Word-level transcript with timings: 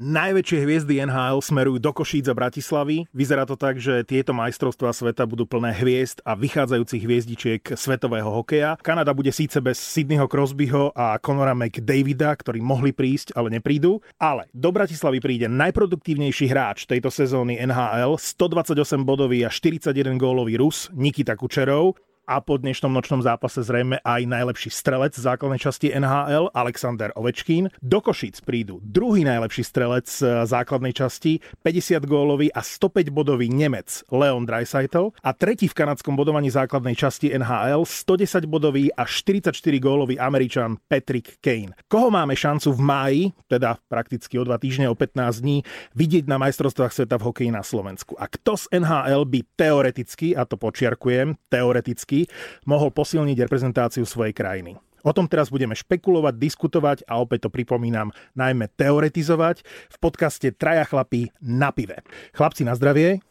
Najväčšie 0.00 0.64
hviezdy 0.64 1.04
NHL 1.04 1.44
smerujú 1.44 1.76
do 1.76 1.92
Košíc 1.92 2.24
a 2.24 2.32
Bratislavy. 2.32 3.04
Vyzerá 3.12 3.44
to 3.44 3.52
tak, 3.52 3.76
že 3.76 4.00
tieto 4.08 4.32
majstrovstvá 4.32 4.96
sveta 4.96 5.28
budú 5.28 5.44
plné 5.44 5.76
hviezd 5.76 6.24
a 6.24 6.32
vychádzajúcich 6.40 7.04
hviezdičiek 7.04 7.62
svetového 7.76 8.32
hokeja. 8.32 8.80
Kanada 8.80 9.12
bude 9.12 9.28
síce 9.28 9.60
bez 9.60 9.76
Sydneyho 9.76 10.24
Crosbyho 10.24 10.96
a 10.96 11.20
Conora 11.20 11.52
McDavida, 11.52 12.32
ktorí 12.32 12.64
mohli 12.64 12.96
prísť, 12.96 13.36
ale 13.36 13.52
neprídu. 13.52 14.00
Ale 14.16 14.48
do 14.56 14.72
Bratislavy 14.72 15.20
príde 15.20 15.52
najproduktívnejší 15.52 16.48
hráč 16.48 16.88
tejto 16.88 17.12
sezóny 17.12 17.60
NHL, 17.60 18.16
128 18.16 19.04
bodový 19.04 19.44
a 19.44 19.52
41 19.52 19.92
gólový 20.16 20.56
Rus 20.56 20.88
Nikita 20.96 21.36
Kučerov 21.36 22.00
a 22.30 22.38
po 22.38 22.54
dnešnom 22.62 22.94
nočnom 22.94 23.26
zápase 23.26 23.58
zrejme 23.66 23.98
aj 24.06 24.22
najlepší 24.22 24.70
strelec 24.70 25.18
základnej 25.18 25.58
časti 25.58 25.90
NHL 25.90 26.54
Alexander 26.54 27.10
Ovečkín. 27.18 27.74
Do 27.82 27.98
Košíc 27.98 28.38
prídu 28.46 28.78
druhý 28.86 29.26
najlepší 29.26 29.66
strelec 29.66 30.06
základnej 30.46 30.94
časti 30.94 31.42
50 31.66 31.98
gólový 32.06 32.54
a 32.54 32.62
105 32.62 33.10
bodový 33.10 33.50
Nemec 33.50 34.06
Leon 34.14 34.46
Dreisaitl 34.46 35.10
a 35.26 35.34
tretí 35.34 35.66
v 35.66 35.74
kanadskom 35.74 36.14
bodovaní 36.14 36.54
základnej 36.54 36.94
časti 36.94 37.34
NHL 37.34 37.82
110 37.82 38.46
bodový 38.46 38.94
a 38.94 39.02
44 39.02 39.50
gólový 39.82 40.14
Američan 40.22 40.78
Patrick 40.86 41.42
Kane. 41.42 41.74
Koho 41.90 42.14
máme 42.14 42.38
šancu 42.38 42.70
v 42.70 42.80
máji, 42.80 43.22
teda 43.50 43.74
prakticky 43.90 44.38
o 44.38 44.46
dva 44.46 44.62
týždne, 44.62 44.86
o 44.86 44.94
15 44.94 45.42
dní, 45.42 45.66
vidieť 45.98 46.30
na 46.30 46.38
majstrovstvách 46.38 46.94
sveta 46.94 47.18
v 47.18 47.26
hokeji 47.26 47.50
na 47.50 47.66
Slovensku? 47.66 48.14
A 48.14 48.30
kto 48.30 48.54
z 48.54 48.70
NHL 48.78 49.26
by 49.26 49.40
teoreticky, 49.58 50.38
a 50.38 50.46
to 50.46 50.54
počiarkujem, 50.54 51.34
teoreticky 51.50 52.19
mohol 52.66 52.90
posilniť 52.90 53.36
reprezentáciu 53.46 54.02
svojej 54.02 54.34
krajiny. 54.34 54.74
O 55.00 55.12
tom 55.16 55.24
teraz 55.24 55.48
budeme 55.48 55.72
špekulovať, 55.72 56.34
diskutovať 56.36 56.98
a 57.08 57.20
opäť 57.20 57.48
to 57.48 57.50
pripomínam, 57.54 58.12
najmä 58.36 58.68
teoretizovať 58.76 59.64
v 59.64 59.96
podcaste 59.96 60.52
Traja 60.52 60.84
chlapí 60.84 61.32
na 61.40 61.72
pive. 61.72 62.04
Chlapci 62.36 62.68
na 62.68 62.76
zdravie. 62.76 63.24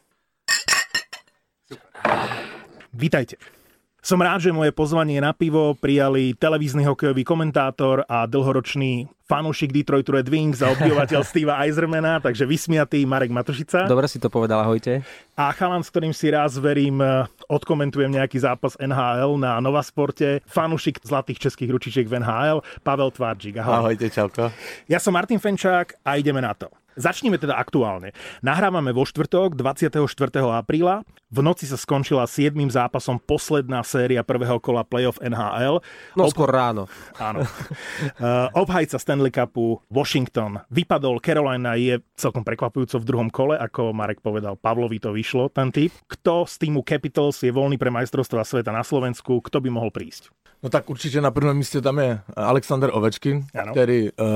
Vítajte. 2.90 3.59
Som 4.00 4.24
rád, 4.24 4.40
že 4.40 4.56
moje 4.56 4.72
pozvanie 4.72 5.20
na 5.20 5.36
pivo 5.36 5.76
prijali 5.76 6.32
televízny 6.32 6.88
hokejový 6.88 7.20
komentátor 7.20 8.08
a 8.08 8.24
dlhoročný 8.24 9.12
fanúšik 9.28 9.76
Detroit 9.76 10.08
Red 10.08 10.32
Wings 10.32 10.64
a 10.64 10.72
obdivovateľ 10.72 11.20
Steva 11.28 11.60
Eisermana, 11.60 12.16
takže 12.16 12.48
vysmiatý 12.48 13.04
Marek 13.04 13.28
Matošica. 13.28 13.84
Dobre 13.84 14.08
si 14.08 14.16
to 14.16 14.32
povedal, 14.32 14.64
ahojte. 14.64 15.04
A 15.36 15.52
chalan, 15.52 15.84
s 15.84 15.92
ktorým 15.92 16.16
si 16.16 16.32
raz 16.32 16.56
verím, 16.56 16.98
odkomentujem 17.46 18.08
nejaký 18.08 18.40
zápas 18.40 18.74
NHL 18.80 19.36
na 19.36 19.60
Nova 19.60 19.84
Sporte, 19.84 20.40
fanúšik 20.48 21.04
zlatých 21.04 21.52
českých 21.52 21.70
ručičiek 21.76 22.08
v 22.08 22.24
NHL, 22.24 22.64
Pavel 22.80 23.12
Tvardžík. 23.12 23.60
Ahoj. 23.60 23.84
Ahojte, 23.84 24.08
čauko. 24.08 24.48
Ja 24.88 24.96
som 24.96 25.12
Martin 25.12 25.36
Fenčák 25.36 26.00
a 26.00 26.16
ideme 26.16 26.40
na 26.40 26.56
to. 26.56 26.72
Začníme 26.98 27.38
teda 27.38 27.54
aktuálne. 27.54 28.10
Nahrávame 28.42 28.90
vo 28.90 29.06
štvrtok 29.06 29.54
24. 29.54 30.02
apríla. 30.50 31.06
V 31.30 31.38
noci 31.46 31.62
sa 31.62 31.78
skončila 31.78 32.26
7. 32.26 32.50
zápasom 32.66 33.22
posledná 33.22 33.86
séria 33.86 34.26
prvého 34.26 34.58
kola 34.58 34.82
playoff 34.82 35.22
NHL. 35.22 35.78
No 36.18 36.26
Ob... 36.26 36.34
skôr 36.34 36.50
ráno. 36.50 36.90
Áno. 37.22 37.46
uh, 37.46 38.50
obhajca 38.62 38.98
Stanley 38.98 39.30
Cupu 39.30 39.78
Washington 39.86 40.58
vypadol. 40.74 41.22
Carolina 41.22 41.78
je 41.78 42.02
celkom 42.18 42.42
prekvapujúco 42.42 42.98
v 42.98 43.06
druhom 43.06 43.30
kole, 43.30 43.54
ako 43.54 43.94
Marek 43.94 44.18
povedal, 44.18 44.58
Pavlovi 44.58 44.98
to 44.98 45.14
vyšlo, 45.14 45.54
ten 45.54 45.70
typ. 45.70 45.94
Kto 46.10 46.50
z 46.50 46.66
týmu 46.66 46.82
Capitals 46.82 47.38
je 47.46 47.54
voľný 47.54 47.78
pre 47.78 47.94
majstrovstvá 47.94 48.42
sveta 48.42 48.74
na 48.74 48.82
Slovensku? 48.82 49.38
Kto 49.38 49.62
by 49.62 49.70
mohol 49.70 49.94
prísť? 49.94 50.34
No 50.62 50.68
tak 50.68 50.90
určitě 50.90 51.20
na 51.20 51.30
prvním 51.30 51.56
místě 51.56 51.80
tam 51.80 51.98
je 51.98 52.20
Alexander 52.36 52.90
Ovečkin, 52.92 53.46
ano. 53.54 53.72
který 53.72 54.08
uh, 54.12 54.26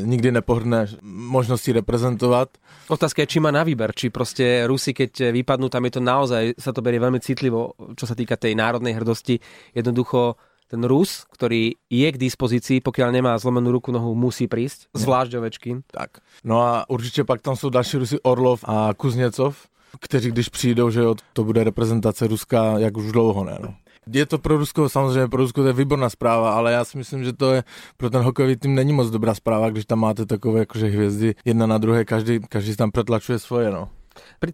nikdy 0.00 0.32
nepohrdne 0.32 0.86
možností 1.02 1.72
reprezentovat. 2.04 2.48
Otázka 2.88 3.22
je, 3.22 3.26
či 3.26 3.40
má 3.40 3.50
na 3.50 3.62
výber, 3.64 3.92
či 3.96 4.10
prostě 4.10 4.64
Rusi, 4.66 4.92
keď 4.92 5.32
vypadnú, 5.32 5.68
tam 5.68 5.84
je 5.84 5.90
to 5.90 6.00
naozaj, 6.00 6.54
sa 6.60 6.72
to 6.72 6.82
berie 6.84 7.00
veľmi 7.00 7.20
citlivo, 7.20 7.72
čo 7.96 8.04
sa 8.06 8.14
týka 8.14 8.36
tej 8.36 8.54
národnej 8.54 8.92
hrdosti. 8.92 9.40
Jednoducho 9.74 10.36
ten 10.68 10.84
Rus, 10.84 11.24
ktorý 11.32 11.76
je 11.90 12.08
k 12.12 12.16
dispozícii, 12.20 12.80
pokiaľ 12.84 13.08
nemá 13.12 13.32
zlomenú 13.40 13.72
ruku, 13.72 13.92
nohu, 13.92 14.12
musí 14.12 14.48
prísť, 14.48 14.92
zvlášť 14.92 15.34
Ovečkin. 15.40 15.82
Tak. 15.88 16.20
No 16.44 16.60
a 16.60 16.84
určitě 16.88 17.24
pak 17.24 17.40
tam 17.40 17.56
jsou 17.56 17.68
další 17.68 17.96
Rusy 17.96 18.20
Orlov 18.20 18.64
a 18.64 18.90
Kuzněcov, 18.96 19.56
kteří 20.00 20.30
když 20.30 20.48
přijdou, 20.48 20.90
že 20.90 21.00
jo, 21.00 21.14
to 21.32 21.44
bude 21.44 21.64
reprezentace 21.64 22.26
Ruska 22.26 22.78
jak 22.78 22.96
už 22.96 23.12
dlouho 23.12 23.44
ne, 23.44 23.58
no. 23.62 23.74
Je 24.12 24.26
to 24.26 24.38
pro 24.38 24.56
Rusko, 24.56 24.88
samozřejmě 24.88 25.28
pro 25.28 25.42
Rusko 25.42 25.62
to 25.62 25.66
je 25.66 25.72
výborná 25.72 26.10
zpráva, 26.10 26.54
ale 26.54 26.72
já 26.72 26.84
si 26.84 26.98
myslím, 26.98 27.24
že 27.24 27.32
to 27.32 27.52
je 27.52 27.64
pro 27.96 28.10
ten 28.10 28.22
hokejový 28.22 28.56
tým 28.56 28.74
není 28.74 28.92
moc 28.92 29.10
dobrá 29.10 29.34
zpráva, 29.34 29.70
když 29.70 29.84
tam 29.84 29.98
máte 30.00 30.26
takové 30.26 30.60
jakože 30.60 30.86
hvězdy 30.86 31.34
jedna 31.44 31.66
na 31.66 31.78
druhé, 31.78 32.04
každý, 32.04 32.40
každý 32.48 32.76
tam 32.76 32.90
pretlačuje 32.90 33.38
svoje, 33.38 33.70
no. 33.70 33.88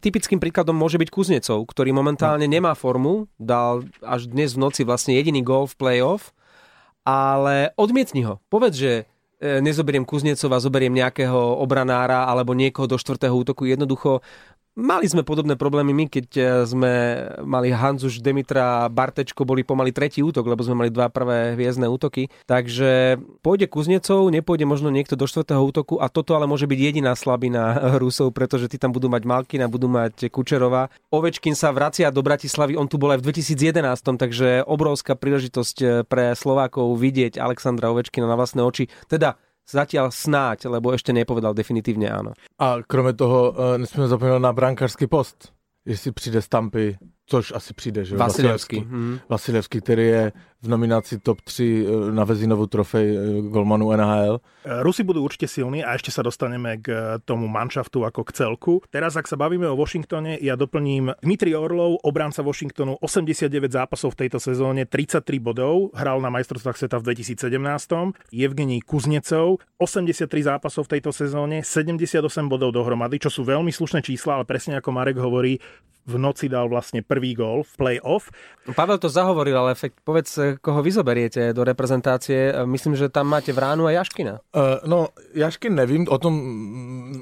Typickým 0.00 0.40
príkladom 0.40 0.72
môže 0.72 0.96
byť 0.96 1.10
Kuznecov, 1.12 1.68
ktorý 1.68 1.92
momentálne 1.92 2.48
no. 2.48 2.52
nemá 2.52 2.72
formu, 2.72 3.28
dal 3.36 3.84
až 4.00 4.30
dnes 4.30 4.56
v 4.56 4.62
noci 4.64 4.82
vlastne 4.88 5.12
jediný 5.12 5.44
gol 5.44 5.68
v 5.68 5.76
playoff, 5.76 6.32
ale 7.04 7.76
odmietni 7.76 8.24
ho. 8.24 8.40
Povedz, 8.48 8.80
že 8.80 8.92
e, 9.40 9.60
nezoberiem 9.60 10.08
Kuznecova, 10.08 10.62
zoberiem 10.64 10.96
nejakého 10.96 11.60
obranára 11.60 12.24
alebo 12.24 12.56
niekoho 12.56 12.88
do 12.88 12.96
štvrtého 12.96 13.36
útoku. 13.36 13.68
Jednoducho 13.68 14.24
Mali 14.80 15.04
sme 15.04 15.20
podobné 15.20 15.60
problémy 15.60 15.92
my, 15.92 16.06
keď 16.08 16.26
eh, 16.40 16.46
sme 16.64 16.92
mali 17.44 17.68
Hanzuš, 17.68 18.24
Demitra, 18.24 18.88
Bartečko, 18.88 19.44
boli 19.44 19.60
pomaly 19.60 19.92
tretí 19.92 20.24
útok, 20.24 20.48
lebo 20.48 20.64
sme 20.64 20.72
mali 20.72 20.88
dva 20.88 21.12
prvé 21.12 21.52
hviezdne 21.52 21.84
útoky. 21.84 22.32
Takže 22.48 23.20
pôjde 23.44 23.68
Kuznecov, 23.68 24.32
nepôjde 24.32 24.64
možno 24.64 24.88
niekto 24.88 25.20
do 25.20 25.28
štvrtého 25.28 25.60
útoku 25.60 26.00
a 26.00 26.08
toto 26.08 26.32
ale 26.32 26.48
môže 26.48 26.64
byť 26.64 26.80
jediná 26.80 27.12
slabina 27.12 27.76
Rusov, 28.02 28.32
pretože 28.32 28.72
tí 28.72 28.80
tam 28.80 28.96
budú 28.96 29.12
mať 29.12 29.28
Malkina, 29.28 29.68
budú 29.68 29.92
mať 29.92 30.32
Kučerova. 30.32 30.88
Ovečkin 31.12 31.52
sa 31.52 31.76
vracia 31.76 32.08
do 32.08 32.24
Bratislavy, 32.24 32.80
on 32.80 32.88
tu 32.88 32.96
bol 32.96 33.12
aj 33.12 33.20
v 33.20 33.36
2011, 33.36 34.16
takže 34.16 34.64
obrovská 34.64 35.12
príležitosť 35.12 35.76
eh, 35.84 35.88
pre 36.08 36.32
Slovákov 36.32 36.96
vidieť 36.96 37.36
Alexandra 37.36 37.92
Ovečkina 37.92 38.24
na 38.24 38.32
vlastné 38.32 38.64
oči. 38.64 38.88
Teda 39.12 39.36
Zatiaľ 39.70 40.10
snáď, 40.10 40.66
lebo 40.66 40.90
ešte 40.90 41.14
nepovedal 41.14 41.54
definitívne 41.54 42.10
áno. 42.10 42.34
A 42.58 42.82
kromě 42.86 43.12
toho 43.12 43.50
uh, 43.50 43.78
nesmíme 43.78 44.08
zapomínať 44.08 44.40
na 44.40 44.52
brankářský 44.52 45.06
post. 45.06 45.52
Jestli 45.86 46.12
přijde 46.12 46.42
Stampy, 46.42 46.98
což 47.30 47.52
asi 47.54 47.74
přijde, 47.74 48.04
že 48.04 48.16
Vasilevský. 48.16 48.76
Vasilevský, 48.76 48.94
hmm. 48.96 49.18
Vasilevský, 49.28 49.80
který 49.80 50.06
je 50.06 50.32
v 50.62 50.68
nominaci 50.68 51.18
top 51.18 51.40
3 51.40 51.64
eh, 51.64 52.12
na 52.12 52.24
Vezínovú 52.24 52.66
trofej 52.66 53.06
eh, 53.08 53.18
golmanu 53.48 53.88
NHL. 53.96 54.44
Rusi 54.84 55.08
budú 55.08 55.24
určite 55.24 55.48
silní 55.48 55.80
a 55.80 55.96
ešte 55.96 56.12
sa 56.12 56.20
dostaneme 56.20 56.76
k 56.82 56.86
eh, 56.90 57.00
tomu 57.24 57.48
manšaftu 57.48 58.04
ako 58.04 58.20
k 58.28 58.30
celku. 58.36 58.72
Teraz, 58.92 59.16
ak 59.16 59.24
sa 59.24 59.40
bavíme 59.40 59.64
o 59.70 59.78
Washingtone, 59.78 60.36
ja 60.42 60.58
doplním 60.58 61.16
Dmitri 61.24 61.56
Orlov, 61.56 62.02
obranca 62.04 62.44
Washingtonu, 62.44 63.00
89 63.00 63.48
zápasov 63.72 64.18
v 64.18 64.26
tejto 64.26 64.36
sezóne, 64.42 64.84
33 64.84 65.22
bodov, 65.40 65.94
hral 65.96 66.20
na 66.20 66.28
majstrovstvách 66.28 66.76
sveta 66.76 67.00
v 67.00 67.14
2017. 67.14 67.56
Evgení 68.34 68.84
Kuznecov, 68.84 69.64
83 69.80 70.28
zápasov 70.44 70.84
v 70.90 70.98
tejto 70.98 71.14
sezóne, 71.14 71.64
78 71.64 72.20
bodov 72.52 72.76
dohromady, 72.76 73.16
čo 73.16 73.32
sú 73.32 73.48
veľmi 73.48 73.72
slušné 73.72 74.04
čísla, 74.04 74.42
ale 74.42 74.44
presne 74.44 74.76
ako 74.76 74.92
Marek 74.92 75.16
hovorí, 75.16 75.56
v 76.06 76.14
noci 76.18 76.48
dal 76.48 76.68
vlastne 76.68 77.02
prvý 77.02 77.34
gól 77.34 77.62
v 77.62 77.72
play-off. 77.76 78.30
Pavel 78.74 78.98
to 78.98 79.08
zahovoril, 79.08 79.58
ale 79.58 79.74
fakt, 79.74 80.00
povedz, 80.04 80.60
koho 80.60 80.80
vy 80.82 80.90
zoberiete 80.90 81.52
do 81.52 81.64
reprezentácie. 81.64 82.54
Myslím, 82.64 82.96
že 82.96 83.08
tam 83.08 83.26
máte 83.26 83.52
Vránu 83.52 83.86
a 83.86 83.90
Jaškina. 83.90 84.40
Uh, 84.56 84.80
no, 84.86 85.08
Jaškin 85.34 85.74
nevím, 85.74 86.06
o 86.08 86.18
tom 86.18 86.34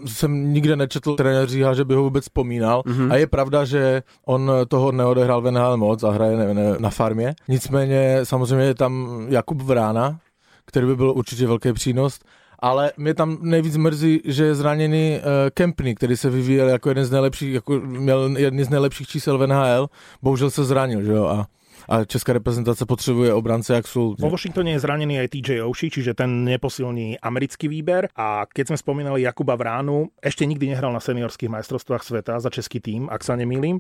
jsem 0.07 0.53
nikde 0.53 0.77
nečetl 0.77 1.17
trenér 1.17 1.49
říká, 1.49 1.75
že 1.75 1.85
by 1.85 1.95
ho 1.95 2.03
vůbec 2.03 2.25
vzpomínal. 2.25 2.83
Uh-huh. 2.87 3.13
A 3.13 3.17
je 3.17 3.27
pravda, 3.27 3.65
že 3.65 4.03
on 4.27 4.53
toho 4.69 4.93
neodehrál 4.93 5.41
v 5.41 5.51
NHL 5.51 5.77
moc 5.77 6.03
a 6.03 6.11
hraje 6.11 6.37
ne, 6.37 6.55
ne, 6.55 6.77
na 6.79 6.91
farmě. 6.91 7.35
Nicméně 7.49 8.21
samozřejmě 8.23 8.65
je 8.65 8.75
tam 8.75 9.27
Jakub 9.29 9.63
Vrána, 9.63 10.19
který 10.65 10.87
by 10.87 10.97
byl 10.97 11.11
určitě 11.11 11.47
velký 11.47 11.73
přínos 11.73 12.19
ale 12.59 12.93
mě 12.97 13.15
tam 13.15 13.39
nejvíc 13.41 13.77
mrzí, 13.77 14.21
že 14.25 14.45
je 14.45 14.55
zraněný 14.55 15.19
uh, 15.19 15.23
Kempny, 15.55 15.95
který 15.95 16.17
se 16.17 16.31
vyvíjel 16.31 16.69
jako 16.69 16.89
jeden 16.89 17.05
z 17.05 17.11
nejlepších, 17.11 17.55
jako 17.55 17.81
měl 17.81 18.37
jedny 18.37 18.65
z 18.65 18.69
nejlepších 18.69 19.09
čísel 19.09 19.39
v 19.39 19.47
NHL, 19.47 19.89
bohužel 20.23 20.51
se 20.51 20.65
zranil, 20.65 21.03
že 21.03 21.13
jo, 21.13 21.25
a 21.25 21.47
a 21.87 22.03
česká 22.05 22.33
reprezentácia 22.33 22.89
potrebuje 22.89 23.31
obrance 23.31 23.71
jak 23.71 23.87
sú. 23.87 24.19
Vo 24.19 24.33
Washingtone 24.33 24.75
je 24.75 24.83
zranený 24.83 25.23
aj 25.23 25.29
TJ 25.31 25.49
Oshie, 25.63 25.93
čiže 25.93 26.17
ten 26.19 26.43
neposilní 26.43 27.21
americký 27.23 27.69
výber 27.69 28.11
a 28.17 28.49
keď 28.49 28.75
sme 28.75 28.79
spomínali 28.81 29.23
Jakuba 29.23 29.55
Vránu, 29.55 30.11
ešte 30.19 30.43
nikdy 30.49 30.75
nehral 30.75 30.91
na 30.91 31.03
seniorských 31.03 31.53
majstrovstvách 31.53 32.03
sveta 32.03 32.41
za 32.43 32.51
český 32.51 32.81
tým, 32.83 33.07
ak 33.13 33.23
sa 33.23 33.39
nemýlim. 33.39 33.79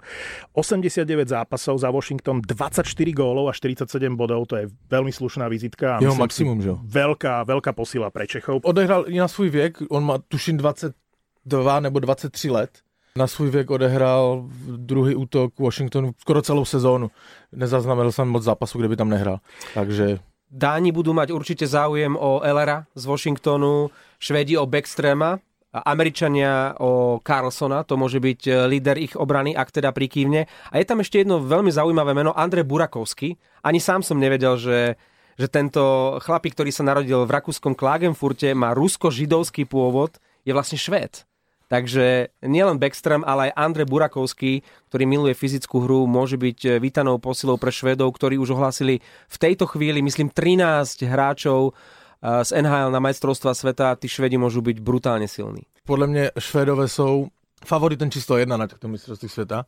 89 0.54 1.04
zápasov 1.28 1.80
za 1.82 1.88
Washington, 1.88 2.44
24 2.44 2.84
gólov 3.14 3.50
a 3.50 3.52
47 3.56 3.88
bodov, 4.14 4.46
to 4.46 4.54
je 4.60 4.64
veľmi 4.90 5.10
slušná 5.10 5.48
vizitka. 5.48 5.98
Jeho 5.98 6.18
maximum, 6.18 6.60
že? 6.60 6.76
Veľká, 6.84 7.42
veľká 7.46 7.72
posila 7.72 8.12
pre 8.12 8.28
Čechov. 8.28 8.62
Odehral 8.62 9.08
i 9.08 9.18
na 9.18 9.28
svůj 9.28 9.50
věk, 9.50 9.72
on 9.90 10.04
má 10.04 10.18
tuším 10.18 10.56
22 10.56 11.80
nebo 11.80 11.98
23 12.00 12.50
let 12.50 12.72
na 13.18 13.26
svůj 13.26 13.50
věk 13.50 13.70
odehrál 13.70 14.46
druhý 14.76 15.14
útok 15.14 15.58
Washingtonu 15.58 16.14
skoro 16.18 16.42
celou 16.42 16.64
sezónu. 16.64 17.10
Nezaznamenal 17.52 18.14
som 18.14 18.30
moc 18.30 18.46
zápasu, 18.46 18.78
kde 18.78 18.88
by 18.88 18.96
tam 18.96 19.10
nehral. 19.10 19.42
Takže 19.74 20.22
Dáni 20.48 20.96
budú 20.96 21.12
mať 21.12 21.28
určite 21.36 21.68
záujem 21.68 22.16
o 22.16 22.40
Elera 22.40 22.88
z 22.96 23.04
Washingtonu, 23.04 23.92
Švedi 24.16 24.56
o 24.56 24.64
Backstrema 24.64 25.36
Američania 25.68 26.72
o 26.80 27.20
Carlsona, 27.20 27.84
to 27.84 28.00
môže 28.00 28.16
byť 28.16 28.40
e, 28.48 28.52
líder 28.72 28.96
ich 28.96 29.12
obrany, 29.12 29.52
ak 29.52 29.68
teda 29.68 29.92
prikývne. 29.92 30.48
A 30.72 30.74
je 30.80 30.88
tam 30.88 31.04
ešte 31.04 31.20
jedno 31.20 31.44
veľmi 31.44 31.68
zaujímavé 31.68 32.16
meno, 32.16 32.32
Andre 32.32 32.64
Burakovský. 32.64 33.36
Ani 33.60 33.76
sám 33.76 34.00
som 34.00 34.16
nevedel, 34.16 34.56
že, 34.56 34.96
že 35.36 35.46
tento 35.52 36.16
chlapík, 36.24 36.56
ktorý 36.56 36.72
sa 36.72 36.88
narodil 36.88 37.20
v 37.28 37.34
rakúskom 37.36 37.76
Klagenfurte, 37.76 38.56
má 38.56 38.72
rusko-židovský 38.72 39.68
pôvod, 39.68 40.16
je 40.48 40.56
vlastne 40.56 40.80
Švéd. 40.80 41.27
Takže 41.68 42.32
nielen 42.40 42.80
Backstrom, 42.80 43.28
ale 43.28 43.52
aj 43.52 43.56
Andre 43.60 43.84
Burakovský, 43.84 44.64
ktorý 44.88 45.04
miluje 45.04 45.36
fyzickú 45.36 45.84
hru, 45.84 46.08
môže 46.08 46.40
byť 46.40 46.58
e, 46.64 46.68
vítanou 46.80 47.20
posilou 47.20 47.60
pre 47.60 47.68
Švedov, 47.68 48.16
ktorí 48.16 48.40
už 48.40 48.56
ohlásili 48.56 49.04
v 49.28 49.36
tejto 49.36 49.68
chvíli, 49.68 50.00
myslím, 50.00 50.32
13 50.32 51.04
hráčov 51.04 51.76
z 52.18 52.50
NHL 52.50 52.90
na 52.90 52.98
majstrovstva 52.98 53.54
sveta, 53.54 53.94
tí 53.94 54.10
Švedi 54.10 54.34
môžu 54.34 54.58
byť 54.58 54.82
brutálne 54.82 55.28
silní. 55.28 55.62
Podle 55.86 56.06
mě 56.06 56.30
Švédové 56.38 56.88
jsou 56.88 57.28
favoritem 57.66 58.10
číslo 58.10 58.36
jedna 58.36 58.56
na 58.56 58.66
těchto 58.66 58.88
mistrovstvích 58.88 59.32
světa 59.32 59.64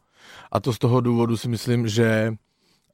a 0.53 0.61
to 0.61 0.73
z 0.73 0.79
toho 0.79 1.01
důvodu 1.01 1.37
si 1.37 1.49
myslím, 1.49 1.89
že 1.89 2.35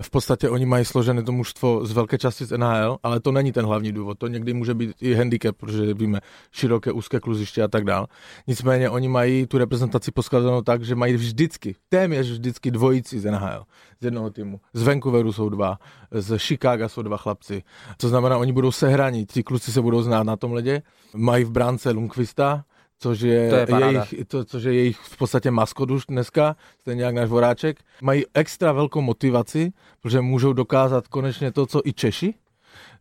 v 0.02 0.10
podstatě 0.10 0.48
oni 0.48 0.66
mají 0.66 0.84
složené 0.84 1.22
to 1.22 1.32
mužstvo 1.32 1.86
z 1.86 1.92
velké 1.92 2.18
části 2.18 2.44
z 2.44 2.58
NHL, 2.58 2.96
ale 3.02 3.20
to 3.20 3.32
není 3.32 3.52
ten 3.52 3.64
hlavní 3.64 3.92
důvod. 3.92 4.18
To 4.18 4.26
někdy 4.26 4.54
může 4.54 4.74
být 4.74 4.96
i 5.00 5.14
handicap, 5.14 5.56
protože 5.56 5.94
víme 5.94 6.20
široké, 6.52 6.92
úzké 6.92 7.20
kluziště 7.20 7.62
a 7.62 7.68
tak 7.68 7.84
dál. 7.84 8.06
Nicméně 8.46 8.90
oni 8.90 9.08
mají 9.08 9.46
tu 9.46 9.58
reprezentaci 9.58 10.10
poskladanou 10.10 10.62
tak, 10.62 10.82
že 10.82 10.94
mají 10.94 11.14
vždycky, 11.14 11.74
téměř 11.88 12.30
vždycky 12.30 12.70
dvojici 12.70 13.20
z 13.20 13.30
NHL, 13.30 13.64
z 14.00 14.04
jednoho 14.04 14.30
týmu. 14.30 14.60
Z 14.74 14.82
Vancouveru 14.82 15.32
jsou 15.32 15.48
dva, 15.48 15.78
z 16.10 16.38
Chicaga 16.38 16.88
jsou 16.88 17.02
dva 17.02 17.16
chlapci. 17.16 17.62
To 17.96 18.08
znamená, 18.08 18.38
oni 18.38 18.52
budou 18.52 18.72
sehraní, 18.72 19.26
ti 19.26 19.42
kluci 19.42 19.72
se 19.72 19.82
budou 19.82 20.02
znát 20.02 20.22
na 20.22 20.36
tom 20.36 20.52
ledě. 20.52 20.82
Mají 21.14 21.44
v 21.44 21.50
bránce 21.50 21.90
Lundqvista, 21.90 22.64
což 22.98 23.20
je, 23.20 23.50
to 23.50 23.56
je 23.56 23.84
jejich, 23.84 24.14
to, 24.28 24.44
což 24.44 24.62
je 24.64 24.74
jejich 24.74 24.98
v 24.98 25.16
podstatě 25.16 25.50
maskot 25.50 25.90
už 25.90 26.04
dneska, 26.08 26.56
stejně 26.80 27.04
jak 27.04 27.14
náš 27.14 27.28
Voráček. 27.28 27.78
Mají 28.02 28.24
extra 28.34 28.72
velkou 28.72 29.00
motivaci, 29.00 29.72
protože 30.00 30.20
můžou 30.20 30.52
dokázat 30.52 31.08
konečně 31.08 31.52
to, 31.52 31.66
co 31.66 31.80
i 31.84 31.92
Češi, 31.92 32.34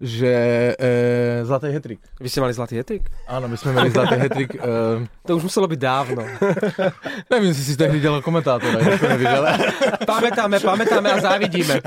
že 0.01 0.31
e, 0.79 1.45
zlatý 1.45 1.67
hetrik. 1.67 1.99
Vy 2.19 2.27
ste 2.29 2.43
mali 2.43 2.51
zlatý 2.51 2.75
hetrik? 2.75 3.07
Áno, 3.27 3.47
my 3.47 3.55
sme 3.55 3.71
mali 3.71 3.89
zlatý 3.91 4.15
hetrik. 4.19 4.51
E, 4.59 5.07
To 5.27 5.39
už 5.39 5.43
muselo 5.47 5.67
byť 5.67 5.79
dávno. 5.79 6.21
nevím, 7.31 7.47
jestli 7.47 7.63
si 7.63 7.77
tehdy 7.77 7.99
dělal 7.99 8.21
komentátora, 8.21 8.79
jak 8.79 8.99
to 8.99 9.07
nevíš, 9.07 9.27
ale... 9.27 9.49
pamätáme, 10.11 10.59
pamätáme 10.59 11.07
a 11.11 11.19
závidíme. 11.21 11.81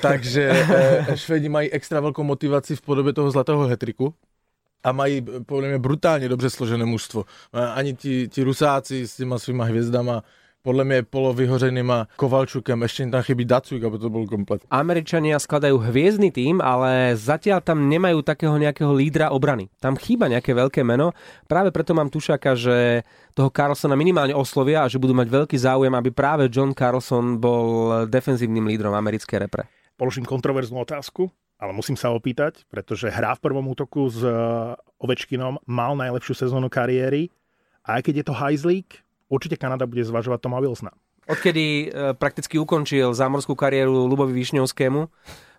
Takže 0.00 0.44
e, 1.12 1.16
Švedi 1.16 1.48
mají 1.48 1.70
extra 1.70 2.00
velkou 2.00 2.22
motivaci 2.22 2.76
v 2.76 2.80
podobě 2.80 3.12
toho 3.12 3.30
zlatého 3.30 3.66
hetriku 3.66 4.14
a 4.84 4.92
mají 4.92 5.24
podle 5.46 5.68
mě 5.68 5.78
brutálně 5.78 6.28
dobře 6.28 6.50
složené 6.50 6.84
mužstvo. 6.84 7.24
Ani 7.52 7.94
ti, 7.94 8.28
ti 8.28 8.42
Rusáci 8.42 9.08
s 9.08 9.16
těma 9.16 9.38
svýma 9.38 9.64
hvězdama 9.64 10.22
podľa 10.68 10.84
mňa 10.84 10.98
polovyhořenýma 11.08 12.18
Kovalčukem, 12.18 12.82
ešte 12.82 13.08
tam 13.08 13.22
chybí 13.22 13.46
Dacuk, 13.46 13.78
aby 13.78 13.96
to 13.96 14.10
bol 14.10 14.26
komplet. 14.26 14.66
Američania 14.68 15.38
skladajú 15.38 15.80
hviezdny 15.80 16.34
tým, 16.34 16.58
ale 16.58 17.14
zatiaľ 17.14 17.62
tam 17.62 17.86
nemajú 17.86 18.20
takého 18.26 18.58
nejakého 18.58 18.90
lídra 18.90 19.30
obrany. 19.30 19.70
Tam 19.78 19.94
chýba 19.94 20.28
nejaké 20.28 20.52
veľké 20.52 20.82
meno. 20.84 21.14
Práve 21.46 21.70
preto 21.70 21.94
mám 21.94 22.10
tušaka, 22.10 22.58
že 22.58 23.06
toho 23.32 23.48
Carlsona 23.48 23.94
minimálne 23.94 24.34
oslovia 24.34 24.84
a 24.84 24.90
že 24.90 25.00
budú 25.00 25.14
mať 25.16 25.30
veľký 25.30 25.56
záujem, 25.56 25.94
aby 25.94 26.10
práve 26.10 26.50
John 26.50 26.74
Carlson 26.74 27.38
bol 27.38 28.04
defenzívnym 28.10 28.66
lídrom 28.66 28.92
americkej 28.92 29.48
repre. 29.48 29.70
Položím 29.96 30.26
kontroverznú 30.26 30.82
otázku, 30.82 31.30
ale 31.58 31.74
musím 31.74 31.98
sa 31.98 32.14
opýtať, 32.14 32.62
pretože 32.70 33.10
hrá 33.10 33.34
v 33.34 33.42
prvom 33.42 33.66
útoku 33.66 34.06
s 34.06 34.22
eh, 34.22 34.32
Ovečkinom, 34.98 35.62
mal 35.66 35.94
najlepšiu 35.94 36.34
sezónu 36.34 36.66
kariéry 36.66 37.30
a 37.86 37.98
aj 37.98 38.10
keď 38.10 38.14
je 38.22 38.24
to 38.26 38.34
hajzlík, 38.34 38.88
určite 39.30 39.54
Kanada 39.54 39.86
bude 39.86 40.02
zvažovať 40.02 40.38
Toma 40.42 40.58
Wilsona. 40.58 40.90
Odkedy 41.28 41.64
e, 41.64 42.16
prakticky 42.16 42.56
ukončil 42.56 43.12
zámorskú 43.12 43.52
kariéru 43.52 44.08
Lubovi 44.08 44.32
Višňovskému 44.32 45.00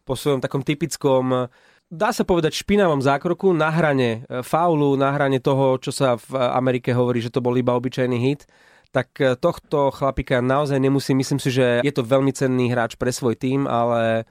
po 0.01 0.13
svojom 0.17 0.41
takom 0.41 0.65
typickom 0.65 1.47
dá 1.89 2.09
sa 2.13 2.25
povedať 2.25 2.61
špinavom 2.61 3.01
zákroku 3.01 3.53
na 3.53 3.69
hrane 3.73 4.25
e, 4.25 4.41
faulu, 4.45 4.97
na 4.97 5.13
hrane 5.13 5.41
toho, 5.41 5.77
čo 5.81 5.89
sa 5.89 6.17
v 6.17 6.37
Amerike 6.37 6.93
hovorí, 6.93 7.21
že 7.21 7.33
to 7.33 7.41
bol 7.41 7.53
iba 7.57 7.73
obyčajný 7.77 8.17
hit, 8.17 8.45
tak 8.93 9.13
e, 9.21 9.33
tohto 9.37 9.89
chlapika 9.93 10.41
naozaj 10.41 10.77
nemusí. 10.77 11.13
Myslím 11.17 11.41
si, 11.41 11.49
že 11.49 11.81
je 11.85 11.93
to 11.93 12.05
veľmi 12.05 12.33
cenný 12.33 12.69
hráč 12.69 12.97
pre 12.97 13.09
svoj 13.09 13.37
tým, 13.37 13.65
ale 13.65 14.29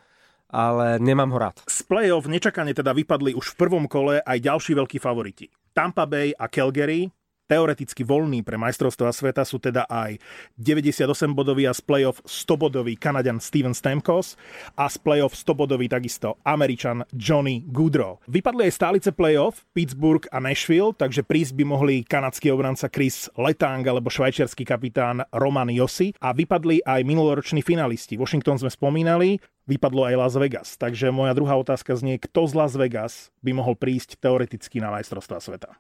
ale 0.49 0.99
nemám 0.99 1.31
ho 1.31 1.39
rád. 1.39 1.61
Z 1.69 1.85
play-off 1.85 2.27
nečakane 2.27 2.73
teda 2.73 2.93
vypadli 2.97 3.37
už 3.37 3.55
v 3.55 3.59
prvom 3.61 3.85
kole 3.85 4.25
aj 4.25 4.39
ďalší 4.41 4.73
veľkí 4.75 4.99
favoriti. 5.01 5.49
Tampa 5.77 6.09
Bay 6.09 6.35
a 6.35 6.49
Calgary, 6.49 7.07
teoreticky 7.49 8.05
voľní 8.05 8.45
pre 8.45 8.61
majstrovstvá 8.61 9.11
sveta 9.11 9.43
sú 9.43 9.57
teda 9.57 9.89
aj 9.89 10.21
98-bodový 10.61 11.65
a 11.65 11.73
z 11.73 11.81
playoff 11.81 12.21
100-bodový 12.29 13.01
Kanadian 13.01 13.41
Steven 13.41 13.73
Stamkos 13.73 14.37
a 14.77 14.87
z 14.87 14.97
playoff 15.01 15.33
100-bodový 15.33 15.89
takisto 15.89 16.37
Američan 16.45 17.09
Johnny 17.17 17.65
Goodrow. 17.65 18.21
Vypadli 18.29 18.69
aj 18.69 18.77
stálice 18.77 19.11
playoff 19.17 19.65
Pittsburgh 19.73 20.29
a 20.29 20.39
Nashville, 20.39 20.93
takže 20.93 21.25
prísť 21.25 21.57
by 21.57 21.65
mohli 21.65 21.95
kanadský 22.05 22.53
obranca 22.53 22.93
Chris 22.93 23.33
Letang 23.41 23.83
alebo 23.89 24.13
švajčiarsky 24.13 24.69
kapitán 24.69 25.25
Roman 25.33 25.73
Josi 25.73 26.13
a 26.21 26.37
vypadli 26.37 26.85
aj 26.85 27.01
minuloroční 27.09 27.65
finalisti. 27.65 28.21
Washington 28.21 28.61
sme 28.61 28.69
spomínali, 28.69 29.41
vypadlo 29.65 30.05
aj 30.13 30.15
Las 30.21 30.35
Vegas. 30.37 30.69
Takže 30.77 31.09
moja 31.09 31.33
druhá 31.33 31.57
otázka 31.57 31.97
znie, 31.97 32.21
kto 32.21 32.45
z 32.45 32.53
Las 32.53 32.75
Vegas 32.77 33.33
by 33.41 33.57
mohol 33.57 33.73
prísť 33.73 34.21
teoreticky 34.21 34.85
na 34.85 34.93
majstrovstvá 34.93 35.41
sveta? 35.41 35.73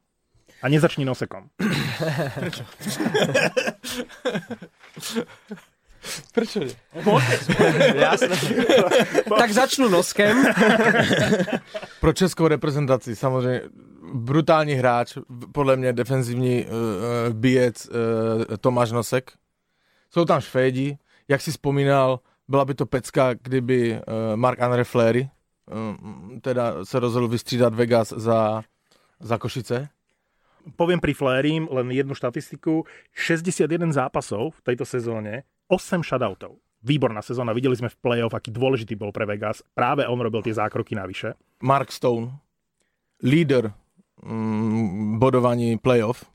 A 0.62 0.68
nezačni 0.68 1.04
nosekom. 1.04 1.48
Prečo? 2.34 2.64
Prečo 6.32 6.60
nie? 6.60 6.74
Jasné. 8.06 8.36
tak 9.28 9.50
začnu 9.52 9.88
noskem. 9.88 10.44
Pro 12.00 12.12
českou 12.12 12.48
reprezentaci 12.48 13.16
samozřejmě 13.16 13.62
brutální 14.14 14.72
hráč, 14.72 15.18
podle 15.52 15.76
mě 15.76 15.92
defenzivní 15.92 16.64
uh, 16.64 16.70
bijec 17.34 17.86
uh, 17.86 17.94
Tomáš 18.60 18.92
Nosek. 18.92 19.32
Jsou 20.10 20.24
tam 20.24 20.40
Švédi, 20.40 20.98
jak 21.28 21.40
si 21.40 21.50
vzpomínal, 21.50 22.20
byla 22.48 22.64
by 22.64 22.74
to 22.74 22.86
pecka, 22.86 23.34
kdyby 23.34 23.92
uh, 23.92 24.36
Mark 24.36 24.60
Andre 24.60 24.84
Fleury 24.84 25.30
uh, 25.70 26.38
teda 26.40 26.84
se 26.84 27.00
rozhodl 27.00 27.28
vystřídat 27.28 27.74
Vegas 27.74 28.08
za, 28.16 28.62
za 29.20 29.38
Košice 29.38 29.88
poviem 30.74 31.00
pri 31.00 31.14
Flérim 31.14 31.64
len 31.70 31.88
jednu 31.94 32.12
štatistiku. 32.12 32.84
61 33.14 33.94
zápasov 33.94 34.58
v 34.58 34.60
tejto 34.66 34.84
sezóne, 34.84 35.48
8 35.70 36.04
shutoutov. 36.04 36.58
Výborná 36.78 37.20
sezóna, 37.20 37.50
videli 37.56 37.74
sme 37.74 37.90
v 37.90 37.98
play-off, 37.98 38.34
aký 38.34 38.54
dôležitý 38.54 38.94
bol 38.94 39.10
pre 39.10 39.26
Vegas. 39.26 39.66
Práve 39.74 40.06
on 40.06 40.18
robil 40.22 40.46
tie 40.46 40.54
zákroky 40.54 40.94
navyše. 40.94 41.34
Mark 41.58 41.90
Stone, 41.90 42.38
líder 43.22 43.74
mm, 44.22 45.18
bodovaní 45.18 45.74
play-off. 45.78 46.26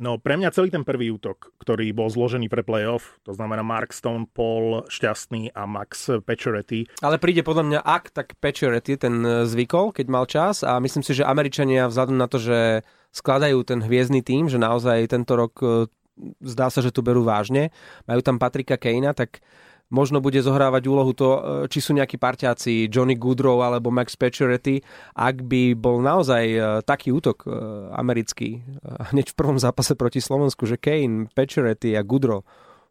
No 0.00 0.16
pre 0.16 0.34
mňa 0.40 0.50
celý 0.50 0.72
ten 0.72 0.82
prvý 0.82 1.12
útok, 1.12 1.52
ktorý 1.60 1.92
bol 1.92 2.08
zložený 2.08 2.48
pre 2.48 2.64
playoff, 2.64 3.20
to 3.22 3.36
znamená 3.36 3.60
Mark 3.60 3.92
Stone, 3.92 4.26
Paul 4.26 4.88
Šťastný 4.88 5.52
a 5.52 5.62
Max 5.68 6.08
Pacioretty. 6.24 6.88
Ale 7.04 7.20
príde 7.20 7.44
podľa 7.44 7.64
mňa 7.68 7.80
ak, 7.84 8.04
tak 8.10 8.34
Pacioretty 8.40 8.96
ten 8.96 9.22
e, 9.22 9.46
zvykol, 9.46 9.92
keď 9.92 10.06
mal 10.08 10.24
čas 10.26 10.64
a 10.64 10.80
myslím 10.82 11.04
si, 11.04 11.12
že 11.14 11.28
Američania 11.28 11.86
vzhľadom 11.86 12.16
na 12.16 12.26
to, 12.26 12.40
že 12.40 12.82
skladajú 13.12 13.62
ten 13.62 13.84
hviezdny 13.84 14.24
tým, 14.24 14.48
že 14.48 14.56
naozaj 14.56 15.12
tento 15.12 15.36
rok 15.36 15.54
e, 15.60 15.86
zdá 16.40 16.72
sa, 16.72 16.80
že 16.80 16.90
tu 16.90 17.04
berú 17.04 17.22
vážne. 17.22 17.70
Majú 18.08 18.20
tam 18.24 18.40
Patrika 18.40 18.80
Kejna, 18.80 19.12
tak 19.12 19.44
možno 19.92 20.24
bude 20.24 20.40
zohrávať 20.40 20.82
úlohu 20.88 21.12
to, 21.12 21.28
e, 21.28 21.40
či 21.68 21.84
sú 21.84 21.92
nejakí 21.92 22.16
parťáci 22.16 22.88
Johnny 22.88 23.14
Goodrow 23.20 23.60
alebo 23.60 23.92
Max 23.92 24.16
Pacioretty, 24.16 24.80
ak 25.12 25.44
by 25.44 25.76
bol 25.76 26.00
naozaj 26.00 26.44
e, 26.48 26.58
taký 26.88 27.12
útok 27.12 27.44
americký 27.92 28.64
hneď 29.12 29.36
v 29.36 29.38
prvom 29.38 29.60
zápase 29.60 29.92
proti 29.92 30.24
Slovensku, 30.24 30.64
že 30.64 30.80
Kane, 30.80 31.28
Pacioretty 31.36 31.92
a 31.92 32.02
Goodrow 32.02 32.42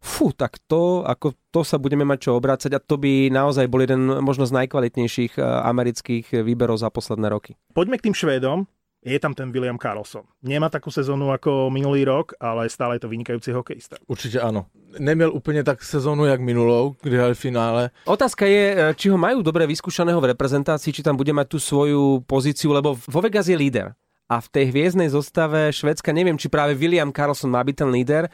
fú, 0.01 0.33
tak 0.33 0.57
to, 0.65 1.05
ako 1.05 1.37
to 1.53 1.61
sa 1.61 1.77
budeme 1.77 2.01
mať 2.01 2.25
čo 2.25 2.31
obrácať 2.33 2.73
a 2.73 2.81
to 2.81 2.97
by 2.97 3.29
naozaj 3.29 3.69
bol 3.69 3.85
jeden 3.85 4.09
možno 4.25 4.49
z 4.49 4.57
najkvalitnejších 4.57 5.37
amerických 5.37 6.41
výberov 6.41 6.81
za 6.81 6.89
posledné 6.89 7.29
roky. 7.29 7.53
Poďme 7.77 8.01
k 8.01 8.09
tým 8.09 8.17
Švédom 8.17 8.65
je 9.01 9.17
tam 9.19 9.33
ten 9.33 9.49
William 9.49 9.81
Carlson. 9.81 10.21
Nemá 10.45 10.69
takú 10.69 10.93
sezónu 10.93 11.33
ako 11.33 11.73
minulý 11.73 12.05
rok, 12.05 12.37
ale 12.37 12.69
stále 12.69 12.95
je 12.95 13.01
to 13.01 13.09
vynikajúci 13.09 13.49
hokejista. 13.49 13.97
Určite 14.05 14.41
áno. 14.41 14.69
Neměl 14.99 15.33
úplně 15.33 15.63
tak 15.63 15.83
sezónu 15.83 16.25
jak 16.25 16.41
minulou, 16.41 16.95
kdy 17.01 17.17
hrali 17.17 17.35
v 17.35 17.39
finále. 17.39 17.89
Otázka 18.05 18.45
je, 18.45 18.75
e, 18.77 18.93
či 18.95 19.09
ho 19.09 19.17
majú 19.17 19.41
dobre 19.41 19.65
vyskúšaného 19.67 20.21
v 20.21 20.35
reprezentácii, 20.35 20.93
či 20.93 21.03
tam 21.03 21.17
bude 21.17 21.33
mať 21.33 21.47
tú 21.47 21.59
svoju 21.59 22.27
pozíciu, 22.27 22.75
lebo 22.75 22.99
vo 22.99 23.19
Vegas 23.23 23.47
je 23.47 23.57
líder. 23.57 23.95
A 24.29 24.39
v 24.39 24.47
tej 24.51 24.65
hviezdnej 24.71 25.09
zostave 25.09 25.71
Švedska 25.71 26.11
neviem, 26.13 26.37
či 26.37 26.51
práve 26.51 26.75
William 26.75 27.11
Carlson 27.11 27.51
má 27.51 27.63
byť 27.63 27.75
ten 27.75 27.89
líder 27.89 28.27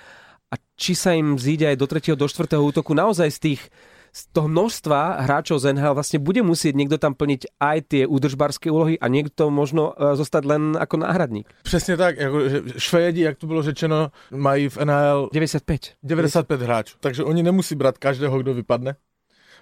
a 0.52 0.56
či 0.78 0.94
sa 0.94 1.14
im 1.14 1.38
zíde 1.38 1.70
aj 1.70 1.78
do 1.78 1.86
3. 1.88 2.18
do 2.18 2.28
4. 2.28 2.58
útoku 2.58 2.94
naozaj 2.94 3.30
z 3.34 3.40
tých 3.40 3.62
z 4.18 4.34
toho 4.34 4.50
množstva 4.50 5.30
hráčov 5.30 5.62
z 5.62 5.78
NHL 5.78 5.94
vlastne 5.94 6.18
bude 6.18 6.42
musieť 6.42 6.74
niekto 6.74 6.98
tam 6.98 7.14
plniť 7.14 7.62
aj 7.62 7.78
tie 7.86 8.04
údržbarské 8.10 8.74
úlohy 8.74 8.98
a 8.98 9.06
niekto 9.06 9.54
možno 9.54 9.94
e, 9.94 10.18
zostať 10.18 10.44
len 10.50 10.64
ako 10.74 11.06
náhradník. 11.06 11.46
Přesně 11.64 11.98
tak, 11.98 12.18
jako, 12.18 12.50
že 12.50 12.62
Švédi, 12.78 13.22
jak 13.22 13.38
to 13.38 13.48
bylo 13.48 13.62
řečeno, 13.62 14.12
mají 14.32 14.70
v 14.70 14.78
NHL 14.78 15.30
95. 15.34 15.94
95 16.04 16.62
hráčů, 16.62 16.98
takže 17.00 17.24
oni 17.24 17.44
nemusí 17.44 17.76
brát 17.76 17.98
každého, 17.98 18.40
kdo 18.40 18.54
vypadne. 18.54 18.96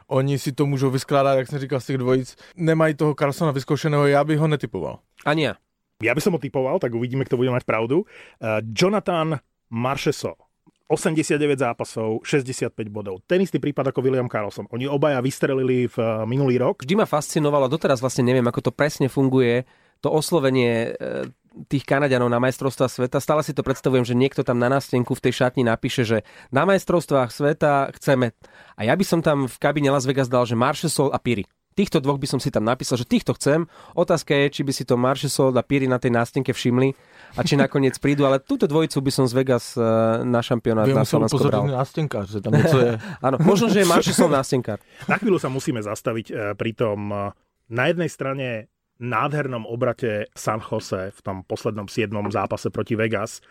Oni 0.08 0.40
si 0.40 0.52
to 0.52 0.66
můžou 0.66 0.90
vyskládat, 0.90 1.36
jak 1.36 1.48
jsem 1.48 1.60
říkal, 1.60 1.80
z 1.80 1.86
těch 1.86 1.98
dvojic. 1.98 2.36
Nemají 2.56 2.94
toho 2.94 3.16
Carlsona 3.20 3.52
vyzkoušeného, 3.52 4.08
já 4.08 4.24
bych 4.24 4.40
ho 4.40 4.48
netypoval. 4.48 5.00
Ani 5.26 5.44
ja. 5.44 5.56
Ja 6.04 6.12
by 6.12 6.22
som 6.22 6.36
ho 6.36 6.40
typoval, 6.44 6.76
tak 6.80 6.92
uvidíme, 6.92 7.24
kto 7.24 7.40
bude 7.40 7.50
mať 7.50 7.64
pravdu. 7.64 8.04
Uh, 8.04 8.60
Jonathan 8.68 9.40
Marcheso. 9.72 10.45
89 10.86 11.58
zápasov, 11.58 12.22
65 12.22 12.70
bodov. 12.94 13.26
Ten 13.26 13.42
istý 13.42 13.58
prípad 13.58 13.90
ako 13.90 14.06
William 14.06 14.30
Carlson. 14.30 14.70
Oni 14.70 14.86
obaja 14.86 15.18
vystrelili 15.18 15.90
v 15.90 15.98
uh, 15.98 16.30
minulý 16.30 16.62
rok. 16.62 16.86
Vždy 16.86 16.94
ma 16.94 17.10
fascinovalo, 17.10 17.66
doteraz 17.66 18.06
vlastne 18.06 18.22
neviem, 18.22 18.46
ako 18.46 18.70
to 18.70 18.72
presne 18.72 19.10
funguje, 19.10 19.66
to 20.06 20.14
oslovenie 20.14 20.94
e, 20.94 21.32
tých 21.72 21.88
Kanaďanov 21.88 22.30
na 22.30 22.38
majstrovstvá 22.38 22.86
sveta. 22.92 23.18
Stále 23.24 23.42
si 23.42 23.56
to 23.56 23.64
predstavujem, 23.64 24.06
že 24.06 24.14
niekto 24.14 24.44
tam 24.46 24.60
na 24.60 24.70
nástenku 24.70 25.16
v 25.16 25.24
tej 25.24 25.34
šatni 25.42 25.66
napíše, 25.66 26.04
že 26.06 26.18
na 26.52 26.68
majstrovstvách 26.68 27.32
sveta 27.32 27.90
chceme. 27.98 28.36
A 28.76 28.82
ja 28.86 28.94
by 28.94 29.06
som 29.08 29.24
tam 29.26 29.48
v 29.50 29.58
kabine 29.58 29.90
Las 29.90 30.06
Vegas 30.06 30.30
dal, 30.30 30.46
že 30.46 30.54
Marshall 30.54 31.10
a 31.10 31.18
Piri. 31.18 31.48
Týchto 31.76 32.00
dvoch 32.00 32.16
by 32.16 32.24
som 32.24 32.40
si 32.40 32.48
tam 32.48 32.64
napísal, 32.64 32.96
že 32.96 33.04
týchto 33.04 33.36
chcem. 33.36 33.68
Otázka 34.00 34.32
je, 34.32 34.48
či 34.48 34.62
by 34.64 34.72
si 34.72 34.88
to 34.88 34.96
Marshall 34.96 35.52
a 35.52 35.60
Piri 35.60 35.92
na 35.92 36.00
tej 36.00 36.16
nástenke 36.16 36.56
všimli 36.56 36.96
a 37.36 37.44
či 37.44 37.60
nakoniec 37.60 38.00
prídu, 38.00 38.24
ale 38.24 38.40
túto 38.40 38.64
dvojicu 38.64 39.04
by 39.04 39.12
som 39.12 39.28
z 39.28 39.36
Vegas 39.36 39.76
e, 39.76 39.84
na 40.24 40.40
šampionát 40.40 40.88
Vy 40.88 40.96
na 40.96 41.04
musel 41.04 41.28
Slovensko 41.28 41.52
bral. 41.52 41.68
stenkář, 41.84 42.32
že 42.32 42.40
tam 42.40 42.56
něco 42.56 42.80
je. 42.80 42.92
Áno, 43.28 43.36
možno, 43.44 43.68
že 43.68 43.84
je 43.84 43.92
Marshall 43.92 44.32
nástenkár. 44.32 44.80
Na 45.12 45.20
chvíľu 45.20 45.36
sa 45.36 45.52
musíme 45.52 45.84
zastaviť 45.84 46.26
eh, 46.32 46.36
pri 46.56 46.72
tom 46.72 47.12
eh, 47.12 47.36
na 47.68 47.84
jednej 47.92 48.08
strane 48.08 48.72
nádhernom 48.96 49.68
obrate 49.68 50.32
San 50.32 50.64
Jose 50.64 51.12
v 51.12 51.20
tom 51.20 51.44
poslednom 51.44 51.92
7. 51.92 52.08
zápase 52.32 52.72
proti 52.72 52.96
Vegas. 52.96 53.44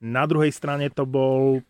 Na 0.00 0.24
druhej 0.24 0.48
strane 0.48 0.88
to 0.88 1.04
bol 1.04 1.60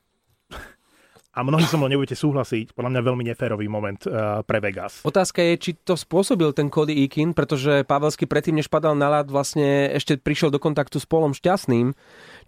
a 1.36 1.44
mnohí 1.44 1.68
so 1.68 1.76
mnou 1.76 1.92
nebudete 1.92 2.16
súhlasiť, 2.16 2.72
podľa 2.72 2.96
mňa 2.96 3.02
veľmi 3.04 3.24
neférový 3.28 3.68
moment 3.68 4.00
eh, 4.08 4.40
pre 4.40 4.64
Vegas. 4.64 5.04
Otázka 5.04 5.44
je, 5.44 5.54
či 5.60 5.70
to 5.76 5.92
spôsobil 5.92 6.48
ten 6.56 6.72
Cody 6.72 6.96
Eakin, 7.04 7.36
pretože 7.36 7.84
Pavelsky 7.84 8.24
predtým, 8.24 8.56
než 8.56 8.72
padal 8.72 8.96
na 8.96 9.12
ľad, 9.12 9.28
vlastne 9.28 9.92
ešte 9.92 10.16
prišiel 10.16 10.48
do 10.48 10.56
kontaktu 10.56 10.96
s 10.96 11.04
Polom 11.04 11.36
Šťastným, 11.36 11.92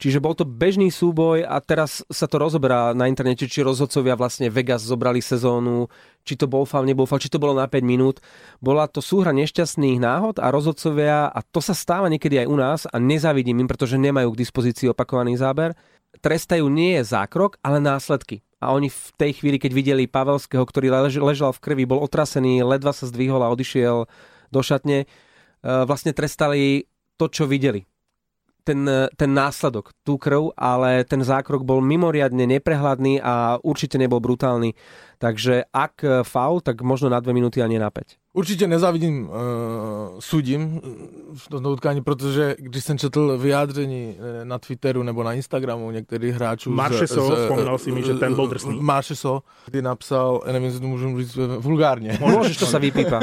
čiže 0.01 0.25
bol 0.25 0.33
to 0.33 0.49
bežný 0.49 0.89
súboj 0.89 1.45
a 1.45 1.61
teraz 1.61 2.01
sa 2.09 2.25
to 2.25 2.41
rozoberá 2.41 2.97
na 2.97 3.13
internete, 3.13 3.45
či 3.45 3.61
rozhodcovia 3.61 4.17
vlastne 4.17 4.49
Vegas 4.49 4.81
zobrali 4.89 5.21
sezónu, 5.21 5.93
či 6.25 6.41
to 6.41 6.49
bol 6.49 6.65
faul, 6.65 6.89
nebol 6.89 7.05
faul, 7.05 7.21
či 7.21 7.29
to 7.29 7.41
bolo 7.41 7.53
na 7.53 7.69
5 7.69 7.85
minút. 7.85 8.25
Bola 8.61 8.89
to 8.89 9.05
súhra 9.05 9.37
nešťastných 9.37 10.01
náhod 10.01 10.41
a 10.41 10.49
rozhodcovia, 10.49 11.29
a 11.29 11.41
to 11.45 11.61
sa 11.61 11.77
stáva 11.77 12.09
niekedy 12.09 12.41
aj 12.41 12.47
u 12.49 12.57
nás 12.57 12.81
a 12.89 12.97
nezavidím 12.97 13.65
im, 13.65 13.69
pretože 13.69 14.01
nemajú 14.01 14.33
k 14.33 14.41
dispozícii 14.45 14.89
opakovaný 14.89 15.37
záber, 15.37 15.77
trestajú 16.21 16.67
nie 16.73 17.01
zákrok, 17.05 17.61
ale 17.61 17.79
následky. 17.79 18.43
A 18.59 18.75
oni 18.75 18.91
v 18.91 19.11
tej 19.15 19.39
chvíli, 19.39 19.57
keď 19.63 19.71
videli 19.71 20.11
Pavelského, 20.11 20.67
ktorý 20.67 20.91
lež, 20.91 21.23
ležal 21.23 21.55
v 21.55 21.63
krvi, 21.63 21.85
bol 21.87 22.03
otrasený, 22.03 22.67
ledva 22.67 22.91
sa 22.91 23.07
zdvihol 23.07 23.39
a 23.47 23.53
odišiel 23.55 24.11
do 24.51 24.61
šatne, 24.61 25.07
e, 25.07 25.07
vlastne 25.63 26.11
trestali 26.11 26.91
to, 27.15 27.31
čo 27.31 27.47
videli. 27.47 27.87
Ten, 28.67 28.83
e, 28.83 29.07
ten 29.15 29.31
následok, 29.31 29.95
tú 30.03 30.19
krv, 30.19 30.59
ale 30.59 31.07
ten 31.07 31.23
zákrok 31.23 31.63
bol 31.63 31.79
mimoriadne 31.79 32.51
neprehľadný 32.59 33.23
a 33.23 33.63
určite 33.63 33.95
nebol 33.95 34.19
brutálny. 34.19 34.75
Takže 35.23 35.71
ak 35.71 35.95
e, 36.03 36.09
faul, 36.27 36.59
tak 36.59 36.83
možno 36.83 37.15
na 37.15 37.23
dve 37.23 37.39
minúty 37.39 37.63
a 37.63 37.71
nie 37.71 37.79
na 37.79 37.95
5. 37.95 38.28
Určitě 38.39 38.67
nezavidím, 38.67 39.29
uh, 39.29 39.35
sudím 40.19 40.81
v 41.35 41.49
tomto 41.49 41.71
utkání, 41.71 42.03
protože 42.03 42.57
když 42.59 42.85
jsem 42.85 42.99
četl 42.99 43.39
vyjádření 43.39 44.17
eh, 44.19 44.45
na 44.45 44.59
Twitteru 44.59 45.03
nebo 45.03 45.23
na 45.23 45.33
Instagramu 45.33 45.91
některých 45.91 46.35
hráčů... 46.35 46.71
Marcheso, 46.71 47.31
vzpomínal 47.37 47.79
si 47.79 47.93
mi, 47.93 48.03
že 48.03 48.15
ten 48.15 48.35
bol 48.35 48.47
drsný. 48.47 48.79
Marcheso, 48.81 49.43
kdy 49.67 49.83
napsal, 49.83 50.43
nevím, 50.47 50.65
jestli 50.65 50.81
to 50.81 50.87
můžu 50.87 51.19
říct 51.19 51.39
vulgárně, 51.59 52.19
Môžeš, 52.21 52.57
to 52.63 52.67
sa 52.67 52.79
vypípa. 52.79 53.21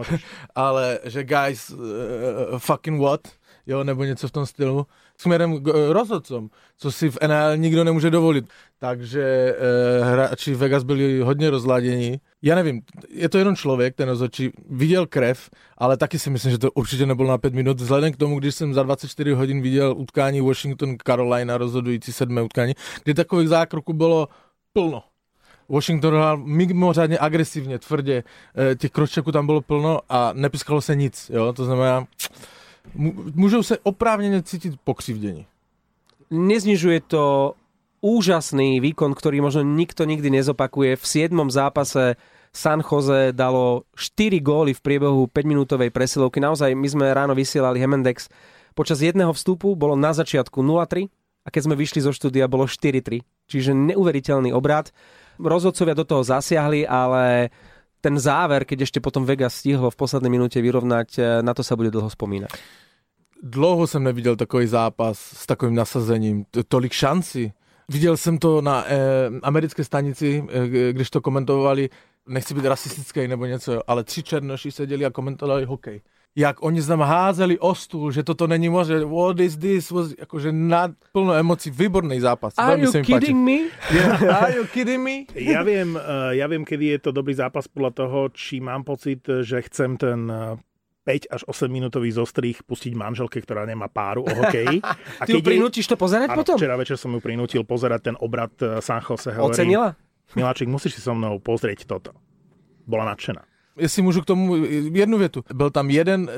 ale 0.54 0.98
že 1.04 1.24
guys, 1.24 1.70
uh, 1.70 2.58
fucking 2.58 3.00
what, 3.00 3.20
jo, 3.66 3.84
nebo 3.84 4.04
něco 4.04 4.28
v 4.28 4.30
tom 4.30 4.46
stylu, 4.46 4.86
směrem 5.20 5.62
k 5.62 5.66
uh, 5.66 5.74
rozhodcům, 5.92 6.50
co 6.76 6.92
si 6.92 7.10
v 7.10 7.18
NHL 7.26 7.56
nikdo 7.56 7.84
nemůže 7.84 8.10
dovolit. 8.10 8.44
Takže 8.78 9.54
uh, 10.00 10.06
hráči 10.06 10.54
Vegas 10.54 10.82
byli 10.82 11.20
hodně 11.20 11.50
rozladění. 11.50 12.20
Já 12.42 12.54
nevím, 12.54 12.82
je 13.08 13.28
to 13.28 13.38
jenom 13.38 13.56
člověk, 13.56 13.94
ten 13.96 14.08
rozhodčí, 14.08 14.50
viděl 14.70 15.06
krev, 15.06 15.50
ale 15.78 15.96
taky 15.96 16.18
si 16.18 16.30
myslím, 16.30 16.52
že 16.52 16.58
to 16.58 16.72
určitě 16.72 17.06
nebylo 17.06 17.28
na 17.28 17.38
5 17.38 17.54
minut, 17.54 17.80
vzhledem 17.80 18.12
k 18.12 18.16
tomu, 18.16 18.38
když 18.38 18.54
jsem 18.54 18.74
za 18.74 18.82
24 18.82 19.32
hodin 19.32 19.62
viděl 19.62 19.94
utkání 19.96 20.40
Washington-Carolina, 20.40 21.58
rozhodující 21.58 22.12
sedmé 22.12 22.42
utkání, 22.42 22.74
kdy 23.04 23.14
takových 23.14 23.48
zákroků 23.48 23.92
bylo 23.92 24.28
plno. 24.72 25.02
Washington 25.70 26.14
hrál 26.14 26.36
mimořádně 26.36 27.18
agresivně, 27.18 27.78
tvrdě, 27.78 28.24
eh, 28.72 28.74
těch 28.74 28.90
kročeků 28.90 29.32
tam 29.32 29.46
bylo 29.46 29.60
plno 29.60 30.00
a 30.08 30.30
nepiskalo 30.34 30.80
se 30.80 30.96
nic, 30.96 31.30
jo, 31.34 31.52
to 31.52 31.64
znamená, 31.64 32.06
můžou 33.34 33.62
se 33.62 33.78
oprávněně 33.78 34.42
cítit 34.42 34.74
pokřivdění. 34.84 35.46
neznižuje 36.30 37.10
to 37.10 37.54
úžasný 38.00 38.80
výkon, 38.80 39.12
ktorý 39.12 39.44
možno 39.44 39.66
nikto 39.66 40.06
nikdy 40.06 40.30
nezopakuje. 40.40 40.96
V 40.96 41.04
7. 41.04 41.50
zápase 41.50 42.16
San 42.54 42.80
Jose 42.80 43.34
dalo 43.36 43.84
4 43.92 44.40
góly 44.40 44.72
v 44.72 44.80
priebehu 44.80 45.28
5-minútovej 45.28 45.90
presilovky. 45.92 46.40
Naozaj, 46.40 46.72
my 46.72 46.88
sme 46.88 47.06
ráno 47.12 47.36
vysielali 47.36 47.78
Hemendex. 47.82 48.30
Počas 48.72 49.02
jedného 49.02 49.34
vstupu 49.34 49.74
bolo 49.76 49.98
na 49.98 50.14
začiatku 50.14 50.62
0-3 50.62 51.10
a 51.44 51.48
keď 51.50 51.62
sme 51.66 51.74
vyšli 51.76 52.00
zo 52.00 52.14
štúdia, 52.14 52.48
bolo 52.48 52.64
4-3. 52.64 53.20
Čiže 53.50 53.74
neuveriteľný 53.74 54.54
obrad. 54.54 54.94
Rozhodcovia 55.36 55.98
do 55.98 56.06
toho 56.06 56.22
zasiahli, 56.22 56.86
ale 56.86 57.50
ten 58.00 58.18
záver, 58.18 58.64
keď 58.64 58.88
ešte 58.88 59.00
potom 59.00 59.24
Vegas 59.24 59.54
stihlo 59.60 59.92
v 59.92 59.96
poslednej 59.96 60.32
minúte 60.32 60.58
vyrovnať, 60.60 61.08
eh, 61.18 61.22
na 61.44 61.52
to 61.54 61.62
sa 61.62 61.76
bude 61.76 61.92
dlho 61.92 62.10
spomínať. 62.10 62.50
Dlouho 63.42 63.86
jsem 63.86 64.04
neviděl 64.04 64.36
takový 64.36 64.66
zápas 64.66 65.18
s 65.18 65.46
takovým 65.46 65.74
nasazením, 65.74 66.44
tolik 66.68 66.92
šancí. 66.92 67.52
Viděl 67.88 68.16
jsem 68.16 68.38
to 68.38 68.60
na 68.60 68.84
eh, 68.86 68.96
americké 69.42 69.84
stanici, 69.84 70.44
eh, 70.48 70.92
když 70.92 71.10
to 71.10 71.20
komentovali, 71.20 71.88
nechci 72.28 72.54
být 72.54 72.64
rasistický 72.64 73.28
nebo 73.28 73.46
něco, 73.46 73.90
ale 73.90 74.04
tři 74.04 74.22
černoši 74.22 74.72
seděli 74.72 75.04
a 75.04 75.10
komentovali 75.10 75.64
hokej. 75.64 76.00
Jak 76.36 76.62
oni 76.62 76.78
tam 76.82 77.00
házeli 77.02 77.58
o 77.58 77.74
stůl, 77.74 78.12
že 78.14 78.22
toto 78.22 78.46
není 78.46 78.68
možné, 78.68 79.02
what 79.04 79.40
is 79.40 79.56
this, 79.58 79.90
was, 79.90 80.14
jakože 80.18 80.52
na 80.54 80.94
plno 81.12 81.34
emocí, 81.34 81.70
výborný 81.74 82.20
zápas. 82.22 82.54
Are 82.54 82.78
Veľmi 82.78 82.86
you 82.86 82.92
mi 82.92 83.02
páči. 83.02 83.10
kidding 83.10 83.40
me? 83.42 83.58
Yeah, 83.90 84.42
are 84.42 84.52
you 84.54 84.64
kidding 84.70 85.02
me? 85.02 85.16
Ja 85.34 85.66
viem, 85.66 85.98
eh, 85.98 86.38
ja 86.38 86.46
viem, 86.46 86.62
kedy 86.62 86.86
je 86.86 86.98
to 87.02 87.10
dobrý 87.10 87.34
zápas 87.34 87.66
podľa 87.66 87.90
toho, 88.06 88.18
či 88.30 88.62
mám 88.62 88.86
pocit, 88.86 89.26
že 89.26 89.58
chcem 89.66 89.98
ten 89.98 90.30
eh, 90.30 90.54
5 91.02 91.34
až 91.34 91.42
8 91.50 91.66
minútový 91.66 92.14
zostrih 92.14 92.62
pustiť 92.62 92.94
manželke, 92.94 93.42
ktorá 93.42 93.66
nemá 93.66 93.90
páru 93.90 94.22
o 94.22 94.30
hokeji. 94.30 94.78
A 95.18 95.24
Ty 95.26 95.34
ju 95.34 95.42
prinútiš 95.42 95.90
to 95.90 95.98
pozerať 95.98 96.30
Áno, 96.30 96.46
potom? 96.46 96.54
včera 96.54 96.78
večer 96.78 96.94
som 96.94 97.10
ju 97.10 97.18
prinútil 97.18 97.66
pozerať 97.66 98.14
ten 98.14 98.16
obrad 98.22 98.54
eh, 98.62 98.78
San 98.78 99.02
Jose. 99.02 99.34
Hovorím, 99.34 99.50
Ocenila? 99.50 99.88
Miláčik, 100.38 100.70
musíš 100.70 100.94
si 100.94 101.00
so 101.02 101.10
mnou 101.10 101.42
pozrieť 101.42 101.90
toto. 101.90 102.14
Bola 102.86 103.02
nadšená. 103.10 103.42
Jestli 103.80 104.02
můžu 104.02 104.20
k 104.20 104.24
tomu 104.24 104.64
jednu 104.92 105.18
větu. 105.18 105.44
Byl 105.54 105.70
tam 105.70 105.90
jeden 105.90 106.30
eh, 106.30 106.34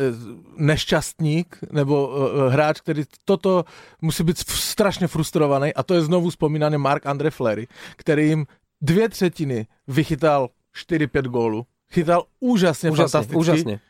nešťastník 0.57 1.59
nebo 1.73 2.11
eh, 2.15 2.51
hráč, 2.51 2.81
který 2.81 3.03
toto 3.25 3.65
musí 4.03 4.25
být 4.25 4.39
strašně 4.49 5.07
frustrovaný 5.07 5.75
a 5.75 5.83
to 5.83 5.95
je 5.95 6.03
znovu 6.03 6.31
vzpomínaný 6.31 6.79
Mark 6.79 7.07
Andre 7.07 7.31
Flery, 7.31 7.67
který 7.97 8.29
jim 8.29 8.47
dvě 8.81 9.09
třetiny 9.09 9.67
vychytal 9.89 10.49
4-5 10.89 11.23
gólů. 11.23 11.67
Chytal 11.93 12.25
úžasně, 12.41 12.91
Úžasne, 12.91 13.11
fantasticky. 13.19 13.37
úžasne. 13.37 13.81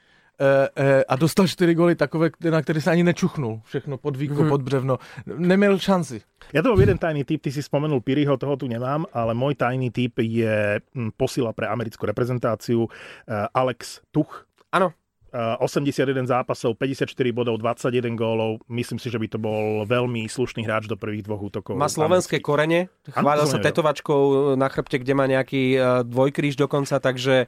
Eh, 0.42 0.68
eh, 0.76 1.04
a 1.06 1.14
dostal 1.16 1.46
4 1.46 1.74
góly 1.74 1.94
takové, 1.94 2.30
na 2.50 2.62
které 2.62 2.80
se 2.80 2.90
ani 2.90 3.02
nečuchnul. 3.02 3.60
Všechno 3.64 3.98
pod 3.98 4.16
víko, 4.16 4.34
Mhm. 4.34 4.42
mm-hmm. 4.42 4.48
pod 4.48 4.62
břevno. 4.62 4.98
Neměl 5.26 5.78
šanci. 5.78 6.22
Ja 6.52 6.60
to 6.66 6.74
mám 6.74 6.82
jeden 6.82 6.98
tajný 6.98 7.22
typ, 7.24 7.38
ty 7.38 7.54
si 7.54 7.62
spomenul 7.62 8.02
Piriho, 8.02 8.36
toho 8.36 8.58
tu 8.58 8.66
nemám, 8.66 9.06
ale 9.14 9.32
môj 9.32 9.54
tajný 9.54 9.94
typ 9.94 10.18
je 10.18 10.82
hm, 10.82 11.14
posila 11.16 11.54
pre 11.54 11.70
americkú 11.70 12.04
reprezentáciu 12.04 12.90
eh, 12.90 13.46
Alex 13.54 14.02
Tuch. 14.10 14.44
Áno. 14.74 14.90
Eh, 15.32 15.56
81 15.64 16.26
zápasov, 16.26 16.74
54 16.76 17.08
bodov, 17.32 17.56
21 17.62 18.18
gólov. 18.18 18.60
Myslím 18.68 18.98
si, 18.98 19.08
že 19.08 19.16
by 19.16 19.32
to 19.32 19.38
bol 19.38 19.86
veľmi 19.88 20.28
slušný 20.28 20.66
hráč 20.66 20.90
do 20.90 20.98
prvých 20.98 21.24
dvoch 21.24 21.40
útokov. 21.40 21.78
Má 21.78 21.88
slovenské 21.88 22.42
korene, 22.42 22.90
chválil 23.08 23.46
sa 23.48 23.62
tetovačkou 23.62 24.52
na 24.58 24.68
chrbte, 24.68 24.98
kde 25.00 25.14
má 25.14 25.24
nejaký 25.24 25.78
dvojkríž 26.04 26.58
dokonca, 26.58 26.98
takže 27.00 27.46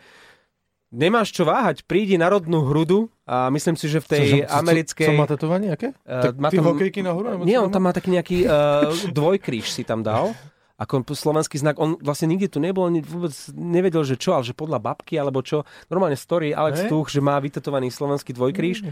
nemáš 0.94 1.34
čo 1.34 1.42
váhať, 1.42 1.82
prídi 1.82 2.14
na 2.14 2.30
rodnú 2.30 2.62
hrudu 2.62 3.10
a 3.26 3.50
myslím 3.50 3.74
si, 3.74 3.90
že 3.90 3.98
v 3.98 4.06
tej 4.06 4.24
Co- 4.30 4.38
co- 4.46 4.54
americkej... 4.62 5.06
Co 5.10 5.12
má 5.18 5.26
tetování, 5.26 5.66
jaké? 5.74 5.88
Eh, 6.06 6.22
tak 6.22 6.38
má 6.38 6.48
tam- 6.54 6.64
hokejky 6.64 7.02
nahoru? 7.02 7.34
Nebo 7.34 7.42
Nie, 7.44 7.58
co 7.58 7.64
on 7.66 7.70
tam 7.74 7.82
má 7.82 7.92
taký 7.92 8.14
nejaký 8.14 8.46
uh, 8.46 8.94
dvojkríž 9.10 9.66
si 9.74 9.82
tam 9.82 10.06
dal 10.06 10.32
Ako 10.74 11.06
slovenský 11.06 11.54
znak, 11.58 11.78
on 11.78 11.94
vlastne 12.02 12.26
nikdy 12.26 12.50
tu 12.50 12.58
nebol, 12.58 12.90
ani 12.90 12.98
vôbec 12.98 13.30
nevedel, 13.54 14.02
že 14.02 14.18
čo, 14.18 14.34
ale 14.34 14.42
že 14.42 14.58
podľa 14.58 14.82
babky, 14.82 15.14
alebo 15.14 15.38
čo. 15.38 15.62
Normálne 15.86 16.18
story 16.18 16.50
Alex 16.50 16.86
Hej. 16.86 16.90
Tuch, 16.90 17.14
že 17.14 17.22
má 17.22 17.38
vytetovaný 17.38 17.94
slovenský 17.94 18.34
dvojkríž. 18.34 18.82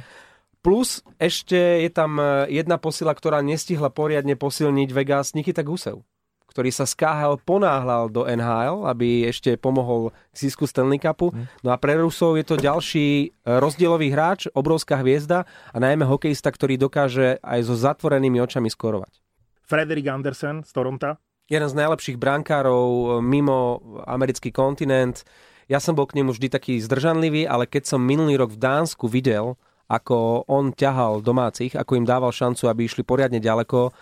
Plus 0.63 1.03
ešte 1.19 1.59
je 1.83 1.91
tam 1.91 2.23
e, 2.23 2.55
jedna 2.55 2.79
posila, 2.79 3.11
ktorá 3.11 3.43
nestihla 3.43 3.91
poriadne 3.91 4.39
posilniť 4.39 4.89
Vegas 4.95 5.35
Nikita 5.35 5.67
Gusev 5.67 6.07
ktorý 6.53 6.69
sa 6.69 6.85
z 6.85 6.93
KHL 7.01 7.41
ponáhľal 7.41 8.13
do 8.13 8.29
NHL, 8.29 8.85
aby 8.85 9.25
ešte 9.25 9.57
pomohol 9.57 10.13
k 10.31 10.37
zisku 10.37 10.69
Stanley 10.69 11.01
Cupu. 11.01 11.33
No 11.65 11.73
a 11.73 11.81
pre 11.81 11.97
Rusov 11.97 12.37
je 12.37 12.45
to 12.45 12.61
ďalší 12.61 13.07
e, 13.09 13.27
rozdielový 13.57 14.13
hráč, 14.13 14.53
obrovská 14.53 15.01
hviezda 15.01 15.49
a 15.73 15.77
najmä 15.81 16.05
hokejista, 16.05 16.53
ktorý 16.53 16.77
dokáže 16.77 17.41
aj 17.41 17.61
so 17.65 17.73
zatvorenými 17.73 18.37
očami 18.45 18.69
skorovať. 18.69 19.17
Frederik 19.65 20.05
Andersen 20.13 20.61
z 20.61 20.71
Toronta. 20.77 21.17
Jeden 21.49 21.69
z 21.73 21.75
najlepších 21.75 22.21
brankárov 22.21 22.89
e, 22.93 23.05
mimo 23.25 23.81
americký 24.05 24.53
kontinent. 24.53 25.25
Ja 25.73 25.81
som 25.81 25.97
bol 25.97 26.05
k 26.05 26.21
nemu 26.21 26.37
vždy 26.37 26.53
taký 26.53 26.77
zdržanlivý, 26.85 27.49
ale 27.49 27.65
keď 27.65 27.97
som 27.97 28.05
minulý 28.05 28.37
rok 28.37 28.53
v 28.53 28.61
Dánsku 28.61 29.09
videl, 29.09 29.57
ako 29.93 30.49
on 30.49 30.73
ťahal 30.73 31.21
domácich, 31.21 31.77
ako 31.77 32.01
im 32.01 32.09
dával 32.09 32.33
šancu, 32.33 32.69
aby 32.69 32.89
išli 32.89 33.05
poriadne 33.05 33.41
ďaleko, 33.41 33.93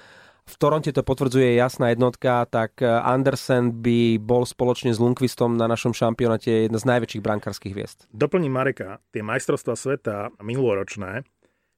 v 0.50 0.58
Toronte 0.58 0.90
to 0.90 1.06
potvrdzuje 1.06 1.54
jasná 1.54 1.94
jednotka, 1.94 2.42
tak 2.50 2.82
eh, 2.82 2.90
Andersen 2.90 3.78
by 3.78 4.18
bol 4.18 4.42
spoločne 4.42 4.90
s 4.90 4.98
Lundqvistom 4.98 5.54
na 5.54 5.70
našom 5.70 5.94
šampionáte 5.94 6.66
jedna 6.66 6.82
z 6.82 6.90
najväčších 6.90 7.22
brankárskych 7.22 7.70
hviezd. 7.70 8.10
Doplním 8.10 8.50
Mareka, 8.50 8.98
tie 9.14 9.22
majstrovstvá 9.22 9.78
sveta 9.78 10.34
minuloročné, 10.42 11.22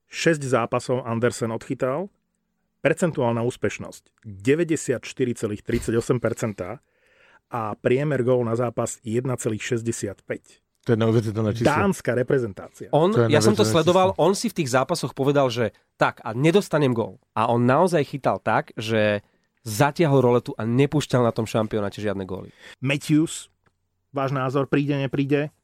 6 0.08 0.40
zápasov 0.44 1.04
Andersen 1.04 1.52
odchytal, 1.52 2.08
percentuálna 2.80 3.44
úspešnosť 3.44 4.24
94,38% 4.24 6.80
a 7.52 7.76
priemer 7.76 8.24
gól 8.24 8.48
na 8.48 8.56
zápas 8.56 8.96
1,65. 9.04 10.61
To 10.84 10.92
je 10.92 10.96
neuvěřitelné 10.96 11.54
číslo. 11.54 11.70
Dánska 11.70 12.14
reprezentácia. 12.14 12.90
On, 12.90 13.14
ja 13.30 13.38
som 13.38 13.54
to 13.54 13.62
neuveriteľné 13.62 13.70
sledoval, 13.70 14.08
on 14.18 14.34
si 14.34 14.50
v 14.50 14.58
tých 14.62 14.74
zápasoch 14.74 15.14
povedal, 15.14 15.46
že 15.46 15.70
tak 15.94 16.18
a 16.26 16.34
nedostanem 16.34 16.90
gól. 16.90 17.22
A 17.38 17.46
on 17.46 17.62
naozaj 17.62 18.02
chytal 18.02 18.42
tak, 18.42 18.74
že 18.74 19.22
zatiahol 19.62 20.18
roletu 20.18 20.50
a 20.58 20.66
nepúšťal 20.66 21.22
na 21.22 21.30
tom 21.30 21.46
šampionáte 21.46 22.02
žiadne 22.02 22.26
góly. 22.26 22.50
Matthews, 22.82 23.46
váš 24.10 24.34
názor, 24.34 24.66
príde, 24.66 24.98
nepríde? 24.98 25.54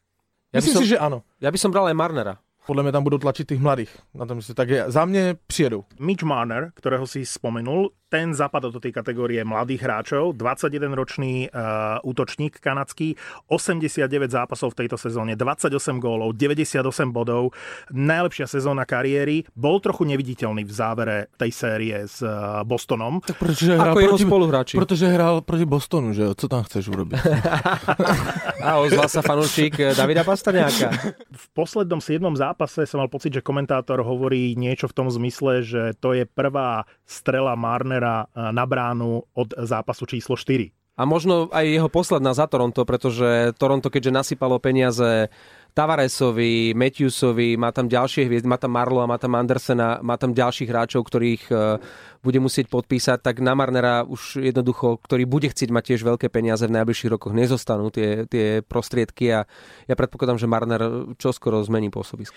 Ja 0.54 0.62
Myslím 0.62 0.74
som, 0.78 0.82
si, 0.86 0.90
že 0.94 1.02
ano. 1.02 1.26
ja 1.42 1.50
by 1.50 1.58
som 1.58 1.74
bral 1.74 1.90
aj 1.90 1.98
Marnera. 1.98 2.38
Podle 2.68 2.82
mě 2.82 2.92
tam 2.92 3.02
budou 3.02 3.18
tlačit 3.18 3.48
těch 3.48 3.60
mladých. 3.60 3.96
Na 4.14 4.26
tom, 4.26 4.40
že 4.40 4.54
tak 4.54 4.68
je. 4.68 4.84
Za 4.86 5.04
mě 5.04 5.36
přijedou. 5.46 5.84
Mitch 6.00 6.22
Marner, 6.22 6.72
ktorého 6.74 7.06
si 7.06 7.26
spomenul, 7.26 7.90
ten 8.08 8.32
zapadá 8.32 8.72
do 8.72 8.80
tej 8.80 8.96
kategórie 8.96 9.44
mladých 9.44 9.84
hráčov, 9.84 10.32
21-ročný 10.32 11.52
uh, 11.52 12.00
útočník 12.02 12.56
kanadský, 12.58 13.14
89 13.52 14.08
zápasov 14.32 14.72
v 14.72 14.84
tejto 14.84 14.96
sezóne, 14.96 15.36
28 15.36 16.00
gólov, 16.00 16.32
98 16.32 17.12
bodov, 17.12 17.52
najlepšia 17.92 18.48
sezóna 18.48 18.88
kariéry, 18.88 19.44
bol 19.52 19.78
trochu 19.84 20.08
neviditeľný 20.08 20.64
v 20.64 20.72
závere 20.72 21.16
tej 21.36 21.52
série 21.52 21.96
s 22.08 22.24
uh, 22.24 22.64
Bostonom. 22.64 23.20
Tak 23.20 23.36
protože 23.36 23.76
hrál 23.76 23.92
Ako 23.92 24.00
proti, 24.00 24.24
spoluhráči. 24.24 24.74
Protože 24.80 25.06
hrál 25.08 25.40
proti 25.44 25.64
Bostonu, 25.68 26.12
že? 26.16 26.32
Co 26.34 26.48
tam 26.48 26.62
chceš 26.64 26.88
urobit? 26.88 27.20
A 28.68 28.82
ozval 28.82 29.06
sa 29.06 29.20
fanúšik 29.22 29.78
eh, 29.78 29.94
Davida 29.94 30.24
Pastrňáka. 30.26 30.90
V 31.30 31.44
poslednom 31.54 32.00
7. 32.00 32.20
zápase 32.34 32.88
som 32.88 32.98
mal 32.98 33.10
pocit, 33.12 33.36
že 33.36 33.44
komentátor 33.44 34.02
hovorí 34.02 34.56
niečo 34.58 34.90
v 34.90 34.96
tom 34.96 35.06
zmysle, 35.12 35.62
že 35.62 35.82
to 36.00 36.16
je 36.16 36.26
prvá 36.26 36.88
strela 37.06 37.54
Marnera 37.54 37.97
uh, 38.02 38.52
na 38.52 38.64
bránu 38.66 39.22
od 39.34 39.48
zápasu 39.58 40.06
číslo 40.06 40.36
4. 40.36 40.70
A 40.98 41.06
možno 41.06 41.46
aj 41.54 41.62
jeho 41.62 41.86
posledná 41.86 42.34
za 42.34 42.50
Toronto, 42.50 42.82
pretože 42.82 43.54
Toronto, 43.54 43.86
keďže 43.86 44.10
nasypalo 44.10 44.58
peniaze 44.58 45.30
Tavaresovi, 45.70 46.74
Matthewsovi, 46.74 47.54
má 47.54 47.70
tam 47.70 47.86
ďalšie 47.86 48.26
hviezdy, 48.26 48.50
má 48.50 48.58
tam 48.58 48.74
Marlo 48.74 48.98
a 48.98 49.06
má 49.06 49.14
tam 49.14 49.38
Andersena, 49.38 50.02
má 50.02 50.18
tam 50.18 50.34
ďalších 50.34 50.66
hráčov, 50.66 51.06
ktorých 51.06 51.42
e, 51.46 51.78
bude 52.18 52.42
musieť 52.42 52.66
podpísať, 52.66 53.22
tak 53.22 53.38
na 53.38 53.54
Marnera 53.54 54.02
už 54.02 54.42
jednoducho, 54.42 54.98
ktorý 54.98 55.22
bude 55.30 55.46
chcieť 55.46 55.70
mať 55.70 55.94
tiež 55.94 56.02
veľké 56.02 56.26
peniaze 56.34 56.66
v 56.66 56.74
najbližších 56.82 57.14
rokoch, 57.14 57.30
nezostanú 57.30 57.94
tie, 57.94 58.26
tie 58.26 58.66
prostriedky 58.66 59.38
a 59.38 59.46
ja 59.86 59.94
predpokladám, 59.94 60.42
že 60.42 60.50
Marner 60.50 60.82
čoskoro 61.14 61.62
zmení 61.62 61.94
pôsobisko. 61.94 62.34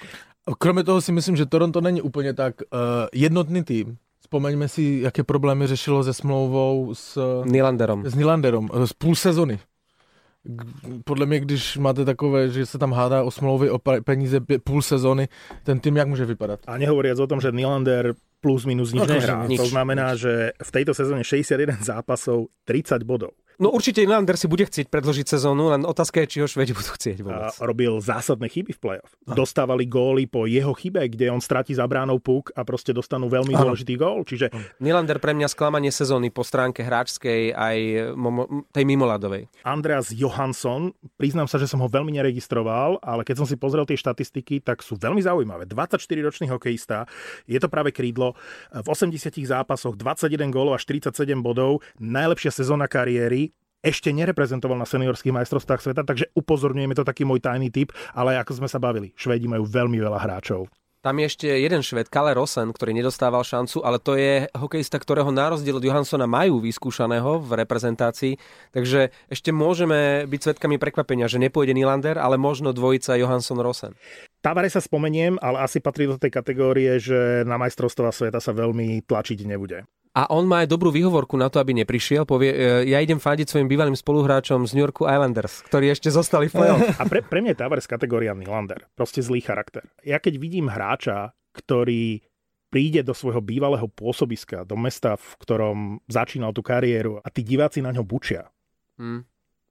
Kromě 0.57 0.83
toho 0.83 1.01
si 1.01 1.11
myslím, 1.11 1.35
že 1.35 1.45
Toronto 1.45 1.81
není 1.81 2.01
úplně 2.01 2.33
tak 2.33 2.61
uh, 2.61 2.77
jednotný 3.13 3.63
tým. 3.63 3.97
Vzpomeňme 4.31 4.67
si, 4.67 4.99
jaké 5.03 5.23
problémy 5.23 5.67
řešilo 5.67 6.03
se 6.03 6.13
smlouvou 6.13 6.95
s, 6.95 7.19
Nylanderom. 7.45 8.05
s 8.05 8.15
Nylanderom 8.15 8.69
eh, 8.73 8.87
z 8.87 8.93
půl 8.93 9.15
sezony. 9.15 9.59
Podle 11.03 11.25
mě, 11.25 11.39
když 11.39 11.77
máte 11.77 12.05
takové, 12.05 12.49
že 12.49 12.65
se 12.65 12.77
tam 12.77 12.93
hádá 12.93 13.23
o 13.23 13.31
smlouvy, 13.31 13.69
o 13.69 13.77
pe- 13.77 14.01
peníze 14.03 14.39
půl 14.63 14.81
sezóny, 14.81 15.27
ten 15.63 15.79
tým 15.79 15.97
jak 15.97 16.07
může 16.07 16.25
vypadat? 16.25 16.59
A 16.67 16.77
nehovoriac 16.77 17.19
o 17.19 17.27
tom, 17.27 17.41
že 17.41 17.51
Nylander 17.51 18.13
plus 18.41 18.65
minus 18.65 18.93
nič 18.93 18.99
No, 18.99 19.13
nehrá. 19.13 19.45
nič, 19.47 19.59
to 19.59 19.65
znamená, 19.67 20.15
že 20.15 20.51
v 20.63 20.71
tejto 20.71 20.93
sezóne 20.93 21.23
61 21.23 21.77
zápasov, 21.83 22.45
30 22.65 23.03
bodov. 23.03 23.29
No 23.61 23.69
určite 23.69 24.01
Nylander 24.01 24.41
si 24.41 24.49
bude 24.49 24.65
chcieť 24.65 24.89
predložiť 24.89 25.37
sezónu, 25.37 25.69
len 25.69 25.85
otázka 25.85 26.25
je, 26.25 26.27
či 26.33 26.37
ho 26.41 26.49
Švedi 26.49 26.73
budú 26.73 26.97
chcieť 26.97 27.21
vôbec. 27.21 27.53
A 27.53 27.63
robil 27.69 27.93
zásadné 28.01 28.49
chyby 28.49 28.73
v 28.73 28.79
play-off. 28.81 29.13
Dostávali 29.21 29.85
góly 29.85 30.25
po 30.25 30.49
jeho 30.49 30.73
chybe, 30.73 31.05
kde 31.05 31.29
on 31.29 31.37
stratí 31.37 31.77
za 31.77 31.85
bránou 31.85 32.17
puk 32.17 32.49
a 32.57 32.65
proste 32.65 32.89
dostanú 32.89 33.29
veľmi 33.29 33.53
Áno. 33.53 33.69
dôležitý 33.69 34.01
gól. 34.01 34.25
Čiže 34.25 34.49
Nylander 34.81 35.21
pre 35.21 35.37
mňa 35.37 35.45
sklamanie 35.45 35.93
sezóny 35.93 36.33
po 36.33 36.41
stránke 36.41 36.81
hráčskej 36.81 37.53
aj 37.53 37.77
momo- 38.17 38.65
tej 38.73 38.81
mimoladovej. 38.81 39.45
Andreas 39.61 40.09
Johansson, 40.09 40.97
priznám 41.21 41.45
sa, 41.45 41.61
že 41.61 41.69
som 41.69 41.85
ho 41.85 41.89
veľmi 41.91 42.17
neregistroval, 42.17 42.97
ale 43.05 43.21
keď 43.21 43.45
som 43.45 43.47
si 43.47 43.61
pozrel 43.61 43.85
tie 43.85 43.93
štatistiky, 43.93 44.65
tak 44.65 44.81
sú 44.81 44.97
veľmi 44.97 45.21
zaujímavé. 45.21 45.69
24-ročný 45.69 46.49
hokejista, 46.49 47.05
je 47.45 47.61
to 47.61 47.69
práve 47.69 47.93
krídlo, 47.93 48.33
v 48.73 48.87
80 48.89 49.37
zápasoch 49.45 49.93
21 49.93 50.49
gólov 50.49 50.73
a 50.73 50.79
47 50.81 51.13
bodov, 51.45 51.85
najlepšia 52.01 52.49
sezóna 52.49 52.89
kariéry, 52.89 53.50
ešte 53.81 54.13
nereprezentoval 54.13 54.77
na 54.77 54.87
seniorských 54.87 55.33
majstrovstvách 55.33 55.81
sveta, 55.81 56.01
takže 56.05 56.29
upozorňujeme 56.37 56.93
to 56.93 57.05
taký 57.05 57.25
môj 57.25 57.41
tajný 57.41 57.73
tip, 57.73 57.89
ale 58.13 58.37
ako 58.37 58.61
sme 58.61 58.69
sa 58.69 58.77
bavili, 58.77 59.13
Švédi 59.17 59.49
majú 59.49 59.65
veľmi 59.65 59.97
veľa 59.97 60.21
hráčov. 60.21 60.69
Tam 61.01 61.17
je 61.17 61.33
ešte 61.33 61.49
jeden 61.49 61.81
šved, 61.81 62.13
Kalle 62.13 62.37
Rosen, 62.37 62.69
ktorý 62.69 62.93
nedostával 62.93 63.41
šancu, 63.41 63.81
ale 63.81 63.97
to 63.97 64.13
je 64.13 64.45
hokejista, 64.53 65.01
ktorého 65.01 65.33
na 65.33 65.49
rozdiel 65.49 65.81
od 65.81 65.85
Johanssona 65.89 66.29
majú 66.29 66.61
vyskúšaného 66.61 67.41
v 67.41 67.57
reprezentácii, 67.57 68.37
takže 68.69 69.09
ešte 69.25 69.49
môžeme 69.49 70.29
byť 70.29 70.39
svetkami 70.45 70.77
prekvapenia, 70.77 71.25
že 71.25 71.41
nepôjde 71.41 71.73
Nylander, 71.73 72.21
ale 72.21 72.37
možno 72.37 72.69
dvojica 72.69 73.17
Johansson-Rosen. 73.17 73.97
Tavare 74.45 74.69
sa 74.69 74.77
spomeniem, 74.77 75.41
ale 75.41 75.65
asi 75.65 75.81
patrí 75.81 76.05
do 76.05 76.21
tej 76.21 76.29
kategórie, 76.37 77.01
že 77.01 77.41
na 77.49 77.57
majstrovstvá 77.57 78.13
sveta 78.13 78.37
sa 78.37 78.53
veľmi 78.53 79.01
tlačiť 79.01 79.41
nebude. 79.41 79.89
A 80.11 80.27
on 80.27 80.43
má 80.43 80.67
aj 80.67 80.67
dobrú 80.67 80.91
výhovorku 80.91 81.39
na 81.39 81.47
to, 81.47 81.63
aby 81.63 81.71
neprišiel. 81.71 82.27
Povie, 82.27 82.51
e, 82.51 82.57
ja 82.91 82.99
idem 82.99 83.15
fandiť 83.15 83.47
svojim 83.47 83.71
bývalým 83.71 83.95
spoluhráčom 83.95 84.67
z 84.67 84.75
New 84.75 84.83
Yorku 84.83 85.07
Islanders, 85.07 85.63
ktorí 85.71 85.87
ešte 85.87 86.11
zostali 86.11 86.51
v 86.51 86.59
play-off. 86.59 86.83
A 87.01 87.07
pre, 87.07 87.23
pre 87.23 87.39
mňa 87.39 87.55
je 87.55 87.59
Tavares 87.63 87.87
kategória 87.87 88.35
Nylander. 88.35 88.91
Proste 88.91 89.23
zlý 89.23 89.39
charakter. 89.39 89.87
Ja 90.03 90.19
keď 90.19 90.35
vidím 90.35 90.67
hráča, 90.67 91.31
ktorý 91.55 92.19
príde 92.67 93.07
do 93.07 93.15
svojho 93.15 93.39
bývalého 93.39 93.87
pôsobiska, 93.87 94.67
do 94.67 94.75
mesta, 94.75 95.15
v 95.15 95.31
ktorom 95.39 95.77
začínal 96.11 96.51
tú 96.51 96.59
kariéru 96.59 97.23
a 97.23 97.27
tí 97.31 97.43
diváci 97.43 97.79
na 97.79 97.95
ňo 97.95 98.03
bučia. 98.03 98.51
Hm. 98.99 99.23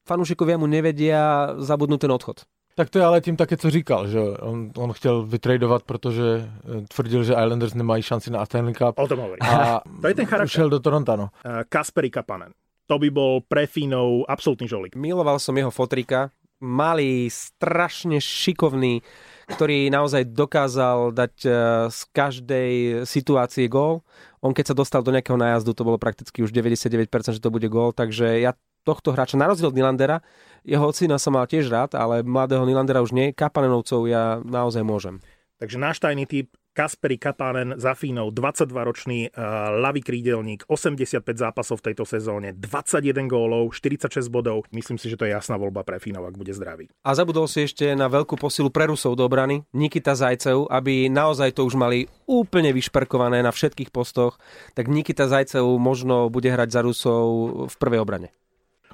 Fanúšikovia 0.09 0.57
mu 0.57 0.65
nevedia 0.65 1.53
zabudnúť 1.61 2.01
ten 2.01 2.13
odchod. 2.13 2.49
Tak 2.81 2.91
to 2.91 2.99
je 2.99 3.05
ale 3.05 3.21
tím 3.21 3.37
také, 3.37 3.57
co 3.57 3.71
říkal, 3.71 4.09
že 4.09 4.21
on, 4.41 4.73
on 4.77 4.93
chtěl 4.93 5.23
vytradovat, 5.23 5.83
protože 5.83 6.23
eh, 6.25 6.85
tvrdil, 6.89 7.25
že 7.25 7.33
Islanders 7.33 7.75
nemají 7.75 8.03
šanci 8.03 8.31
na 8.31 8.47
Stanley 8.47 8.75
Cup 8.75 8.97
O 8.99 9.09
tom 9.09 9.21
hovorím. 9.21 9.39
a 9.45 9.85
To 10.01 10.09
je 10.09 10.15
ten 10.15 10.27
charakter. 10.27 10.45
ušel 10.49 10.69
do 10.71 10.81
Toronto, 10.81 11.17
no. 11.17 11.29
Uh, 11.45 11.61
Kasperi 11.69 12.11
Kapanen. 12.11 12.57
To 12.89 12.97
by 12.97 13.13
bol 13.13 13.45
pre 13.45 13.69
Fínov 13.69 14.25
absolútny 14.25 14.65
žolík. 14.65 14.97
Miloval 14.97 15.37
som 15.37 15.53
jeho 15.53 15.69
fotrika. 15.69 16.33
Malý, 16.65 17.29
strašne 17.29 18.17
šikovný, 18.17 19.05
ktorý 19.53 19.93
naozaj 19.93 20.25
dokázal 20.33 21.15
dať 21.15 21.35
e, 21.47 21.51
z 21.89 22.01
každej 22.13 22.71
situácie 23.09 23.65
gól. 23.71 24.05
On 24.45 24.53
keď 24.53 24.73
sa 24.73 24.77
dostal 24.77 25.01
do 25.01 25.15
nejakého 25.15 25.41
nájazdu, 25.41 25.73
to 25.73 25.87
bolo 25.89 25.97
prakticky 25.97 26.43
už 26.45 26.53
99%, 26.53 27.09
že 27.37 27.41
to 27.41 27.49
bude 27.49 27.65
gól, 27.73 27.97
takže 27.97 28.45
ja 28.45 28.53
tohto 28.85 29.13
hráča, 29.13 29.37
na 29.37 29.49
rozdiel 29.49 29.69
od 29.71 29.77
Nylandera, 29.77 30.25
jeho 30.65 30.85
ocina 30.89 31.17
som 31.17 31.37
mal 31.37 31.49
tiež 31.49 31.69
rád, 31.69 31.97
ale 31.97 32.25
mladého 32.27 32.65
Nylandera 32.65 33.01
už 33.05 33.17
nie, 33.17 33.33
Kapanenovcov 33.33 34.07
ja 34.09 34.39
naozaj 34.45 34.85
môžem. 34.85 35.19
Takže 35.61 35.77
náš 35.77 36.01
tajný 36.01 36.25
typ 36.25 36.49
Kasperi 36.71 37.19
Katanen 37.19 37.75
za 37.77 37.99
Fínov, 37.99 38.31
22-ročný 38.31 39.35
uh, 39.35 39.75
ľavý 39.83 40.07
krídelník, 40.07 40.65
85 40.71 41.27
zápasov 41.27 41.83
v 41.83 41.93
tejto 41.93 42.07
sezóne, 42.07 42.55
21 42.55 43.27
gólov, 43.27 43.75
46 43.75 44.31
bodov. 44.31 44.65
Myslím 44.71 44.97
si, 44.97 45.11
že 45.11 45.19
to 45.19 45.27
je 45.27 45.35
jasná 45.35 45.59
voľba 45.59 45.83
pre 45.83 45.99
Fínov, 45.99 46.31
ak 46.31 46.39
bude 46.39 46.55
zdravý. 46.55 46.87
A 47.03 47.13
zabudol 47.13 47.51
si 47.51 47.67
ešte 47.67 47.91
na 47.99 48.07
veľkú 48.07 48.39
posilu 48.39 48.71
pre 48.71 48.87
Rusov 48.87 49.19
do 49.19 49.27
obrany, 49.27 49.67
Nikita 49.75 50.15
Zajcev, 50.15 50.71
aby 50.71 51.11
naozaj 51.11 51.59
to 51.59 51.67
už 51.67 51.75
mali 51.75 52.07
úplne 52.31 52.71
vyšperkované 52.71 53.43
na 53.43 53.51
všetkých 53.51 53.91
postoch, 53.91 54.39
tak 54.73 54.87
Nikita 54.87 55.27
Zajcev 55.27 55.67
možno 55.77 56.31
bude 56.31 56.49
hrať 56.49 56.71
za 56.71 56.81
Rusov 56.87 57.25
v 57.67 57.75
prvej 57.77 58.01
obrane. 58.01 58.31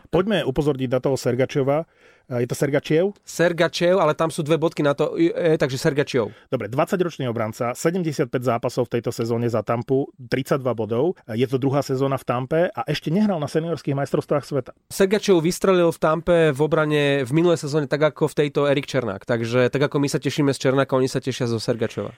Poďme 0.09 0.47
upozorniť 0.47 0.90
na 0.90 1.01
toho 1.03 1.16
Sergačova. 1.19 1.85
Je 2.27 2.47
to 2.51 2.59
Sergačiev? 2.59 3.14
Sergačev, 3.23 4.03
ale 4.03 4.11
tam 4.19 4.35
sú 4.35 4.42
dve 4.42 4.59
bodky 4.59 4.83
na 4.83 4.99
to, 4.99 5.14
e, 5.14 5.55
takže 5.55 5.79
Sergačev. 5.79 6.35
Dobre, 6.51 6.66
20-ročný 6.66 7.31
obranca, 7.31 7.71
75 7.71 8.27
zápasov 8.42 8.90
v 8.90 8.99
tejto 8.99 9.14
sezóne 9.14 9.47
za 9.47 9.62
Tampu, 9.62 10.11
32 10.19 10.59
bodov. 10.75 11.14
Je 11.31 11.47
to 11.47 11.55
druhá 11.55 11.87
sezóna 11.87 12.19
v 12.19 12.27
Tampe 12.27 12.61
a 12.75 12.83
ešte 12.90 13.14
nehral 13.14 13.38
na 13.38 13.47
seniorských 13.47 13.95
majstrovstvách 13.95 14.42
sveta. 14.42 14.75
Sergačev 14.90 15.38
vystrelil 15.38 15.95
v 15.95 15.99
Tampe 16.03 16.51
v 16.51 16.61
obrane 16.61 17.23
v 17.23 17.31
minulej 17.31 17.62
sezóne 17.62 17.87
tak 17.87 18.03
ako 18.03 18.27
v 18.27 18.35
tejto 18.42 18.66
Erik 18.66 18.90
Černák. 18.90 19.23
Takže 19.23 19.71
tak 19.71 19.87
ako 19.87 20.03
my 20.03 20.11
sa 20.11 20.19
tešíme 20.19 20.51
z 20.51 20.59
Černáka, 20.59 20.99
oni 20.99 21.07
sa 21.07 21.23
tešia 21.23 21.47
zo 21.47 21.62
Sergačeva. 21.62 22.11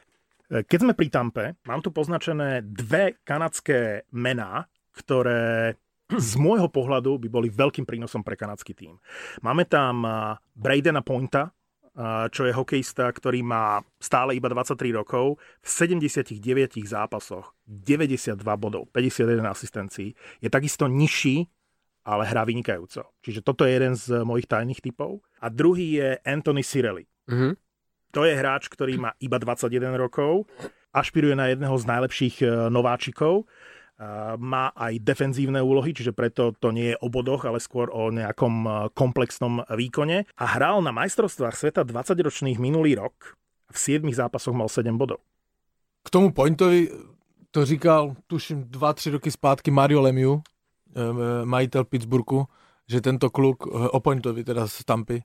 Keď 0.48 0.78
sme 0.80 0.96
pri 0.96 1.12
Tampe, 1.12 1.44
mám 1.68 1.84
tu 1.84 1.92
poznačené 1.92 2.64
dve 2.64 3.20
kanadské 3.28 4.08
mená, 4.16 4.64
ktoré 4.96 5.76
z 6.08 6.32
môjho 6.40 6.72
pohľadu 6.72 7.20
by 7.20 7.28
boli 7.28 7.48
veľkým 7.52 7.84
prínosom 7.84 8.24
pre 8.24 8.32
kanadský 8.32 8.72
tým. 8.72 8.96
Máme 9.44 9.68
tam 9.68 10.02
Bradena 10.56 11.04
Pointa, 11.04 11.52
čo 12.30 12.46
je 12.46 12.54
hokejista, 12.54 13.10
ktorý 13.10 13.42
má 13.42 13.82
stále 13.98 14.38
iba 14.38 14.46
23 14.46 14.94
rokov, 14.94 15.42
v 15.58 15.68
79 15.68 16.38
zápasoch 16.86 17.52
92 17.66 18.38
bodov, 18.54 18.86
51 18.94 19.42
asistencií. 19.42 20.14
Je 20.38 20.48
takisto 20.48 20.86
nižší, 20.86 21.50
ale 22.06 22.24
hrá 22.24 22.46
vynikajúco. 22.46 23.12
Čiže 23.20 23.42
toto 23.42 23.66
je 23.66 23.74
jeden 23.74 23.92
z 23.98 24.22
mojich 24.22 24.46
tajných 24.46 24.80
typov. 24.80 25.20
A 25.42 25.50
druhý 25.50 25.98
je 25.98 26.08
Anthony 26.22 26.62
Cirelli. 26.62 27.04
Mm-hmm. 27.28 27.52
To 28.16 28.24
je 28.24 28.32
hráč, 28.32 28.72
ktorý 28.72 28.96
má 28.96 29.10
iba 29.20 29.36
21 29.36 29.92
rokov, 29.98 30.48
ašpiruje 30.96 31.36
na 31.36 31.52
jedného 31.52 31.76
z 31.76 31.84
najlepších 31.84 32.36
e, 32.40 32.46
nováčikov 32.72 33.44
má 34.38 34.70
aj 34.78 35.02
defenzívne 35.02 35.58
úlohy, 35.58 35.90
čiže 35.90 36.14
preto 36.14 36.54
to 36.54 36.70
nie 36.70 36.94
je 36.94 37.00
o 37.02 37.10
bodoch, 37.10 37.42
ale 37.42 37.58
skôr 37.58 37.90
o 37.90 38.14
nejakom 38.14 38.54
e, 38.62 38.70
komplexnom 38.94 39.66
výkone. 39.74 40.22
A 40.38 40.44
hral 40.46 40.78
na 40.86 40.94
majstrovstvách 40.94 41.58
sveta 41.58 41.82
20-ročných 41.82 42.62
minulý 42.62 42.94
rok. 42.94 43.34
V 43.74 43.98
7 43.98 44.06
zápasoch 44.14 44.54
mal 44.54 44.70
7 44.70 44.94
bodov. 44.94 45.18
K 46.06 46.08
tomu 46.14 46.30
pointovi 46.30 46.88
to 47.50 47.66
říkal, 47.66 48.14
tuším, 48.26 48.70
2-3 48.70 49.18
roky 49.18 49.30
zpátky 49.30 49.70
Mario 49.70 50.00
Lemieux, 50.00 50.38
e, 50.38 51.44
majitel 51.44 51.84
Pittsburghu, 51.84 52.46
že 52.86 53.00
tento 53.00 53.30
kluk, 53.30 53.66
o 53.66 54.00
pointovi 54.00 54.44
teda 54.44 54.66
z 54.66 54.84
Tampy, 54.84 55.22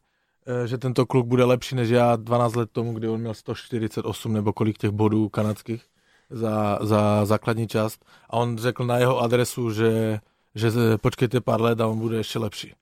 že 0.66 0.78
tento 0.78 1.06
kluk 1.06 1.28
bude 1.28 1.44
lepší 1.44 1.76
než 1.76 1.90
já 1.90 2.16
12 2.16 2.56
let 2.56 2.70
tomu, 2.72 2.94
kdy 2.94 3.08
on 3.08 3.20
měl 3.20 3.34
148 3.34 4.34
nebo 4.34 4.54
kolik 4.54 4.78
těch 4.78 4.92
bodů 4.92 5.30
kanadských 5.30 5.93
za, 6.34 6.80
za 6.82 7.26
základní 7.26 7.68
část 7.68 8.02
a 8.30 8.38
on 8.38 8.58
řekl 8.58 8.86
na 8.86 8.98
jeho 8.98 9.22
adresu, 9.22 9.72
že, 9.72 10.20
že 10.56 10.98
počkejte 10.98 11.42
pár 11.42 11.62
let 11.62 11.82
a 11.82 11.88
on 11.88 12.00
bude 12.00 12.18
ještě 12.18 12.40
lepší. 12.40 12.74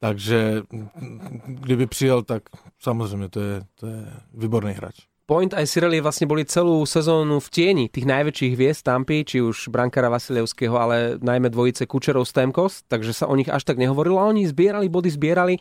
Takže 0.00 0.62
kdyby 1.46 1.86
přijel, 1.86 2.22
tak 2.22 2.42
samozřejmě 2.80 3.28
to 3.28 3.40
je, 3.40 3.62
to 3.80 3.86
je 3.86 4.06
výborný 4.34 4.72
hráč. 4.72 4.94
Point 5.24 5.56
aj 5.56 5.64
Sireli 5.64 6.04
vlastne 6.04 6.28
boli 6.28 6.44
celú 6.44 6.84
sezónu 6.84 7.40
v 7.40 7.48
tieni 7.48 7.84
tých 7.88 8.04
najväčších 8.04 8.52
hviezd 8.60 8.84
Tampy, 8.84 9.24
či 9.24 9.40
už 9.40 9.72
Brankara 9.72 10.12
Vasilevského, 10.12 10.76
ale 10.76 11.16
najmä 11.16 11.48
dvojice 11.48 11.88
Kučerov 11.88 12.28
Stemkos, 12.28 12.84
takže 12.92 13.16
sa 13.16 13.24
o 13.24 13.32
nich 13.32 13.48
až 13.48 13.64
tak 13.64 13.80
nehovorilo. 13.80 14.20
A 14.20 14.28
oni 14.28 14.44
zbierali 14.44 14.92
body, 14.92 15.08
zbierali 15.08 15.56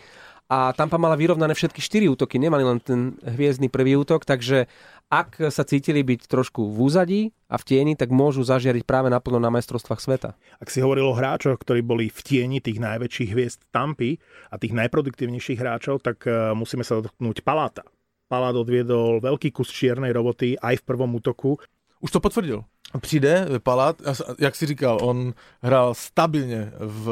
a 0.51 0.75
Tampa 0.75 0.99
mala 0.99 1.15
vyrovnané 1.15 1.55
všetky 1.55 1.79
štyri 1.79 2.11
útoky, 2.11 2.43
nemali 2.43 2.67
len 2.67 2.83
ten 2.83 3.15
hviezdny 3.23 3.71
prvý 3.71 3.95
útok, 3.95 4.27
takže 4.27 4.67
ak 5.13 5.53
sa 5.53 5.61
cítili 5.61 6.01
byť 6.01 6.25
trošku 6.25 6.73
v 6.73 6.77
úzadí 6.89 7.21
a 7.45 7.61
v 7.61 7.63
tieni, 7.69 7.93
tak 7.93 8.09
môžu 8.09 8.41
zažiariť 8.41 8.81
práve 8.81 9.13
naplno 9.13 9.37
na 9.37 9.53
majstrovstvách 9.53 10.01
sveta. 10.01 10.33
Ak 10.57 10.73
si 10.73 10.81
hovoril 10.81 11.05
o 11.05 11.13
hráčoch, 11.13 11.61
ktorí 11.61 11.85
boli 11.85 12.09
v 12.09 12.19
tieni 12.25 12.57
tých 12.57 12.81
najväčších 12.81 13.29
hviezd 13.29 13.61
Tampy 13.69 14.17
a 14.49 14.57
tých 14.57 14.73
najproduktívnejších 14.73 15.61
hráčov, 15.61 16.01
tak 16.01 16.25
e, 16.25 16.57
musíme 16.57 16.81
sa 16.81 16.97
dotknúť 16.97 17.45
Paláta. 17.45 17.85
Palát 18.25 18.57
odviedol 18.57 19.21
veľký 19.21 19.53
kus 19.53 19.69
čiernej 19.69 20.09
roboty 20.09 20.57
aj 20.57 20.81
v 20.81 20.87
prvom 20.89 21.13
útoku. 21.13 21.61
Už 22.03 22.11
to 22.11 22.19
potvrdil 22.19 22.67
přijde, 23.01 23.45
vypadat, 23.49 23.95
jak 24.39 24.55
si 24.55 24.65
říkal, 24.65 24.97
on 25.01 25.33
hrál 25.63 25.93
stabilně 25.93 26.71
v... 26.77 27.05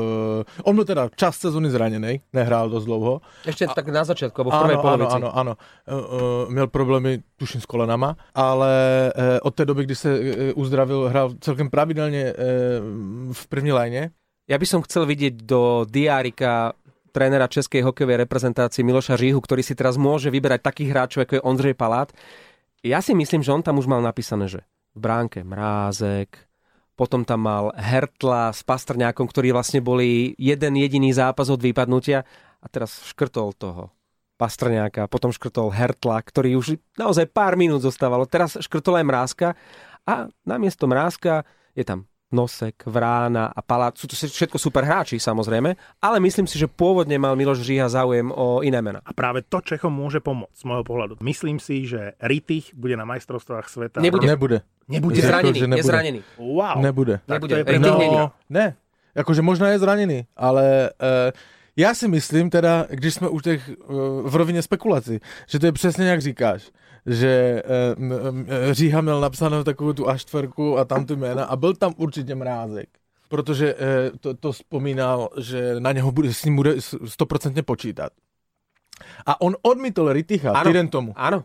On 0.63 0.75
byl 0.75 0.85
teda 0.85 1.09
čas 1.15 1.37
sezóny 1.37 1.71
zraněný, 1.71 2.21
nehrál 2.33 2.69
dost 2.69 2.85
dlouho. 2.85 3.21
Ještě 3.45 3.65
a, 3.65 3.73
tak 3.73 3.87
na 3.87 4.03
začátku, 4.03 4.41
nebo 4.41 4.49
v 4.51 4.59
prvej 4.59 4.75
ano, 4.75 4.81
polovici. 4.81 5.15
Ano, 5.15 5.37
ano, 5.37 5.57
ano. 5.87 6.03
Uh, 6.45 6.51
měl 6.51 6.67
problémy, 6.67 7.23
tuším, 7.37 7.61
s 7.61 7.65
kolenama, 7.65 8.15
ale 8.35 8.73
uh, 9.17 9.23
od 9.41 9.55
té 9.55 9.65
doby, 9.65 9.83
kdy 9.83 9.95
se 9.95 10.19
uh, 10.19 10.25
uzdravil, 10.55 11.09
hrál 11.09 11.33
celkem 11.39 11.69
pravidelně 11.69 12.33
uh, 12.33 13.33
v 13.33 13.47
první 13.47 13.71
léně. 13.71 14.11
Ja 14.49 14.59
by 14.59 14.67
som 14.67 14.83
chcel 14.83 15.07
vidieť 15.07 15.47
do 15.47 15.87
diárika 15.87 16.75
trénera 17.15 17.47
českej 17.47 17.87
hokejovej 17.87 18.19
reprezentácie 18.19 18.83
Miloša 18.83 19.15
Žíhu, 19.15 19.39
ktorý 19.39 19.63
si 19.63 19.79
teraz 19.79 19.95
môže 19.95 20.27
vyberať 20.27 20.59
takých 20.59 20.91
hráčov, 20.91 21.23
ako 21.23 21.33
je 21.39 21.45
Ondřej 21.45 21.75
Palát. 21.79 22.11
Ja 22.83 22.99
si 22.99 23.15
myslím, 23.15 23.45
že 23.45 23.53
on 23.53 23.63
tam 23.63 23.79
už 23.79 23.87
mal 23.87 24.03
napísané, 24.03 24.51
že 24.51 24.67
v 24.95 24.99
bránke 24.99 25.43
Mrázek, 25.43 26.51
potom 26.99 27.25
tam 27.25 27.47
mal 27.47 27.73
Hertla 27.73 28.53
s 28.53 28.61
Pastrňákom, 28.61 29.25
ktorí 29.25 29.49
vlastne 29.49 29.81
boli 29.81 30.37
jeden 30.37 30.77
jediný 30.77 31.09
zápas 31.15 31.49
od 31.49 31.57
vypadnutia 31.57 32.21
a 32.61 32.65
teraz 32.69 33.01
škrtol 33.09 33.57
toho 33.57 33.89
Pastrňáka, 34.37 35.09
potom 35.09 35.33
škrtol 35.33 35.73
Hertla, 35.73 36.21
ktorý 36.21 36.57
už 36.57 36.77
naozaj 36.97 37.29
pár 37.29 37.57
minút 37.57 37.81
zostávalo. 37.81 38.29
Teraz 38.29 38.57
škrtol 38.57 39.01
aj 39.01 39.05
Mrázka 39.05 39.47
a 40.05 40.29
namiesto 40.45 40.85
Mrázka 40.89 41.45
je 41.73 41.85
tam 41.85 42.09
Nosek, 42.31 42.87
Vrána 42.87 43.51
a 43.51 43.59
Palát. 43.59 43.93
Sú 43.99 44.07
to 44.07 44.15
všetko 44.15 44.55
super 44.55 44.87
hráči, 44.87 45.19
samozrejme, 45.19 45.75
ale 45.99 46.17
myslím 46.23 46.47
si, 46.47 46.55
že 46.55 46.71
pôvodne 46.71 47.19
mal 47.19 47.35
Miloš 47.35 47.59
Žíha 47.61 47.91
záujem 47.91 48.31
o 48.31 48.63
iné 48.63 48.79
mena. 48.79 49.03
A 49.03 49.11
práve 49.11 49.43
to 49.43 49.59
Čechom 49.59 49.91
môže 49.91 50.23
pomôcť, 50.23 50.55
z 50.55 50.63
môjho 50.63 50.87
pohľadu. 50.87 51.13
Myslím 51.19 51.59
si, 51.59 51.83
že 51.83 52.15
Ritich 52.23 52.71
bude 52.71 52.95
na 52.95 53.03
majstrovstvách 53.03 53.67
sveta. 53.67 53.97
Nebude. 53.99 54.25
Nebude. 54.25 54.63
Nebude. 54.91 55.15
Je 55.15 55.21
zranený, 55.21 55.59
nebude. 55.61 55.79
je 55.79 55.83
zranený. 55.83 56.19
Wow. 56.37 56.81
Nebude. 56.81 57.19
Nebude. 57.27 57.63
No, 57.79 58.31
ne, 58.49 58.75
akože 59.15 59.41
možno 59.41 59.65
je 59.67 59.79
zranený, 59.79 60.19
ale 60.37 60.91
uh, 61.01 61.31
já 61.75 61.93
si 61.93 62.07
myslím 62.07 62.49
teda, 62.49 62.87
když 62.89 63.13
jsme 63.13 63.29
už 63.29 63.43
těch 63.43 63.69
uh, 63.69 64.29
v 64.29 64.35
rovině 64.35 64.61
spekulací, 64.61 65.19
že 65.47 65.59
to 65.59 65.65
je 65.65 65.71
přesně 65.71 66.05
jak 66.05 66.21
říkáš, 66.21 66.71
že 67.05 67.63
uh, 67.97 68.71
Říha 68.71 69.01
měl 69.01 69.21
napsanou 69.21 69.63
takovou 69.63 69.93
tu 69.93 70.09
aštverku 70.09 70.77
a 70.77 70.85
tam 70.85 71.05
ty 71.05 71.15
jména 71.15 71.45
a 71.45 71.55
byl 71.55 71.73
tam 71.73 71.93
určitě 71.97 72.35
mrázek 72.35 72.89
protože 73.31 73.75
uh, 73.75 73.79
to, 74.19 74.33
to 74.33 74.51
vzpomínal, 74.51 75.29
že 75.39 75.79
na 75.79 75.91
něho 75.91 76.11
bude, 76.11 76.33
s 76.33 76.45
ním 76.45 76.55
bude 76.55 76.75
stoprocentně 77.05 77.63
počítat. 77.63 78.11
A 79.25 79.41
on 79.41 79.55
odmítol 79.61 80.13
Riticha 80.13 80.63
týden 80.63 80.87
tomu. 80.87 81.13
Áno 81.15 81.43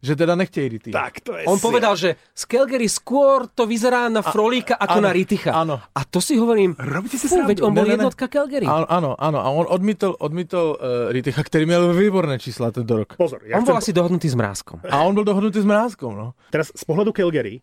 že 0.00 0.16
teda 0.16 0.34
nechtějí 0.34 0.68
Riticha. 0.68 0.96
Tak 0.96 1.20
to 1.20 1.36
je 1.36 1.44
On 1.44 1.60
si... 1.60 1.62
povedal, 1.62 1.92
že 1.96 2.16
z 2.32 2.42
Calgary 2.48 2.88
skôr 2.88 3.52
to 3.52 3.68
vyzerá 3.68 4.08
na 4.08 4.24
Frolíka 4.24 4.80
ako 4.80 4.98
áno, 5.00 5.06
na 5.06 5.12
Riticha. 5.12 5.52
Áno. 5.52 5.76
A 5.76 6.00
to 6.08 6.24
si 6.24 6.40
hovorím, 6.40 6.72
Robíte 6.80 7.20
si 7.20 7.28
fú, 7.28 7.44
veď 7.44 7.60
on 7.60 7.76
bol 7.76 7.84
ne, 7.84 7.94
ne, 7.94 7.96
jednotka 8.00 8.24
Calgary. 8.32 8.64
Áno, 8.64 8.88
áno, 8.88 9.10
áno. 9.20 9.38
A 9.44 9.48
on 9.52 9.68
odmítol, 9.68 10.16
odmítol 10.16 10.80
uh, 10.80 11.12
Riticha, 11.12 11.44
ktorý 11.44 11.68
měl 11.68 11.92
výborné 11.92 12.40
čísla 12.40 12.72
tento 12.72 12.96
rok. 12.96 13.20
Pozor. 13.20 13.44
Ja 13.44 13.60
on 13.60 13.68
chcem... 13.68 13.76
bol 13.76 13.80
asi 13.80 13.92
dohodnutý 13.92 14.28
s 14.32 14.36
Mrázkom. 14.40 14.80
A 14.88 14.96
on 15.04 15.12
bol 15.12 15.24
dohodnutý 15.28 15.60
s 15.60 15.68
Mrázkom, 15.68 16.16
no. 16.16 16.32
Teraz 16.48 16.72
z 16.72 16.84
pohľadu 16.88 17.12
Calgary, 17.12 17.60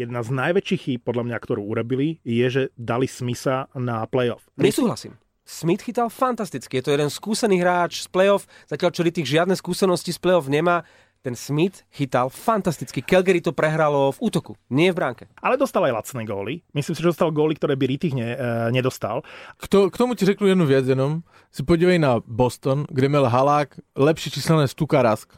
jedna 0.00 0.24
z 0.24 0.32
najväčších 0.32 0.80
chýb, 0.80 1.00
podľa 1.04 1.28
mňa, 1.28 1.36
ktorú 1.44 1.60
urobili, 1.60 2.24
je, 2.24 2.46
že 2.48 2.62
dali 2.76 3.04
Smitha 3.04 3.68
na 3.76 4.08
playoff. 4.08 4.48
Nesúhlasím. 4.56 5.16
Smith 5.46 5.86
chytal 5.86 6.10
fantasticky. 6.10 6.82
Je 6.82 6.90
to 6.90 6.90
jeden 6.90 7.06
skúsený 7.06 7.62
hráč 7.62 8.02
z 8.02 8.10
playoff, 8.10 8.50
zatiaľ 8.66 8.90
čo 8.90 9.06
Rittich 9.06 9.30
žiadne 9.30 9.54
skúsenosti 9.54 10.10
z 10.10 10.18
playoff 10.18 10.50
nemá 10.50 10.82
ten 11.26 11.34
Smith 11.34 11.82
chytal 11.90 12.30
fantasticky. 12.30 13.02
Calgary 13.02 13.42
to 13.42 13.50
prehralo 13.50 14.14
v 14.14 14.18
útoku, 14.30 14.54
nie 14.70 14.94
v 14.94 15.02
bránke. 15.02 15.24
Ale 15.42 15.58
dostal 15.58 15.82
aj 15.90 15.98
lacné 15.98 16.22
góly. 16.22 16.62
Myslím 16.70 16.94
si, 16.94 17.02
že 17.02 17.10
dostal 17.10 17.34
góly, 17.34 17.58
ktoré 17.58 17.74
by 17.74 17.84
Rittich 17.90 18.14
ne, 18.14 18.38
e, 18.38 18.70
nedostal. 18.70 19.26
K, 19.58 19.66
to, 19.66 19.90
k 19.90 19.98
tomu 19.98 20.14
ti 20.14 20.22
řeknu 20.22 20.46
jednu 20.46 20.66
věc 20.66 20.86
jenom. 20.86 21.26
Si 21.50 21.66
podívej 21.66 21.98
na 21.98 22.22
Boston, 22.26 22.86
kde 22.86 23.08
měl 23.08 23.26
Halák 23.26 23.74
lepší 23.96 24.30
číslo 24.30 24.60
než 24.60 24.74
Tuka 24.74 25.02
Rask. 25.02 25.32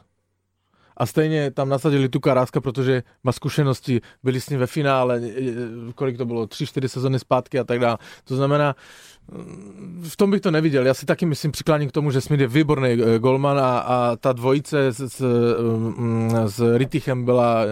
A 0.99 1.07
stejně 1.07 1.51
tam 1.51 1.69
nasadili 1.69 2.09
tu 2.09 2.21
Karáska, 2.21 2.61
protože 2.61 3.03
má 3.25 3.33
zkušenosti, 3.33 4.01
byli 4.23 4.41
s 4.41 4.51
ním 4.51 4.61
ve 4.61 4.67
finále, 4.67 5.21
kolik 5.95 6.17
to 6.17 6.27
bylo, 6.27 6.47
tři, 6.47 6.67
čtyři 6.67 6.89
sezony 6.89 7.19
zpátky 7.19 7.59
a 7.59 7.65
tak 7.65 7.79
dále. 7.79 7.99
To 8.25 8.37
znamená, 8.37 8.75
v 10.03 10.17
tom 10.17 10.31
bych 10.31 10.41
to 10.41 10.51
neviděl. 10.51 10.87
Já 10.87 10.95
si 10.95 11.07
taky 11.07 11.27
myslím, 11.27 11.53
přikláním 11.53 11.89
k 11.89 11.93
tomu, 11.93 12.11
že 12.11 12.21
Smith 12.21 12.41
je 12.41 12.49
výborný 12.49 12.91
eh, 12.91 13.19
golman 13.19 13.59
a, 13.59 13.79
a 13.79 14.17
ta 14.17 14.33
dvojice 14.33 14.87
s, 14.87 15.01
s, 15.01 15.21
mm, 15.97 16.31
s 16.47 16.77
Ritichem 16.77 17.25
byla 17.25 17.63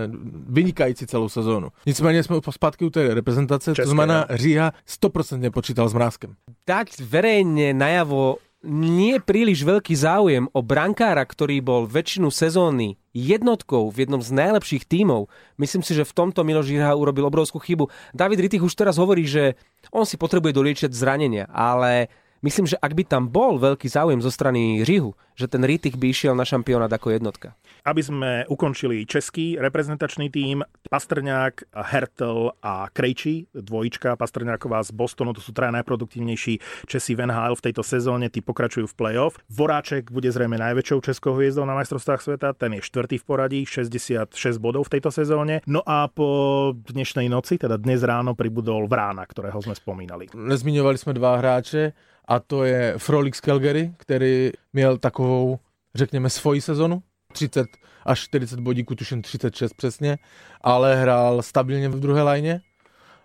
vynikající 0.49 1.07
celou 1.07 1.29
sezónu. 1.29 1.69
Nicméně 1.87 2.23
jsme 2.23 2.37
zpátky 2.51 2.85
u 2.85 2.91
té 2.91 3.15
reprezentace, 3.15 3.71
České, 3.71 3.83
to 3.83 3.89
znamená, 3.89 4.27
Říha 4.31 4.73
100% 5.03 5.51
počítal 5.51 5.89
s 5.89 5.95
Mrázkem. 5.95 6.35
Dať 6.67 7.01
verejne 7.01 7.73
najavo 7.73 8.43
nie 8.67 9.23
príliš 9.23 9.63
veľký 9.63 9.95
záujem 9.95 10.51
o 10.51 10.61
brankára, 10.61 11.23
ktorý 11.23 11.63
bol 11.63 11.87
väčšinu 11.87 12.29
sezóny 12.35 12.99
jednotkou 13.15 13.89
v 13.89 14.05
jednom 14.05 14.21
z 14.21 14.35
najlepších 14.35 14.85
tímov. 14.85 15.31
Myslím 15.57 15.81
si, 15.81 15.97
že 15.97 16.05
v 16.05 16.13
tomto 16.13 16.43
Miloš 16.43 16.69
Žirha 16.69 16.99
urobil 16.99 17.25
obrovskú 17.25 17.63
chybu. 17.63 17.89
David 18.13 18.45
Rittich 18.45 18.67
už 18.67 18.75
teraz 18.77 19.01
hovorí, 19.01 19.25
že 19.25 19.57
on 19.95 20.05
si 20.05 20.21
potrebuje 20.21 20.53
doliečiť 20.53 20.91
zranenia, 20.93 21.49
ale 21.49 22.11
myslím, 22.43 22.67
že 22.67 22.81
ak 22.81 22.93
by 22.93 23.05
tam 23.07 23.29
bol 23.29 23.57
veľký 23.61 23.87
záujem 23.87 24.21
zo 24.21 24.33
strany 24.33 24.83
Žihu, 24.83 25.15
že 25.37 25.47
ten 25.47 25.61
Rittich 25.61 26.01
by 26.01 26.09
išiel 26.11 26.33
na 26.33 26.49
šampionát 26.49 26.89
ako 26.89 27.13
jednotka. 27.13 27.53
Aby 27.85 28.03
sme 28.03 28.31
ukončili 28.49 29.05
český 29.05 29.61
reprezentačný 29.61 30.33
tým, 30.33 30.65
Pastrňák, 30.89 31.77
Hertel 31.77 32.57
a 32.65 32.89
Krejči, 32.89 33.53
dvojička 33.53 34.17
Pastrňáková 34.17 34.81
z 34.83 34.91
Bostonu, 34.97 35.37
to 35.37 35.45
sú 35.45 35.53
traja 35.53 35.77
najproduktívnejší 35.77 36.89
Česi 36.89 37.13
v 37.13 37.29
NHL 37.29 37.55
v 37.55 37.65
tejto 37.69 37.85
sezóne, 37.85 38.33
tí 38.33 38.41
pokračujú 38.41 38.89
v 38.89 38.97
play-off. 38.97 39.37
Voráček 39.53 40.09
bude 40.09 40.33
zrejme 40.33 40.57
najväčšou 40.57 41.05
českou 41.05 41.37
hviezdou 41.37 41.69
na 41.69 41.77
majstrovstvách 41.77 42.25
sveta, 42.25 42.57
ten 42.57 42.81
je 42.81 42.83
štvrtý 42.83 43.21
v 43.21 43.25
poradí, 43.29 43.61
66 43.69 44.33
bodov 44.57 44.89
v 44.89 44.99
tejto 44.99 45.13
sezóne. 45.13 45.61
No 45.69 45.85
a 45.85 46.09
po 46.09 46.73
dnešnej 46.73 47.29
noci, 47.29 47.61
teda 47.61 47.77
dnes 47.77 48.01
ráno, 48.01 48.33
pribudol 48.33 48.89
Vrána, 48.89 49.29
ktorého 49.29 49.61
sme 49.61 49.77
spomínali. 49.77 50.33
Nezmiňovali 50.33 50.97
sme 50.97 51.13
dva 51.13 51.39
hráče, 51.39 51.93
a 52.29 52.41
to 52.41 52.65
je 52.65 52.95
Frolix 52.99 53.41
Calgary, 53.41 53.93
který 53.97 54.51
měl 54.73 54.99
takovou, 54.99 55.59
řekněme, 55.95 56.31
svoji 56.31 56.61
sezonu, 56.61 57.03
30 57.33 57.67
až 58.07 58.21
40 58.21 58.61
bodíků, 58.61 58.95
tuším 58.95 59.23
36 59.23 59.75
přesně, 59.75 60.19
ale 60.61 60.97
hrál 60.97 61.43
stabilně 61.43 61.89
v 61.89 62.01
druhé 62.01 62.23
lajně. 62.23 62.61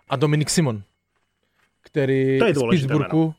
A 0.08 0.16
Dominik 0.16 0.50
Simon, 0.50 0.82
který 1.82 2.38
z 2.38 2.62
Pittsburghu, 2.70 3.34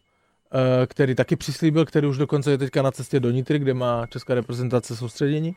eh, 0.53 0.87
který 0.87 1.15
taky 1.15 1.35
přislíbil, 1.35 1.85
který 1.85 2.07
už 2.07 2.17
dokonce 2.17 2.51
je 2.51 2.57
teďka 2.57 2.81
na 2.81 2.91
cestě 2.91 3.19
do 3.19 3.31
Nitry, 3.31 3.59
kde 3.59 3.73
má 3.73 4.05
česká 4.07 4.33
reprezentace 4.33 4.95
soustředění. 4.95 5.55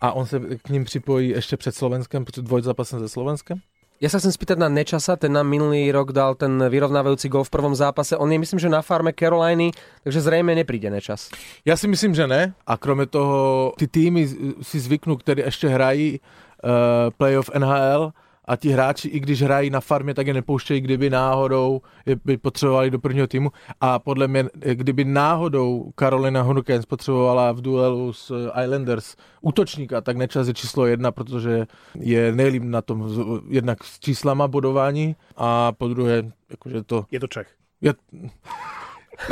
A 0.00 0.12
on 0.12 0.26
se 0.26 0.40
k 0.62 0.68
ním 0.68 0.84
připojí 0.84 1.28
ještě 1.28 1.56
před 1.56 1.74
Slovenskem, 1.74 2.24
před 2.24 2.44
dvojzápasem 2.44 3.00
se 3.00 3.08
Slovenskem. 3.08 3.60
Ja 4.02 4.10
sa 4.10 4.18
chcem 4.18 4.34
spýtať 4.34 4.58
na 4.58 4.66
Nečasa, 4.66 5.14
ten 5.14 5.30
nám 5.30 5.46
minulý 5.46 5.86
rok 5.94 6.10
dal 6.10 6.34
ten 6.34 6.50
vyrovnávajúci 6.58 7.30
gol 7.30 7.46
v 7.46 7.54
prvom 7.54 7.70
zápase. 7.70 8.18
On 8.18 8.26
je 8.26 8.34
myslím, 8.34 8.58
že 8.58 8.66
na 8.66 8.82
farme 8.82 9.14
Caroliny, 9.14 9.70
takže 10.02 10.26
zrejme 10.26 10.58
nepríde 10.58 10.90
Nečas. 10.90 11.30
Ja 11.62 11.78
si 11.78 11.86
myslím, 11.86 12.10
že 12.10 12.26
ne. 12.26 12.50
A 12.66 12.74
kromě 12.74 13.06
toho, 13.06 13.72
ty 13.78 13.86
týmy 13.86 14.26
si 14.58 14.78
zvyknú, 14.82 15.22
ktorí 15.22 15.46
ešte 15.46 15.70
hrají 15.70 16.18
uh, 16.18 17.14
playoff 17.14 17.54
NHL, 17.54 18.10
a 18.44 18.56
ti 18.56 18.68
hráči, 18.68 19.08
i 19.08 19.20
když 19.20 19.42
hrají 19.42 19.70
na 19.70 19.80
farmě, 19.80 20.14
tak 20.14 20.26
je 20.26 20.34
nepouštějí, 20.34 20.80
kdyby 20.80 21.10
náhodou 21.10 21.80
je 22.06 22.16
by 22.24 22.36
potřebovali 22.36 22.90
do 22.90 22.98
prvního 22.98 23.26
týmu. 23.26 23.50
A 23.80 23.98
podle 23.98 24.28
mě, 24.28 24.44
kdyby 24.74 25.04
náhodou 25.04 25.92
Carolina 25.98 26.42
Hurricanes 26.42 26.86
potřebovala 26.86 27.52
v 27.52 27.60
duelu 27.60 28.12
s 28.12 28.50
Islanders 28.64 29.16
útočníka, 29.40 30.00
tak 30.00 30.16
nečas 30.16 30.48
je 30.48 30.54
číslo 30.54 30.86
jedna, 30.86 31.12
protože 31.12 31.66
je 31.98 32.32
nejlíp 32.32 32.62
na 32.62 32.82
tom 32.82 33.08
jednak 33.48 33.84
s 33.84 33.98
číslama 33.98 34.48
bodování 34.48 35.16
a 35.36 35.72
po 35.72 35.88
druhé, 35.88 36.22
jakože 36.50 36.82
to... 36.82 37.04
Je 37.10 37.20
to 37.20 37.26
Čech. 37.26 37.48
Je, 37.80 37.94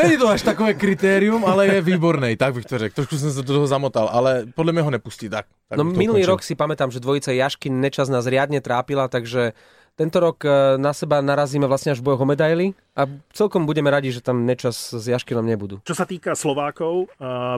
Není 0.03 0.16
to 0.19 0.29
až 0.29 0.43
takové 0.43 0.75
kritérium, 0.75 1.45
ale 1.45 1.66
je 1.66 1.81
výborný, 1.81 2.37
tak 2.37 2.55
bych 2.55 2.64
to 2.64 2.79
řekl. 2.79 2.95
Trošku 2.95 3.19
jsem 3.19 3.33
se 3.33 3.43
do 3.43 3.53
toho 3.53 3.66
zamotal, 3.66 4.09
ale 4.12 4.47
podle 4.55 4.73
mě 4.73 4.83
ho 4.83 4.90
nepustí. 4.90 5.29
Tak, 5.29 5.47
tak 5.69 5.79
no 5.79 5.85
minulý 5.85 6.25
rok 6.25 6.43
si 6.43 6.55
pamätám, 6.55 6.90
že 6.90 7.01
dvojica 7.01 7.33
Jašky 7.33 7.71
Nečas 7.71 8.09
nás 8.09 8.27
riadne 8.27 8.61
trápila, 8.61 9.09
takže 9.09 9.53
tento 9.97 10.21
rok 10.21 10.45
e, 10.45 10.79
na 10.79 10.93
seba 10.93 11.21
narazíme 11.21 11.66
vlastne 11.66 11.93
až 11.93 12.01
v 12.01 12.12
bojoch 12.12 12.25
o 12.25 12.29
medaily 12.29 12.73
a 12.97 13.05
celkom 13.33 13.66
budeme 13.66 13.90
radi, 13.90 14.12
že 14.12 14.25
tam 14.25 14.47
Nečas 14.47 14.97
s 14.97 15.05
Jaškinom 15.09 15.45
nebudú. 15.45 15.81
Čo 15.85 15.97
sa 15.97 16.05
týka 16.05 16.37
Slovákov, 16.37 17.09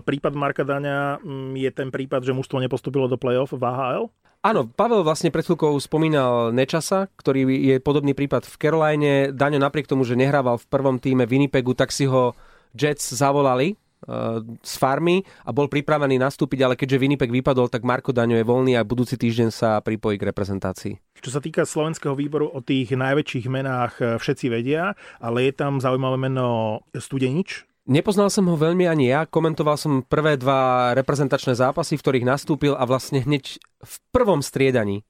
prípad 0.07 0.33
Marka 0.35 0.65
Daňa 0.67 1.23
mm, 1.23 1.55
je 1.59 1.71
ten 1.71 1.89
prípad, 1.91 2.27
že 2.27 2.35
mužstvo 2.35 2.63
nepostupilo 2.63 3.07
do 3.11 3.19
play-off 3.19 3.55
v 3.55 3.63
AHL? 3.63 4.11
Áno, 4.43 4.67
Pavel 4.67 5.07
vlastne 5.07 5.31
pred 5.31 5.47
chvíľkou 5.47 5.79
spomínal 5.79 6.51
Nečasa, 6.51 7.07
ktorý 7.15 7.47
je 7.63 7.79
podobný 7.79 8.11
prípad 8.11 8.43
v 8.43 8.59
Caroline. 8.59 9.15
Daňo 9.31 9.63
napriek 9.63 9.87
tomu, 9.87 10.03
že 10.03 10.19
nehrával 10.19 10.59
v 10.59 10.67
prvom 10.67 10.99
týme 10.99 11.31
Winnipegu, 11.31 11.79
tak 11.79 11.95
si 11.95 12.11
ho 12.11 12.35
Jets 12.75 13.15
zavolali 13.15 13.79
uh, 13.79 14.43
z 14.59 14.75
farmy 14.83 15.23
a 15.47 15.55
bol 15.55 15.71
pripravený 15.71 16.19
nastúpiť, 16.19 16.59
ale 16.67 16.75
keďže 16.75 16.99
Winnipeg 16.99 17.31
vypadol, 17.31 17.71
tak 17.71 17.87
Marko 17.87 18.11
Daňo 18.11 18.35
je 18.35 18.43
voľný 18.43 18.75
a 18.75 18.83
budúci 18.83 19.15
týždeň 19.15 19.55
sa 19.55 19.79
pripojí 19.79 20.19
k 20.19 20.27
reprezentácii. 20.35 21.23
Čo 21.23 21.31
sa 21.31 21.39
týka 21.39 21.63
slovenského 21.63 22.19
výboru, 22.19 22.51
o 22.51 22.59
tých 22.59 22.99
najväčších 22.99 23.47
menách 23.47 23.95
eh, 24.03 24.07
všetci 24.19 24.51
vedia, 24.51 24.99
ale 25.23 25.47
je 25.47 25.53
tam 25.55 25.79
zaujímavé 25.79 26.19
meno 26.19 26.83
Studenič, 26.91 27.71
Nepoznal 27.83 28.31
som 28.31 28.47
ho 28.47 28.55
veľmi 28.55 28.87
ani 28.87 29.11
ja, 29.11 29.27
komentoval 29.27 29.75
som 29.75 30.07
prvé 30.07 30.39
dva 30.39 30.95
reprezentačné 30.95 31.59
zápasy, 31.59 31.99
v 31.99 32.03
ktorých 32.07 32.29
nastúpil 32.31 32.79
a 32.79 32.87
vlastne 32.87 33.19
hneď 33.19 33.59
v 33.83 33.95
prvom 34.15 34.39
striedaní. 34.39 35.03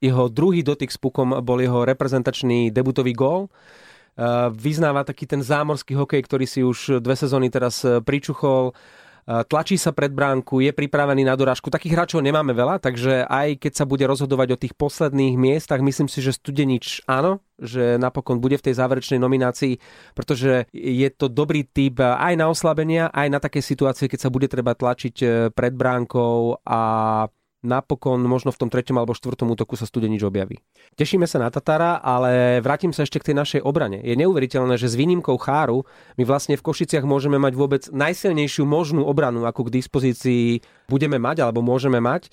Jeho 0.00 0.32
druhý 0.32 0.64
dotyk 0.64 0.88
s 0.88 0.96
pukom 0.96 1.36
bol 1.44 1.60
jeho 1.60 1.84
reprezentačný 1.84 2.72
debutový 2.72 3.12
gól. 3.12 3.52
Vyznáva 4.56 5.04
taký 5.04 5.28
ten 5.28 5.44
zámorský 5.44 6.00
hokej, 6.00 6.24
ktorý 6.24 6.46
si 6.48 6.64
už 6.64 7.04
dve 7.04 7.12
sezóny 7.12 7.52
teraz 7.52 7.84
pričuchol 7.84 8.72
tlačí 9.24 9.80
sa 9.80 9.96
pred 9.96 10.12
bránku, 10.12 10.60
je 10.60 10.72
pripravený 10.72 11.24
na 11.24 11.32
dorážku. 11.32 11.72
Takých 11.72 11.96
hráčov 11.96 12.20
nemáme 12.20 12.52
veľa, 12.52 12.76
takže 12.80 13.24
aj 13.24 13.56
keď 13.56 13.72
sa 13.72 13.84
bude 13.88 14.04
rozhodovať 14.04 14.48
o 14.52 14.60
tých 14.60 14.76
posledných 14.76 15.34
miestach, 15.40 15.80
myslím 15.80 16.12
si, 16.12 16.20
že 16.20 16.36
Studenič 16.36 17.08
áno, 17.08 17.40
že 17.56 17.96
napokon 17.96 18.42
bude 18.42 18.60
v 18.60 18.66
tej 18.70 18.74
záverečnej 18.76 19.16
nominácii, 19.16 19.80
pretože 20.12 20.68
je 20.74 21.08
to 21.08 21.32
dobrý 21.32 21.64
typ 21.64 22.04
aj 22.04 22.34
na 22.36 22.52
oslabenia, 22.52 23.08
aj 23.14 23.28
na 23.32 23.38
také 23.40 23.64
situácie, 23.64 24.10
keď 24.10 24.28
sa 24.28 24.32
bude 24.32 24.50
treba 24.50 24.76
tlačiť 24.76 25.16
e, 25.22 25.26
pred 25.54 25.72
bránkou 25.72 26.60
a 26.66 26.80
napokon 27.64 28.20
možno 28.28 28.52
v 28.52 28.60
tom 28.60 28.68
treťom 28.68 29.00
alebo 29.00 29.16
štvrtom 29.16 29.48
útoku 29.56 29.74
sa 29.74 29.88
Studenič 29.88 30.20
objaví. 30.22 30.60
Tešíme 30.94 31.24
sa 31.24 31.40
na 31.40 31.48
Tatara, 31.48 31.98
ale 31.98 32.60
vrátim 32.60 32.92
sa 32.92 33.02
ešte 33.02 33.18
k 33.18 33.32
tej 33.32 33.36
našej 33.40 33.60
obrane. 33.64 34.04
Je 34.04 34.14
neuveriteľné, 34.14 34.76
že 34.76 34.92
s 34.92 34.94
výnimkou 34.94 35.40
Cháru 35.40 35.88
my 36.20 36.22
vlastne 36.28 36.54
v 36.54 36.62
Košiciach 36.62 37.08
môžeme 37.08 37.40
mať 37.40 37.56
vôbec 37.56 37.82
najsilnejšiu 37.88 38.68
možnú 38.68 39.02
obranu, 39.08 39.48
ako 39.48 39.66
k 39.66 39.80
dispozícii 39.80 40.60
budeme 40.86 41.16
mať 41.16 41.42
alebo 41.42 41.64
môžeme 41.64 41.98
mať 41.98 42.30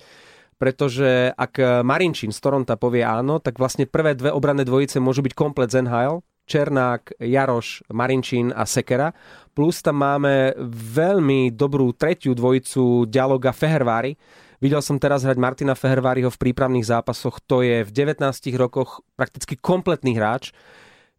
pretože 0.62 1.34
ak 1.34 1.82
Marinčín 1.82 2.30
z 2.30 2.38
Toronta 2.38 2.78
povie 2.78 3.02
áno, 3.02 3.42
tak 3.42 3.58
vlastne 3.58 3.82
prvé 3.82 4.14
dve 4.14 4.30
obranné 4.30 4.62
dvojice 4.62 5.02
môžu 5.02 5.18
byť 5.26 5.34
komplet 5.34 5.74
z 5.74 5.82
NHL, 5.82 6.22
Černák, 6.46 7.18
Jaroš, 7.18 7.82
Marinčín 7.90 8.54
a 8.54 8.62
Sekera. 8.62 9.10
Plus 9.54 9.82
tam 9.82 10.02
máme 10.02 10.54
veľmi 10.94 11.50
dobrú 11.50 11.90
tretiu 11.94 12.34
dvojicu 12.34 13.10
Dialoga 13.10 13.50
Fehervári, 13.50 14.14
Videl 14.62 14.78
som 14.78 15.02
teraz 15.02 15.26
hrať 15.26 15.42
Martina 15.42 15.74
Feherváriho 15.74 16.30
v 16.30 16.38
prípravných 16.38 16.86
zápasoch. 16.86 17.42
To 17.50 17.66
je 17.66 17.82
v 17.82 17.90
19 17.90 18.22
rokoch 18.54 19.02
prakticky 19.18 19.58
kompletný 19.58 20.14
hráč 20.14 20.54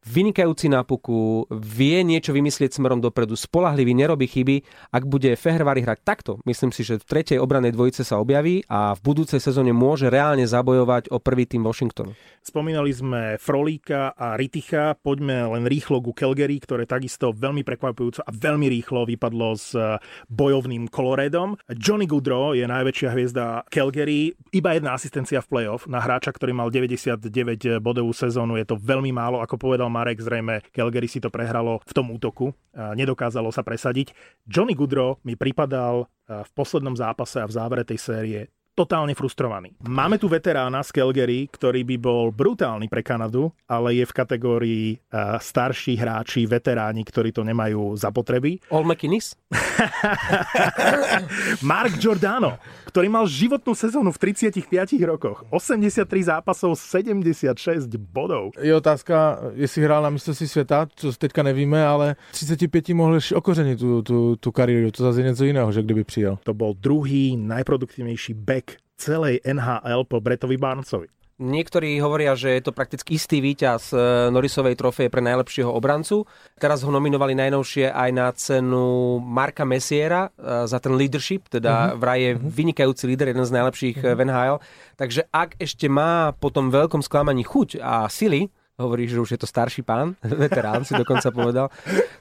vynikajúci 0.03 0.67
na 0.67 0.83
puku, 0.83 1.47
vie 1.49 2.03
niečo 2.03 2.35
vymyslieť 2.35 2.75
smerom 2.75 2.99
dopredu, 2.99 3.39
spolahlivý, 3.39 3.95
nerobí 3.95 4.27
chyby. 4.27 4.63
Ak 4.91 5.07
bude 5.07 5.33
Fehervári 5.39 5.83
hrať 5.83 5.99
takto, 6.03 6.31
myslím 6.43 6.75
si, 6.75 6.83
že 6.83 6.99
v 6.99 7.07
tretej 7.07 7.39
obranej 7.39 7.71
dvojice 7.71 8.03
sa 8.03 8.19
objaví 8.19 8.67
a 8.67 8.93
v 8.93 8.99
budúcej 9.01 9.39
sezóne 9.39 9.71
môže 9.71 10.11
reálne 10.11 10.43
zabojovať 10.43 11.09
o 11.09 11.17
prvý 11.23 11.47
tým 11.47 11.63
Washingtonu. 11.63 12.11
Spomínali 12.43 12.91
sme 12.91 13.39
Frolíka 13.39 14.11
a 14.19 14.35
Riticha, 14.35 14.99
poďme 14.99 15.47
len 15.55 15.63
rýchlo 15.63 16.03
ku 16.03 16.11
Calgary, 16.11 16.59
ktoré 16.59 16.83
takisto 16.83 17.31
veľmi 17.31 17.63
prekvapujúco 17.63 18.19
a 18.19 18.31
veľmi 18.35 18.67
rýchlo 18.67 19.07
vypadlo 19.07 19.55
s 19.55 19.71
eh, 19.71 19.95
bojovným 20.27 20.91
Coloredom. 20.91 21.55
Johnny 21.71 22.03
Goodrow 22.03 22.51
je 22.51 22.67
najväčšia 22.67 23.09
hviezda 23.15 23.63
Calgary, 23.71 24.35
iba 24.51 24.75
jedna 24.75 24.91
asistencia 24.91 25.39
v 25.39 25.47
playoff 25.47 25.87
na 25.87 26.03
hráča, 26.03 26.35
ktorý 26.35 26.51
mal 26.51 26.67
99 26.67 27.79
bodovú 27.79 28.11
sezónu, 28.11 28.59
je 28.59 28.67
to 28.67 28.75
veľmi 28.75 29.15
málo, 29.15 29.39
ako 29.39 29.55
povedal 29.55 29.87
Marek, 29.93 30.17
zrejme 30.17 30.65
Calgary 30.73 31.05
si 31.05 31.21
to 31.21 31.29
prehralo 31.29 31.77
v 31.85 31.93
tom 31.93 32.09
útoku, 32.09 32.49
nedokázalo 32.73 33.53
sa 33.53 33.61
presadiť. 33.61 34.17
Johnny 34.49 34.73
Goodrow 34.73 35.21
mi 35.21 35.37
pripadal 35.37 36.09
v 36.25 36.49
poslednom 36.57 36.97
zápase 36.97 37.37
a 37.37 37.45
v 37.45 37.53
závere 37.53 37.85
tej 37.85 38.01
série 38.01 38.39
totálne 38.73 39.13
frustrovaný. 39.13 39.77
Máme 39.85 40.17
tu 40.17 40.25
veterána 40.25 40.81
z 40.81 40.89
Calgary, 40.89 41.45
ktorý 41.45 41.85
by 41.85 41.95
bol 42.01 42.25
brutálny 42.33 42.89
pre 42.89 43.05
Kanadu, 43.05 43.53
ale 43.69 44.01
je 44.01 44.05
v 44.09 44.13
kategórii 44.13 44.85
uh, 44.97 45.37
starší 45.37 45.93
hráči, 45.93 46.49
veteráni, 46.49 47.05
ktorí 47.05 47.29
to 47.29 47.45
nemajú 47.45 47.93
zapotreby. 47.93 48.57
All 48.73 48.81
McInnes? 48.81 49.37
Mark 51.69 52.01
Giordano, 52.01 52.57
ktorý 52.89 53.13
mal 53.13 53.29
životnú 53.29 53.77
sezónu 53.77 54.09
v 54.09 54.33
35 54.33 54.65
rokoch. 55.05 55.45
83 55.53 56.33
zápasov, 56.33 56.73
76 56.73 57.93
bodov. 57.97 58.57
Je 58.57 58.73
otázka, 58.73 59.37
jestli 59.53 59.85
hrál 59.85 60.01
na 60.01 60.09
mistrovství 60.09 60.47
světa, 60.47 60.87
co 60.95 61.13
teďka 61.13 61.43
nevíme, 61.43 61.85
ale 61.85 62.15
35 62.33 62.89
mohl 62.89 63.19
okořenit 63.35 63.79
tu, 63.79 64.01
tu, 64.01 64.35
tu 64.35 64.51
kariéru. 64.51 64.91
To 64.91 65.03
zase 65.03 65.21
je 65.21 65.25
něco 65.25 65.45
jiného, 65.45 65.71
že 65.71 65.81
kdyby 65.81 66.03
přijel. 66.03 66.39
To 66.43 66.53
bol 66.53 66.73
druhý 66.73 67.37
najproduktívnejší 67.37 68.33
back 68.33 68.62
celej 68.97 69.41
NHL 69.43 70.05
po 70.05 70.21
Bretovi 70.23 70.57
Barnesovi. 70.57 71.13
Niektorí 71.41 71.97
hovoria, 71.97 72.37
že 72.37 72.55
je 72.55 72.69
to 72.69 72.77
prakticky 72.77 73.17
istý 73.17 73.41
víťaz 73.41 73.89
e, 73.89 73.97
Norrisovej 74.29 74.77
trofeje 74.77 75.09
pre 75.09 75.17
najlepšieho 75.17 75.65
obrancu. 75.65 76.29
Teraz 76.61 76.85
ho 76.85 76.93
nominovali 76.93 77.33
najnovšie 77.33 77.89
aj 77.89 78.09
na 78.13 78.29
cenu 78.37 79.17
Marka 79.17 79.65
Messiera 79.65 80.29
e, 80.29 80.69
za 80.69 80.77
ten 80.77 80.93
leadership, 80.93 81.49
teda 81.49 81.73
uh-huh. 81.73 81.99
vraj 81.99 82.19
je 82.21 82.31
uh-huh. 82.37 82.47
vynikajúci 82.47 83.03
líder, 83.09 83.33
jeden 83.33 83.49
z 83.49 83.55
najlepších 83.59 83.97
uh-huh. 83.97 84.13
v 84.13 84.19
NHL. 84.29 84.57
Takže 84.93 85.21
ak 85.33 85.57
ešte 85.57 85.89
má 85.89 86.37
po 86.37 86.53
tom 86.53 86.69
veľkom 86.69 87.01
sklamaní 87.01 87.41
chuť 87.41 87.81
a 87.81 88.05
sily, 88.13 88.53
hovorí, 88.77 89.05
že 89.05 89.21
už 89.21 89.35
je 89.35 89.39
to 89.39 89.47
starší 89.49 89.85
pán, 89.85 90.17
veterán 90.43 90.85
si 90.87 90.97
dokonca 90.97 91.29
povedal, 91.29 91.67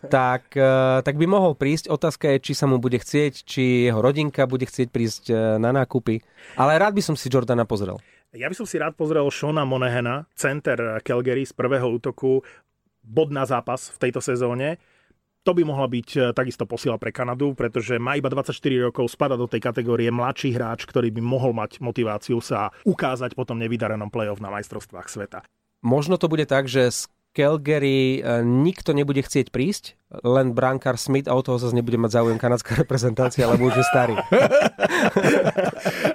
tak, 0.06 0.52
e, 0.56 1.00
tak 1.00 1.14
by 1.16 1.26
mohol 1.28 1.56
prísť. 1.56 1.88
Otázka 1.88 2.36
je, 2.36 2.38
či 2.40 2.52
sa 2.52 2.68
mu 2.68 2.80
bude 2.80 2.96
chcieť, 3.00 3.32
či 3.44 3.88
jeho 3.90 4.00
rodinka 4.00 4.44
bude 4.48 4.68
chcieť 4.68 4.88
prísť 4.92 5.22
na 5.60 5.70
nákupy. 5.72 6.20
Ale 6.56 6.76
rád 6.76 6.96
by 6.96 7.02
som 7.02 7.16
si 7.16 7.32
Jordana 7.32 7.64
pozrel. 7.64 7.96
Ja 8.32 8.48
by 8.48 8.56
som 8.56 8.64
si 8.64 8.80
rád 8.80 8.96
pozrel 8.96 9.28
Shona 9.28 9.68
Monehena, 9.68 10.24
center 10.32 11.04
Calgary 11.04 11.44
z 11.44 11.52
prvého 11.52 11.84
útoku, 11.84 12.40
bod 13.04 13.28
na 13.28 13.44
zápas 13.44 13.92
v 13.92 14.08
tejto 14.08 14.24
sezóne. 14.24 14.80
To 15.42 15.52
by 15.52 15.66
mohla 15.66 15.90
byť 15.90 16.08
e, 16.14 16.18
takisto 16.30 16.64
posila 16.64 16.96
pre 17.02 17.10
Kanadu, 17.10 17.52
pretože 17.58 17.98
má 17.98 18.14
iba 18.14 18.30
24 18.30 18.54
rokov, 18.88 19.10
spada 19.10 19.34
do 19.34 19.50
tej 19.50 19.58
kategórie 19.58 20.08
mladší 20.08 20.54
hráč, 20.54 20.86
ktorý 20.86 21.10
by 21.10 21.18
mohol 21.18 21.50
mať 21.50 21.82
motiváciu 21.82 22.38
sa 22.38 22.70
ukázať 22.86 23.34
po 23.34 23.42
tom 23.42 23.58
nevydarenom 23.58 24.06
play-off 24.06 24.38
na 24.38 24.54
majstrovstvách 24.54 25.10
sveta. 25.10 25.42
Možno 25.82 26.16
to 26.16 26.30
bude 26.30 26.46
tak, 26.46 26.70
že 26.70 26.94
z 26.94 27.00
Calgary 27.32 28.20
e, 28.20 28.44
nikto 28.44 28.92
nebude 28.92 29.24
chcieť 29.24 29.48
prísť, 29.48 29.96
len 30.20 30.52
Brankar 30.52 31.00
Smith 31.00 31.24
a 31.26 31.34
o 31.34 31.40
toho 31.40 31.56
zase 31.56 31.72
nebude 31.72 31.96
mať 31.96 32.20
záujem 32.20 32.36
kanadská 32.36 32.76
reprezentácia, 32.84 33.48
lebo 33.48 33.68
už 33.68 33.80
je 33.80 33.86
starý. 33.88 34.16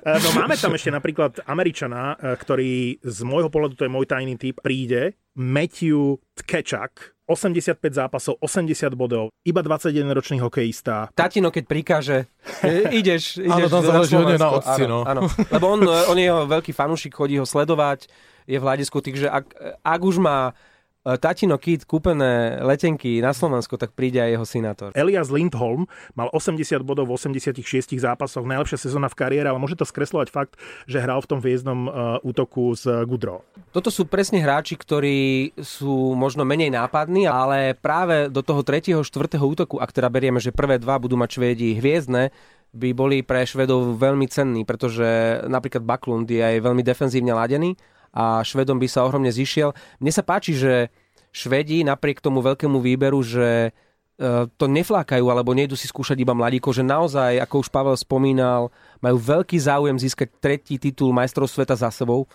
No 0.07 0.31
máme 0.39 0.55
tam 0.55 0.71
ešte 0.71 0.87
napríklad 0.87 1.43
Američana, 1.43 2.15
e, 2.15 2.39
ktorý 2.39 3.03
z 3.03 3.19
môjho 3.27 3.51
pohľadu, 3.51 3.75
to 3.75 3.83
je 3.83 3.91
môj 3.91 4.07
tajný 4.07 4.39
typ, 4.39 4.55
príde, 4.63 5.19
Matthew 5.35 6.23
Tkečak, 6.31 7.16
85 7.27 7.83
zápasov, 7.91 8.39
80 8.39 8.95
bodov, 8.95 9.35
iba 9.43 9.59
21-ročný 9.59 10.39
hokejista. 10.39 11.11
Tatino, 11.11 11.51
keď 11.51 11.63
prikáže, 11.67 12.17
ideš, 12.89 13.37
ideš 13.47 13.67
áno, 13.67 13.71
to 13.71 13.79
záleží 13.83 14.15
hodne 14.15 14.39
na 14.39 14.49
otci, 14.55 14.81
no. 14.87 15.03
Áno, 15.03 15.27
lebo 15.51 15.65
on, 15.67 15.83
on 16.11 16.17
je 16.17 16.25
jeho 16.25 16.47
veľký 16.47 16.71
fanúšik, 16.71 17.11
chodí 17.11 17.35
ho 17.35 17.43
sledovať, 17.43 18.07
je 18.47 18.55
v 18.55 18.63
hľadisku, 18.63 19.03
takže 19.03 19.27
ak, 19.27 19.45
ak 19.83 20.01
už 20.01 20.23
má 20.23 20.55
tatino 21.15 21.55
Kit 21.55 21.87
kúpené 21.87 22.59
letenky 22.59 23.23
na 23.23 23.31
Slovensko, 23.31 23.79
tak 23.79 23.95
príde 23.95 24.19
aj 24.19 24.31
jeho 24.35 24.45
synátor. 24.45 24.89
Elias 24.91 25.31
Lindholm 25.31 25.87
mal 26.19 26.27
80 26.35 26.83
bodov 26.83 27.07
v 27.07 27.15
86 27.15 27.63
zápasoch, 27.95 28.43
najlepšia 28.43 28.91
sezóna 28.91 29.07
v 29.07 29.15
kariére, 29.15 29.47
ale 29.47 29.61
môže 29.61 29.79
to 29.79 29.87
skreslovať 29.87 30.27
fakt, 30.27 30.59
že 30.83 30.99
hral 30.99 31.23
v 31.23 31.29
tom 31.31 31.39
viezdnom 31.39 31.87
uh, 31.87 32.19
útoku 32.27 32.75
s 32.75 32.83
Gudro. 33.07 33.47
Toto 33.71 33.87
sú 33.87 34.03
presne 34.03 34.43
hráči, 34.43 34.75
ktorí 34.75 35.55
sú 35.63 36.11
možno 36.17 36.43
menej 36.43 36.75
nápadní, 36.75 37.23
ale 37.23 37.77
práve 37.79 38.27
do 38.27 38.43
toho 38.43 38.65
3. 38.65 38.99
4. 38.99 39.07
útoku, 39.39 39.79
ak 39.79 39.95
teda 39.95 40.11
berieme, 40.11 40.43
že 40.43 40.51
prvé 40.51 40.75
dva 40.75 40.99
budú 40.99 41.15
mať 41.15 41.39
Švédi 41.39 41.79
hviezdne, 41.79 42.33
by 42.75 42.89
boli 42.91 43.23
pre 43.23 43.47
Švedov 43.47 43.95
veľmi 43.95 44.27
cenní, 44.27 44.67
pretože 44.67 45.39
napríklad 45.47 45.87
Baklund 45.87 46.27
je 46.27 46.43
aj 46.43 46.59
veľmi 46.59 46.83
defenzívne 46.83 47.31
ladený 47.31 47.79
a 48.17 48.41
Švedom 48.41 48.81
by 48.81 48.89
sa 48.89 49.05
ohromne 49.05 49.29
zišiel. 49.29 49.77
Mne 50.01 50.09
sa 50.09 50.25
páči, 50.25 50.57
že 50.57 50.89
Švedi 51.29 51.85
napriek 51.85 52.17
tomu 52.17 52.41
veľkému 52.41 52.81
výberu, 52.81 53.21
že 53.21 53.69
e, 53.69 53.71
to 54.49 54.65
neflákajú 54.65 55.21
alebo 55.29 55.53
nejdu 55.53 55.77
si 55.77 55.85
skúšať 55.85 56.17
iba 56.17 56.33
mladíkov, 56.33 56.73
že 56.73 56.81
naozaj, 56.81 57.37
ako 57.45 57.61
už 57.61 57.69
Pavel 57.69 57.93
spomínal, 57.93 58.73
majú 59.05 59.21
veľký 59.21 59.61
záujem 59.61 60.01
získať 60.01 60.33
tretí 60.41 60.81
titul 60.81 61.13
majstrov 61.13 61.45
sveta 61.45 61.77
za 61.77 61.93
sebou. 61.93 62.25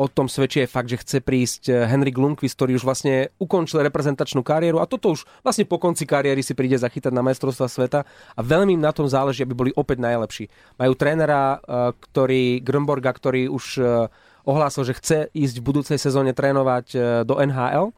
O 0.00 0.08
tom 0.08 0.32
svedčí 0.32 0.64
aj 0.64 0.72
fakt, 0.72 0.92
že 0.92 1.00
chce 1.00 1.18
prísť 1.24 1.62
e, 1.72 1.88
Henrik 1.88 2.20
Lundqvist, 2.20 2.60
ktorý 2.60 2.76
už 2.76 2.84
vlastne 2.84 3.32
ukončil 3.40 3.80
reprezentačnú 3.80 4.44
kariéru 4.44 4.76
a 4.76 4.84
toto 4.84 5.16
už 5.16 5.24
vlastne 5.40 5.64
po 5.64 5.80
konci 5.80 6.04
kariéry 6.04 6.44
si 6.44 6.52
príde 6.52 6.76
zachytať 6.76 7.16
na 7.16 7.24
majstrovstva 7.24 7.64
sveta 7.64 8.04
a 8.36 8.40
veľmi 8.44 8.76
im 8.76 8.82
na 8.84 8.92
tom 8.92 9.08
záleží, 9.08 9.40
aby 9.40 9.56
boli 9.56 9.72
opäť 9.72 10.04
najlepší. 10.04 10.44
Majú 10.76 10.92
trénera, 11.00 11.56
e, 11.56 11.96
ktorý, 11.96 12.60
Grönborga, 12.60 13.08
ktorý 13.16 13.48
už 13.48 13.64
ohlásil, 14.44 14.86
že 14.88 14.96
chce 14.96 15.18
ísť 15.32 15.56
v 15.60 15.66
budúcej 15.66 15.98
sezóne 16.00 16.34
trénovať 16.36 16.86
e, 16.94 16.98
do 17.24 17.38
NHL. 17.38 17.92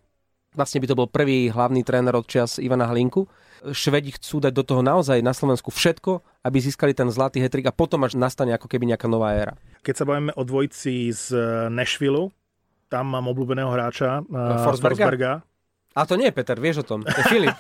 Vlastne 0.53 0.85
by 0.85 0.87
to 0.89 0.99
bol 0.99 1.09
prvý 1.09 1.49
hlavný 1.49 1.81
tréner 1.81 2.13
od 2.13 2.29
čas 2.29 2.61
Ivana 2.61 2.85
Hlinku. 2.85 3.25
Švedi 3.73 4.13
chcú 4.13 4.43
dať 4.43 4.53
do 4.53 4.65
toho 4.67 4.83
naozaj 4.85 5.23
na 5.25 5.33
Slovensku 5.33 5.73
všetko, 5.73 6.21
aby 6.45 6.59
získali 6.61 6.93
ten 6.93 7.09
zlatý 7.09 7.41
hetrik 7.41 7.71
a 7.71 7.73
potom 7.73 8.05
až 8.05 8.19
nastane 8.19 8.53
ako 8.53 8.69
keby 8.69 8.93
nejaká 8.93 9.09
nová 9.09 9.33
éra. 9.33 9.55
Keď 9.81 9.95
sa 9.95 10.05
bavíme 10.05 10.35
o 10.37 10.43
dvojci 10.45 11.09
z 11.15 11.25
Nashville, 11.73 12.35
tam 12.93 13.09
mám 13.09 13.31
obľúbeného 13.33 13.73
hráča 13.73 14.21
e, 14.29 14.39
Forsberga. 14.61 15.09
Forsberga 15.09 15.33
a 15.93 16.09
to 16.09 16.17
nie 16.17 16.33
je 16.33 16.35
Peter, 16.35 16.57
vieš 16.57 16.83
o 16.83 16.89
tom. 16.89 17.01
To 17.05 17.13
je 17.13 17.27
Filip. 17.29 17.57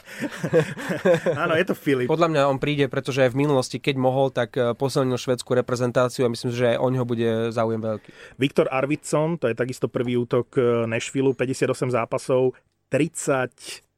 Áno, 1.44 1.52
je 1.52 1.64
to 1.68 1.76
Filip. 1.76 2.08
Podľa 2.08 2.28
mňa 2.32 2.42
on 2.48 2.56
príde, 2.56 2.88
pretože 2.88 3.20
aj 3.28 3.36
v 3.36 3.44
minulosti, 3.44 3.76
keď 3.76 3.96
mohol, 4.00 4.32
tak 4.32 4.56
eh, 4.56 4.72
posilnil 4.72 5.20
švedskú 5.20 5.52
reprezentáciu 5.52 6.24
a 6.24 6.32
myslím, 6.32 6.50
že 6.50 6.74
aj 6.74 6.78
o 6.80 6.88
neho 6.88 7.04
bude 7.04 7.52
záujem 7.52 7.80
veľký. 7.84 8.10
Viktor 8.40 8.72
Arvidsson, 8.72 9.36
to 9.36 9.52
je 9.52 9.54
takisto 9.54 9.92
prvý 9.92 10.16
útok 10.16 10.48
eh, 10.56 10.88
Nashville, 10.88 11.36
58 11.36 11.92
zápasov, 11.92 12.56
30 12.88 13.91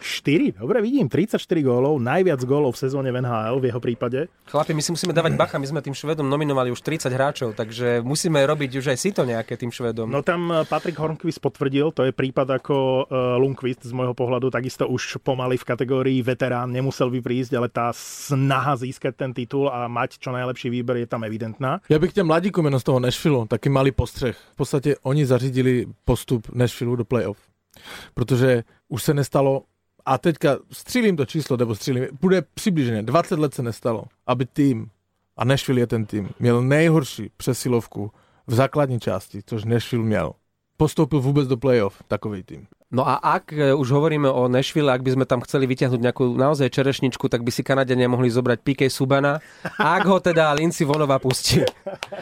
4, 0.00 0.54
dobre 0.60 0.78
vidím, 0.82 1.08
34 1.10 1.42
gólov, 1.62 1.98
najviac 1.98 2.38
gólov 2.46 2.78
v 2.78 2.80
sezóne 2.86 3.10
v 3.10 3.18
NHL 3.18 3.56
v 3.58 3.64
jeho 3.70 3.80
prípade. 3.82 4.18
Chlapi, 4.46 4.72
my 4.74 4.82
si 4.82 4.90
musíme 4.94 5.12
dávať 5.12 5.34
bacha, 5.34 5.58
my 5.58 5.66
sme 5.66 5.82
tým 5.82 5.94
Švedom 5.94 6.30
nominovali 6.30 6.70
už 6.70 6.80
30 6.80 7.10
hráčov, 7.10 7.50
takže 7.58 8.00
musíme 8.06 8.38
robiť 8.46 8.78
už 8.78 8.94
aj 8.94 8.98
si 8.98 9.10
to 9.10 9.26
nejaké 9.26 9.58
tým 9.58 9.74
Švedom. 9.74 10.06
No 10.06 10.22
tam 10.22 10.50
eh, 10.50 10.62
Patrick 10.64 10.98
Hornquist 10.98 11.42
potvrdil, 11.42 11.90
to 11.90 12.06
je 12.06 12.12
prípad 12.14 12.62
ako 12.62 12.74
uh, 13.04 13.36
Lundqvist 13.42 13.84
z 13.84 13.92
môjho 13.92 14.14
pohľadu, 14.14 14.54
takisto 14.54 14.86
už 14.86 15.18
pomaly 15.22 15.58
v 15.58 15.66
kategórii 15.66 16.18
veterán 16.22 16.70
nemusel 16.70 17.10
by 17.10 17.20
prísť, 17.20 17.52
ale 17.58 17.68
tá 17.68 17.90
snaha 17.94 18.78
získať 18.78 19.14
ten 19.18 19.30
titul 19.34 19.66
a 19.68 19.90
mať 19.90 20.22
čo 20.22 20.30
najlepší 20.30 20.70
výber 20.70 21.02
je 21.02 21.08
tam 21.10 21.26
evidentná. 21.26 21.82
Ja 21.90 21.98
bych 21.98 22.12
těm 22.12 22.26
mladíkům 22.26 22.64
jenom 22.64 22.80
z 22.80 22.84
toho 22.84 23.00
Nashville 23.00 23.46
taky 23.46 23.68
malý 23.68 23.90
postřeh. 23.90 24.36
V 24.52 24.56
podstatě 24.56 24.96
oni 25.02 25.26
zařídili 25.26 25.86
postup 26.04 26.48
Nashville 26.54 26.96
do 26.96 27.04
playoff. 27.04 27.38
Protože 28.14 28.62
už 28.88 29.02
se 29.02 29.14
nestalo 29.14 29.64
a 30.04 30.18
teďka 30.18 30.56
střílím 30.72 31.16
to 31.16 31.26
číslo, 31.26 31.56
nebo 31.56 31.74
střílím, 31.74 32.04
bude 32.20 32.42
přibližně 32.42 33.02
20 33.02 33.38
let 33.38 33.54
se 33.54 33.62
nestalo, 33.62 34.04
aby 34.26 34.46
tým, 34.46 34.90
a 35.36 35.44
Nashville 35.44 35.80
je 35.80 35.86
ten 35.86 36.06
tým, 36.06 36.30
měl 36.38 36.62
nejhorší 36.62 37.30
přesilovku 37.36 38.12
v 38.46 38.54
základní 38.54 39.00
části, 39.00 39.42
což 39.46 39.64
Nashville 39.64 40.04
měl. 40.04 40.32
Postoupil 40.76 41.20
vůbec 41.20 41.48
do 41.48 41.56
playoff 41.56 42.02
takový 42.08 42.42
tým. 42.42 42.66
No 42.88 43.04
a 43.04 43.20
ak 43.20 43.52
e, 43.52 43.76
už 43.76 43.92
hovoríme 43.92 44.32
o 44.32 44.48
Nashville, 44.48 44.88
ak 44.88 45.04
by 45.04 45.12
sme 45.12 45.24
tam 45.28 45.44
chceli 45.44 45.68
vyťahnuť 45.68 46.00
nejakú 46.00 46.24
naozaj 46.32 46.72
čerešničku, 46.72 47.28
tak 47.28 47.44
by 47.44 47.52
si 47.52 47.60
Kanadiania 47.60 48.08
mohli 48.08 48.32
zobrať 48.32 48.64
PK 48.64 48.88
Subana, 48.88 49.44
ak 49.76 50.08
ho 50.08 50.16
teda 50.16 50.48
Linci 50.56 50.88
Vonova 50.88 51.20
pustí. 51.20 51.60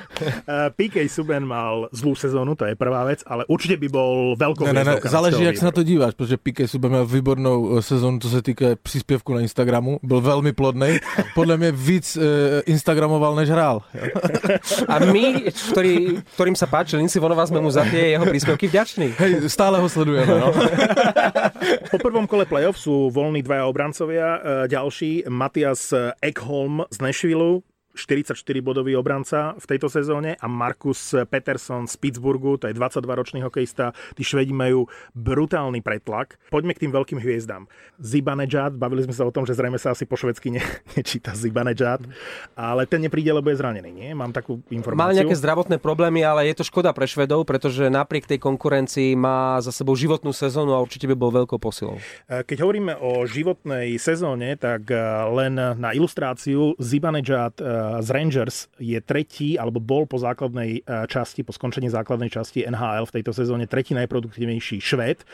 PK 0.78 1.06
Suban 1.06 1.46
mal 1.46 1.86
zlú 1.94 2.18
sezónu, 2.18 2.58
to 2.58 2.66
je 2.66 2.74
prvá 2.74 3.06
vec, 3.06 3.22
ale 3.30 3.46
určite 3.46 3.78
by 3.78 3.88
bol 3.94 4.34
veľkou 4.34 4.66
ne, 4.66 4.82
ne, 4.82 4.82
ne, 4.82 4.98
Záleží, 5.06 5.46
jak 5.46 5.54
sa 5.54 5.70
na 5.70 5.74
to 5.78 5.86
díváš, 5.86 6.18
pretože 6.18 6.34
PK 6.42 6.66
Suban 6.66 6.98
mal 6.98 7.06
výbornou 7.06 7.78
e, 7.78 7.86
sezónu, 7.86 8.18
co 8.18 8.26
sa 8.26 8.42
týka 8.42 8.74
príspevku 8.74 9.38
na 9.38 9.46
Instagramu, 9.46 10.02
byl 10.02 10.18
veľmi 10.18 10.50
plodný. 10.50 10.98
Podľa 11.38 11.62
mňa 11.62 11.70
víc 11.78 12.18
e, 12.18 12.66
Instagramoval, 12.66 13.38
než 13.38 13.54
hrál. 13.54 13.86
a 14.90 14.94
my, 14.98 15.46
ktorý, 15.46 16.26
ktorým 16.34 16.58
sa 16.58 16.66
páči 16.66 16.98
Linci 16.98 17.22
Vonova, 17.22 17.46
sme 17.46 17.62
mu 17.62 17.70
za 17.70 17.86
tie 17.86 18.18
jeho 18.18 18.26
príspevky 18.26 18.66
vďační. 18.66 19.14
Hej, 19.14 19.46
stále 19.46 19.78
ho 19.78 19.86
sledujeme, 19.86 20.34
no. 20.34 20.55
po 21.92 21.98
prvom 22.00 22.26
kole 22.26 22.48
playoff 22.48 22.80
sú 22.80 23.12
voľní 23.12 23.44
dvaja 23.44 23.64
obrancovia. 23.68 24.28
E, 24.36 24.40
ďalší, 24.70 25.28
Matias 25.28 25.92
Ekholm 26.22 26.84
z 26.88 26.96
Nashville, 27.02 27.66
44-bodový 27.96 28.94
obranca 28.94 29.56
v 29.56 29.64
tejto 29.66 29.88
sezóne 29.88 30.36
a 30.36 30.46
Markus 30.46 31.16
Peterson 31.26 31.88
z 31.88 31.96
Pittsburghu, 31.96 32.60
to 32.60 32.68
je 32.68 32.76
22-ročný 32.76 33.40
hokejista, 33.42 33.96
tí 34.12 34.22
Švedi 34.22 34.52
majú 34.52 34.86
brutálny 35.16 35.80
pretlak. 35.80 36.36
Poďme 36.52 36.76
k 36.76 36.86
tým 36.86 36.92
veľkým 36.92 37.18
hviezdám. 37.18 37.66
Zibanejad, 37.96 38.76
bavili 38.76 39.08
sme 39.08 39.16
sa 39.16 39.24
o 39.24 39.32
tom, 39.32 39.48
že 39.48 39.56
zrejme 39.56 39.80
sa 39.80 39.96
asi 39.96 40.04
po 40.04 40.20
švedsky 40.20 40.52
ne, 40.52 40.62
nečíta 40.96 41.32
Zibanejad, 41.32 42.04
ale 42.52 42.84
ten 42.84 43.00
nepríde, 43.00 43.32
lebo 43.32 43.48
je 43.48 43.56
zranený, 43.56 43.90
nie? 43.90 44.10
Mám 44.12 44.36
takú 44.36 44.60
informáciu. 44.68 45.00
Mal 45.00 45.16
nejaké 45.16 45.36
zdravotné 45.36 45.76
problémy, 45.80 46.20
ale 46.20 46.46
je 46.52 46.60
to 46.60 46.64
škoda 46.68 46.92
pre 46.92 47.08
Švedov, 47.08 47.48
pretože 47.48 47.88
napriek 47.88 48.28
tej 48.28 48.38
konkurencii 48.42 49.16
má 49.16 49.58
za 49.64 49.72
sebou 49.72 49.96
životnú 49.96 50.36
sezónu 50.36 50.76
a 50.76 50.82
určite 50.82 51.08
by 51.08 51.16
bol 51.16 51.32
veľkou 51.32 51.56
posilou. 51.56 51.96
Keď 52.28 52.58
hovoríme 52.60 52.98
o 53.00 53.24
životnej 53.24 53.96
sezóne, 53.96 54.58
tak 54.58 54.90
eh, 54.90 54.98
len 55.32 55.56
na 55.56 55.90
ilustráciu 55.94 56.74
Zibanejad 56.76 57.58
eh, 57.58 57.64
z 58.00 58.08
Rangers 58.10 58.70
je 58.80 58.98
tretí, 59.00 59.58
alebo 59.58 59.82
bol 59.82 60.04
po 60.04 60.18
základnej 60.18 60.80
e, 60.80 61.06
časti, 61.06 61.42
po 61.42 61.52
skončení 61.52 61.90
základnej 61.90 62.30
časti 62.32 62.64
NHL 62.66 63.06
v 63.06 63.14
tejto 63.20 63.32
sezóne 63.32 63.64
tretí 63.68 63.94
najproduktívnejší 63.94 64.78
Švéd. 64.80 65.22
E, 65.22 65.26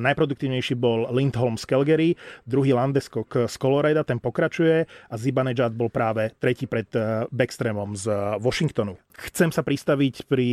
najproduktívnejší 0.00 0.74
bol 0.78 1.08
Lindholm 1.10 1.58
z 1.60 1.64
Calgary, 1.66 2.10
druhý 2.46 2.72
Landeskog 2.72 3.48
z 3.48 3.54
Colorado, 3.58 4.04
ten 4.04 4.18
pokračuje 4.18 4.86
a 4.86 5.14
Zibanejad 5.14 5.74
bol 5.74 5.88
práve 5.88 6.32
tretí 6.38 6.66
pred 6.66 6.88
e, 6.94 7.26
Backstromom 7.28 7.96
z 7.96 8.06
Washingtonu. 8.38 8.96
Chcem 9.18 9.50
sa 9.52 9.60
pristaviť 9.60 10.30
pri 10.30 10.48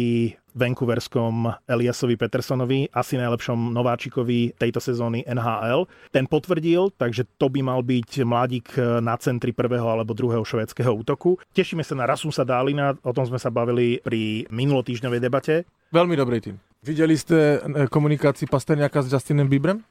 Vancouverskom 0.57 1.53
Eliasovi 1.69 2.17
Petersonovi, 2.17 2.89
asi 2.89 3.15
najlepšom 3.15 3.71
nováčikovi 3.71 4.57
tejto 4.57 4.81
sezóny 4.81 5.21
NHL. 5.23 5.85
Ten 6.09 6.25
potvrdil, 6.25 6.91
takže 6.97 7.29
to 7.37 7.47
by 7.47 7.61
mal 7.61 7.85
byť 7.85 8.25
mladík 8.25 8.67
na 9.05 9.15
centri 9.21 9.53
prvého 9.53 9.85
alebo 9.85 10.17
druhého 10.17 10.41
švédskeho 10.41 10.89
útoku. 10.89 11.37
Tešíme 11.53 11.85
sa 11.85 11.93
na 11.93 12.09
Rasusa 12.09 12.41
Dálina, 12.41 12.97
o 13.05 13.13
tom 13.13 13.29
sme 13.29 13.37
sa 13.37 13.53
bavili 13.53 14.01
pri 14.01 14.49
minulotýždňovej 14.49 15.21
debate. 15.21 15.69
Veľmi 15.93 16.17
dobrý 16.17 16.41
tým. 16.41 16.55
Videli 16.81 17.15
ste 17.15 17.61
e, 17.61 17.87
komunikácii 17.87 18.49
Pasterňáka 18.49 19.05
s 19.05 19.11
Justinem 19.11 19.49
Bieberem? 19.49 19.81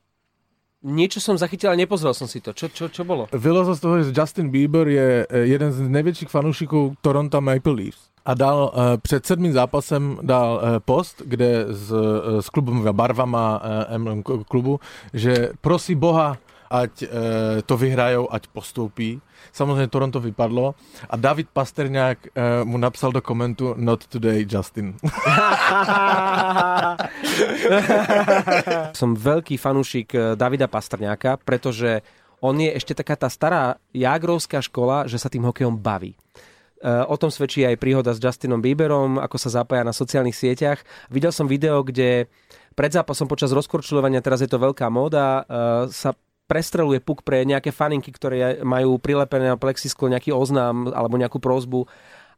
Niečo 0.86 1.18
som 1.18 1.34
zachytil, 1.34 1.72
ale 1.72 1.82
nepozrel 1.82 2.14
som 2.14 2.30
si 2.30 2.38
to. 2.38 2.54
Čo, 2.54 2.70
čo, 2.70 2.86
čo 2.92 3.02
bolo? 3.02 3.26
Vylozol 3.34 3.74
z 3.74 3.82
toho, 3.82 3.94
že 4.04 4.14
Justin 4.14 4.52
Bieber 4.54 4.86
je 4.86 5.24
e, 5.24 5.50
jeden 5.50 5.72
z 5.72 5.82
největších 5.88 6.30
fanúšikov 6.30 6.94
Toronto 7.02 7.40
Maple 7.40 7.74
Leafs 7.74 8.15
a 8.27 8.35
dal 8.35 8.59
uh, 8.74 8.97
před 8.99 9.27
sedmým 9.27 9.53
zápasem 9.53 10.18
dal 10.22 10.55
uh, 10.55 10.61
post, 10.83 11.22
kde 11.24 11.66
s, 11.70 11.93
uh, 11.93 12.43
s 12.43 12.51
klubovými 12.51 12.93
barvama 12.93 13.62
uh, 13.97 14.22
klubu, 14.51 14.81
že 15.14 15.55
prosí 15.61 15.95
Boha, 15.95 16.37
ať 16.70 17.03
uh, 17.03 17.09
to 17.62 17.77
vyhrajou, 17.79 18.27
ať 18.33 18.47
postoupí. 18.51 19.20
Samozřejmě 19.53 19.87
Toronto 19.87 20.20
vypadlo 20.20 20.74
a 21.11 21.16
David 21.16 21.49
Pasterňák 21.53 22.18
uh, 22.27 22.31
mu 22.64 22.79
napsal 22.79 23.12
do 23.12 23.22
komentu 23.22 23.74
Not 23.79 24.07
today, 24.07 24.47
Justin. 24.51 24.95
Som 28.93 29.14
veľký 29.14 29.57
fanúšik 29.57 30.35
Davida 30.35 30.66
Pastrňáka, 30.66 31.37
pretože 31.45 32.03
on 32.41 32.59
je 32.61 32.74
ešte 32.74 32.95
taká 32.95 33.16
tá 33.16 33.31
stará 33.31 33.77
jagrovská 33.95 34.61
škola, 34.61 35.07
že 35.07 35.18
sa 35.18 35.29
tým 35.31 35.45
hokejom 35.47 35.77
baví. 35.79 36.16
Eh, 36.77 37.05
o 37.09 37.16
tom 37.16 37.33
svedčí 37.33 37.64
aj 37.64 37.81
príhoda 37.81 38.12
s 38.12 38.20
Justinom 38.20 38.61
Bieberom, 38.61 39.16
ako 39.16 39.41
sa 39.41 39.49
zapája 39.49 39.81
na 39.81 39.97
sociálnych 39.97 40.37
sieťach. 40.37 40.85
Videl 41.09 41.33
som 41.33 41.49
video, 41.49 41.81
kde 41.81 42.29
pred 42.77 42.93
zápasom 42.93 43.24
počas 43.24 43.49
rozkorčulovania, 43.57 44.20
teraz 44.20 44.45
je 44.45 44.51
to 44.53 44.61
veľká 44.61 44.93
móda, 44.93 45.49
eh, 45.49 45.89
sa 45.89 46.12
prestreluje 46.47 47.01
puk 47.01 47.24
pre 47.24 47.49
nejaké 47.49 47.72
faninky, 47.72 48.12
ktoré 48.12 48.61
majú 48.61 49.01
prilepené 49.01 49.51
na 49.51 49.59
plexisklo 49.59 50.12
nejaký 50.12 50.37
oznám 50.37 50.93
alebo 50.93 51.16
nejakú 51.16 51.41
prozbu. 51.41 51.89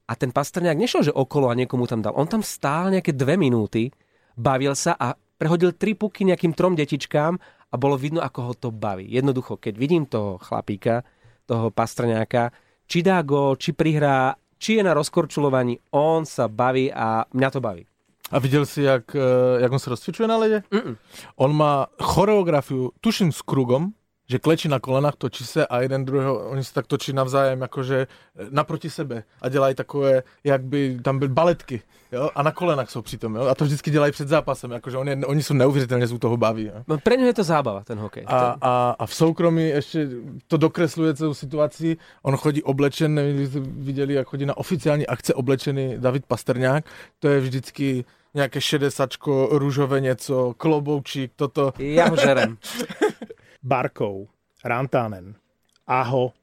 A 0.09 0.17
ten 0.17 0.33
Pastrňák 0.33 0.79
nešiel, 0.79 1.11
že 1.11 1.13
okolo 1.13 1.53
a 1.53 1.59
niekomu 1.59 1.85
tam 1.85 2.01
dal. 2.01 2.17
On 2.17 2.25
tam 2.25 2.41
stál 2.41 2.95
nejaké 2.95 3.13
dve 3.13 3.37
minúty, 3.37 3.93
bavil 4.39 4.73
sa 4.73 4.97
a 4.97 5.13
prehodil 5.13 5.77
tri 5.77 5.93
puky 5.93 6.25
nejakým 6.25 6.57
trom 6.57 6.73
detičkám 6.73 7.37
a 7.69 7.75
bolo 7.77 8.01
vidno, 8.01 8.25
ako 8.25 8.39
ho 8.41 8.53
to 8.57 8.69
baví. 8.73 9.05
Jednoducho, 9.05 9.61
keď 9.61 9.75
vidím 9.77 10.09
toho 10.09 10.41
chlapíka, 10.41 11.05
toho 11.45 11.69
Pastrňáka, 11.69 12.49
či 12.89 13.03
dá 13.05 13.23
go, 13.23 13.55
či 13.55 13.73
prihrá, 13.73 14.35
či 14.59 14.81
je 14.81 14.83
na 14.83 14.97
rozkorčulovaní, 14.97 15.79
on 15.93 16.25
sa 16.25 16.49
baví 16.49 16.89
a 16.93 17.29
mňa 17.33 17.51
to 17.51 17.61
baví. 17.61 17.85
A 18.31 18.39
viděl 18.39 18.67
jsi, 18.67 18.83
jak, 18.83 19.17
eh, 19.17 19.61
jak 19.63 19.73
on 19.73 19.79
se 19.79 19.91
rozcvičuje 19.91 20.29
na 20.29 20.37
ledě? 20.37 20.63
Mm-mm. 20.73 20.97
On 21.37 21.57
má 21.57 21.87
choreografiu, 22.03 22.93
tuším 23.01 23.33
s 23.33 23.43
krugom, 23.43 23.93
že 24.29 24.39
klečí 24.39 24.69
na 24.69 24.79
kolenách, 24.81 25.15
točí 25.19 25.45
se 25.45 25.67
a 25.67 25.81
jeden 25.81 26.05
druhého, 26.05 26.49
oni 26.49 26.65
se 26.65 26.75
tak 26.75 26.87
točí 26.87 27.13
navzájem 27.13 27.61
jakože 27.61 28.07
eh, 28.37 28.47
naproti 28.51 28.91
sebe 28.91 29.25
a 29.43 29.49
dělají 29.49 29.75
takové, 29.75 30.23
jak 30.45 30.65
by 30.65 30.99
tam 31.03 31.19
byly 31.19 31.29
baletky, 31.29 31.83
jo? 32.13 32.31
a 32.35 32.43
na 32.43 32.53
kolenách 32.53 32.91
jsou 32.91 33.03
přitom, 33.03 33.35
jo? 33.35 33.43
a 33.43 33.55
to 33.55 33.65
vždycky 33.65 33.91
dělají 33.91 34.13
před 34.13 34.29
zápasem, 34.29 34.71
jakože 34.71 34.97
oni, 34.97 35.25
oni 35.25 35.43
jsou 35.43 35.55
neuvěřitelně, 35.55 36.07
z 36.07 36.19
toho 36.19 36.37
baví. 36.37 36.65
Jo? 36.65 36.73
No, 36.89 36.99
pre 36.99 37.15
je 37.15 37.35
to 37.35 37.45
zábava, 37.45 37.85
ten 37.85 37.99
hokej. 37.99 38.25
A, 38.27 38.57
a, 38.61 38.97
a 38.99 39.07
v 39.07 39.15
soukromí 39.15 39.69
ještě 39.69 40.09
to 40.47 40.57
dokresluje 40.57 41.15
celou 41.15 41.35
situaci, 41.35 41.97
on 42.23 42.37
chodí 42.37 42.63
oblečen, 42.63 43.15
nevím, 43.15 43.49
viděli, 43.85 44.15
jak 44.15 44.29
chodí 44.29 44.47
na 44.47 44.57
oficiální 44.57 45.07
akce 45.07 45.35
oblečený 45.35 45.95
David 45.99 46.27
Pasterňák, 46.27 46.85
to 47.19 47.29
je 47.29 47.41
vždycky 47.41 48.05
nějaké 48.35 48.61
šedesačko, 48.61 49.49
růžové 49.53 50.01
něco, 50.01 50.55
kloboučík, 50.57 51.33
toto. 51.37 51.73
Ja 51.79 52.09
ho 52.09 52.17
žerem. 52.17 52.59
Barkov, 53.63 54.31
Rantanen, 54.63 55.35
Aho 55.89 56.35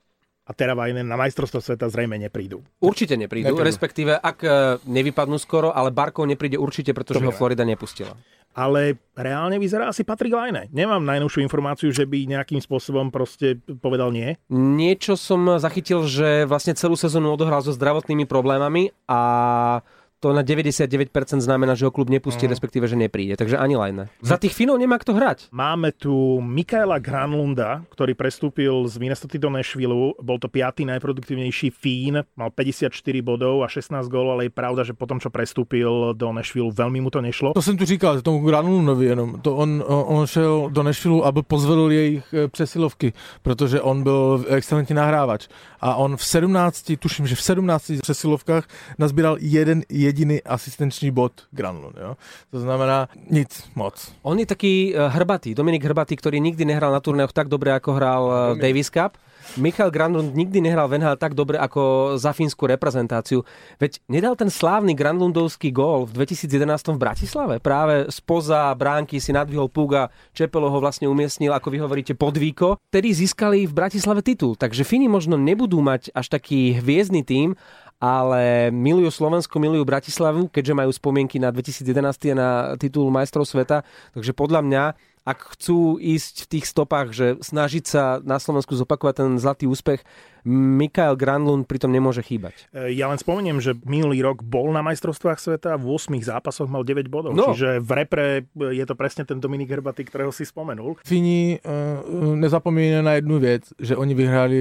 a 0.45 0.51
Teravajnen 0.53 1.05
na 1.05 1.17
majstrovstvo 1.17 1.57
sveta 1.57 1.89
zrejme 1.89 2.21
neprídu. 2.21 2.61
Určite 2.77 3.17
neprídu, 3.17 3.49
neprídu. 3.49 3.65
respektíve 3.65 4.13
ak 4.13 4.37
e, 4.45 4.49
nevypadnú 4.85 5.41
skoro, 5.41 5.73
ale 5.73 5.89
Barkov 5.89 6.29
nepríde 6.29 6.61
určite, 6.61 6.93
pretože 6.93 7.17
to 7.17 7.25
ho 7.25 7.33
Florida 7.33 7.65
nepustila. 7.65 8.13
Ale 8.55 8.95
reálne 9.17 9.59
vyzerá 9.59 9.91
asi 9.91 10.07
Patrick 10.07 10.31
Laine. 10.31 10.71
Nemám 10.71 11.03
najnovšiu 11.03 11.43
informáciu, 11.43 11.91
že 11.91 12.07
by 12.07 12.23
nejakým 12.29 12.63
spôsobom 12.63 13.11
proste 13.11 13.59
povedal 13.83 14.15
nie. 14.15 14.39
Niečo 14.47 15.19
som 15.19 15.59
zachytil, 15.59 16.07
že 16.07 16.47
vlastne 16.47 16.71
celú 16.71 16.95
sezónu 16.95 17.35
odohral 17.35 17.59
so 17.59 17.75
zdravotnými 17.75 18.23
problémami 18.23 18.95
a 19.11 19.81
to 20.25 20.33
na 20.33 20.41
99% 20.41 21.13
znamená, 21.37 21.77
že 21.77 21.85
ho 21.85 21.93
klub 21.93 22.09
nepustí, 22.09 22.49
uh-huh. 22.49 22.57
respektíve, 22.57 22.89
že 22.89 22.97
nepríde. 22.97 23.37
Takže 23.37 23.61
ani 23.61 23.77
Lajne. 23.77 24.09
Za 24.25 24.41
tých 24.41 24.57
Finov 24.57 24.81
nemá 24.81 24.97
kto 24.97 25.13
hrať. 25.13 25.53
Máme 25.53 25.93
tu 25.93 26.41
Mikaela 26.41 26.97
Granlunda, 26.97 27.85
ktorý 27.93 28.17
prestúpil 28.17 28.89
z 28.89 28.97
Minnesota 28.97 29.37
do 29.37 29.53
Nashville. 29.53 30.17
Bol 30.17 30.41
to 30.41 30.49
piatý 30.49 30.81
najproduktívnejší 30.89 31.69
Fín, 31.69 32.25
mal 32.33 32.49
54 32.49 32.89
bodov 33.21 33.61
a 33.61 33.69
16 33.69 34.09
gólov, 34.09 34.41
ale 34.41 34.49
je 34.49 34.53
pravda, 34.57 34.81
že 34.81 34.97
potom, 34.97 35.21
čo 35.21 35.29
prestúpil 35.29 36.17
do 36.17 36.27
Nashville, 36.33 36.73
veľmi 36.73 37.05
mu 37.05 37.13
to 37.13 37.21
nešlo. 37.21 37.53
To 37.53 37.61
jsem 37.61 37.77
tu 37.77 37.85
říkal, 37.85 38.25
tomu 38.25 38.41
Granlundovi 38.41 39.05
jenom. 39.05 39.45
To 39.45 39.55
on, 39.55 39.83
on 39.85 40.25
šel 40.25 40.73
do 40.73 40.81
Nashville, 40.83 41.21
aby 41.21 41.45
pozvedl 41.45 41.91
jejich 41.91 42.33
e, 42.33 42.47
přesilovky, 42.47 43.13
protože 43.45 43.81
on 43.81 44.03
byl 44.03 44.45
excelentní 44.49 44.95
nahrávač. 44.95 45.47
A 45.81 45.95
on 45.95 46.17
v 46.17 46.25
17, 46.25 46.91
tuším, 46.99 47.27
že 47.27 47.35
v 47.35 47.41
17 47.41 47.91
přesilovkách 48.01 48.67
nazbíral 48.97 49.37
jeden 49.39 49.83
jediný 49.89 50.14
jediný 50.15 50.39
asistenční 50.47 51.11
bod 51.11 51.43
Granlund. 51.51 51.99
Jo? 51.99 52.15
To 52.51 52.59
znamená 52.63 53.11
nic 53.27 53.51
moc. 53.75 53.99
On 54.23 54.39
je 54.39 54.47
taký 54.47 54.95
uh, 54.95 55.11
hrbatý, 55.11 55.51
Dominik 55.51 55.83
Hrbatý, 55.83 56.15
ktorý 56.15 56.39
nikdy 56.39 56.63
nehral 56.63 56.95
na 56.95 57.03
turnéoch 57.03 57.35
tak 57.35 57.51
dobre, 57.51 57.75
ako 57.75 57.89
hral 57.99 58.23
uh, 58.23 58.35
Davis 58.55 58.87
Cup. 58.87 59.19
Michal 59.61 59.93
Granlund 59.93 60.33
nikdy 60.33 60.57
nehral 60.57 60.89
v 60.89 60.97
NHL 60.97 61.21
tak 61.21 61.37
dobre 61.37 61.61
ako 61.61 62.15
za 62.17 62.33
fínsku 62.33 62.65
reprezentáciu. 62.65 63.45
Veď 63.77 64.01
nedal 64.09 64.33
ten 64.33 64.49
slávny 64.49 64.97
Granlundovský 64.97 65.69
gól 65.69 66.09
v 66.09 66.25
2011 66.25 66.97
v 66.97 66.97
Bratislave. 66.97 67.55
Práve 67.61 68.09
spoza 68.09 68.73
bránky 68.73 69.21
si 69.21 69.29
nadvihol 69.29 69.69
Puga, 69.69 70.09
Čepelo 70.33 70.73
ho 70.73 70.79
vlastne 70.81 71.05
umiestnil, 71.05 71.53
ako 71.53 71.67
vy 71.69 71.77
hovoríte, 71.77 72.13
podvíko. 72.17 72.81
Tedy 72.89 73.13
získali 73.13 73.69
v 73.69 73.73
Bratislave 73.75 74.25
titul. 74.25 74.57
Takže 74.57 74.81
Fíni 74.81 75.05
možno 75.05 75.37
nebudú 75.37 75.77
mať 75.79 76.09
až 76.17 76.33
taký 76.33 76.81
hviezdny 76.81 77.21
tým, 77.21 77.53
ale 77.99 78.69
milujú 78.75 79.07
Slovensko, 79.11 79.55
milujú 79.57 79.87
Bratislavu, 79.87 80.51
keďže 80.51 80.73
majú 80.75 80.91
spomienky 80.91 81.39
na 81.39 81.49
2011 81.49 82.31
a 82.31 82.35
na 82.35 82.49
titul 82.75 83.07
majstrov 83.07 83.47
sveta. 83.47 83.87
Takže 84.11 84.35
podľa 84.35 84.61
mňa, 84.67 84.83
ak 85.25 85.57
chcú 85.57 85.97
ísť 85.97 86.45
v 86.45 86.49
tých 86.53 86.65
stopách, 86.69 87.15
že 87.15 87.25
snažiť 87.41 87.83
sa 87.87 88.03
na 88.21 88.37
Slovensku 88.37 88.77
zopakovať 88.77 89.13
ten 89.25 89.29
zlatý 89.41 89.65
úspech, 89.65 90.05
Mikael 90.45 91.17
Granlund 91.17 91.65
pritom 91.65 91.89
nemôže 91.89 92.21
chýbať. 92.21 92.69
E, 92.69 92.93
ja 92.93 93.09
len 93.09 93.17
spomeniem, 93.17 93.57
že 93.57 93.73
minulý 93.81 94.21
rok 94.21 94.45
bol 94.45 94.69
na 94.69 94.85
majstrovstvách 94.85 95.41
sveta 95.41 95.73
v 95.81 95.97
8 95.97 96.13
zápasoch 96.21 96.69
mal 96.69 96.85
9 96.85 97.09
bodov. 97.09 97.33
No. 97.33 97.49
Čiže 97.49 97.81
v 97.81 97.91
repre 97.97 98.25
je 98.53 98.85
to 98.85 98.93
presne 98.93 99.25
ten 99.25 99.41
Dominik 99.41 99.73
Hrbaty, 99.73 100.05
ktorého 100.05 100.29
si 100.29 100.45
spomenul. 100.45 101.01
Fini 101.01 101.57
uh, 101.57 102.05
nezapomínajú 102.37 103.01
na 103.01 103.17
jednu 103.17 103.35
vec, 103.41 103.65
že 103.81 103.97
oni 103.97 104.13
vyhrali 104.13 104.59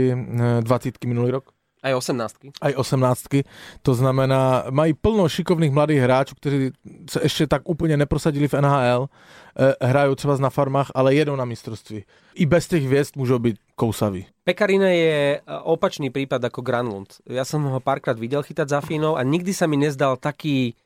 20 0.65 0.65
minulý 1.05 1.37
rok. 1.37 1.54
Aj 1.85 1.93
18. 1.93 2.57
Aj 2.65 2.73
18. 2.73 3.45
To 3.83 3.93
znamená, 3.95 4.65
mají 4.71 4.97
plno 4.97 5.29
šikovných 5.29 5.73
mladých 5.73 6.01
hráčů, 6.01 6.35
kteří 6.35 6.71
se 7.11 7.21
ještě 7.23 7.47
tak 7.47 7.69
úplně 7.69 7.97
neprosadili 7.97 8.49
v 8.49 8.55
NHL, 8.55 9.07
eh, 9.07 9.87
hrajú 9.87 10.15
třeba 10.15 10.37
na 10.37 10.51
farmách, 10.51 10.91
ale 10.95 11.15
jedou 11.15 11.37
na 11.37 11.45
mistrovství. 11.45 12.05
I 12.35 12.47
bez 12.47 12.69
těch 12.69 12.85
hvězd 12.85 13.17
můžou 13.17 13.39
být 13.39 13.57
kousavý. 13.77 14.27
Pekarina 14.45 14.89
je 14.89 15.41
e, 15.41 15.41
opačný 15.65 16.11
prípad 16.11 16.45
ako 16.45 16.61
Granlund. 16.63 17.25
Ja 17.25 17.49
som 17.49 17.65
ho 17.65 17.81
párkrát 17.81 18.19
videl 18.19 18.45
chytať 18.45 18.69
za 18.69 18.81
Fínov 18.85 19.17
a 19.17 19.23
nikdy 19.25 19.57
sa 19.57 19.67
mi 19.67 19.81
nezdal 19.81 20.21
taký 20.21 20.77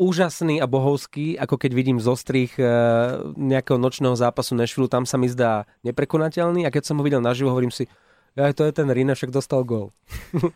úžasný 0.00 0.60
a 0.60 0.66
bohovský, 0.66 1.36
ako 1.36 1.56
keď 1.60 1.70
vidím 1.72 1.98
zostrých 2.00 2.56
e, 2.56 2.64
nejakého 3.36 3.76
nočného 3.76 4.16
zápasu 4.16 4.52
Nashville, 4.56 4.88
tam 4.88 5.04
sa 5.04 5.16
mi 5.20 5.28
zdá 5.28 5.68
neprekonateľný 5.84 6.64
a 6.64 6.72
keď 6.72 6.92
som 6.92 7.00
ho 7.00 7.04
videl 7.04 7.20
naživo, 7.20 7.52
hovorím 7.52 7.72
si, 7.72 7.88
ja, 8.36 8.52
to 8.52 8.64
je 8.64 8.72
ten 8.72 8.90
Rina, 8.90 9.14
však 9.14 9.30
dostal 9.30 9.64
gól. 9.64 9.90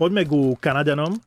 Poďme 0.00 0.24
ku 0.24 0.54
Kanadianom. 0.60 1.18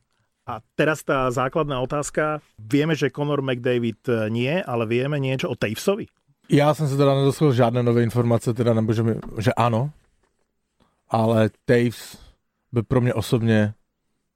A 0.42 0.58
teraz 0.74 1.06
tá 1.06 1.30
základná 1.30 1.78
otázka. 1.78 2.42
Vieme, 2.58 2.98
že 2.98 3.14
Conor 3.14 3.46
McDavid 3.46 4.02
nie, 4.26 4.58
ale 4.58 4.90
vieme 4.90 5.22
niečo 5.22 5.46
o 5.46 5.54
Tavesovi? 5.54 6.10
Já 6.50 6.74
jsem 6.74 6.88
se 6.88 6.96
teda 6.96 7.14
nedostal 7.14 7.52
žádné 7.52 7.82
nové 7.82 8.02
informace, 8.02 8.54
teda 8.54 8.74
nebo 8.74 8.92
že, 8.92 9.02
mi, 9.02 9.14
že 9.38 9.52
ano, 9.54 9.90
ale 11.08 11.50
Taves 11.64 12.18
by 12.72 12.82
pro 12.82 13.00
mě 13.00 13.14
osobně 13.14 13.74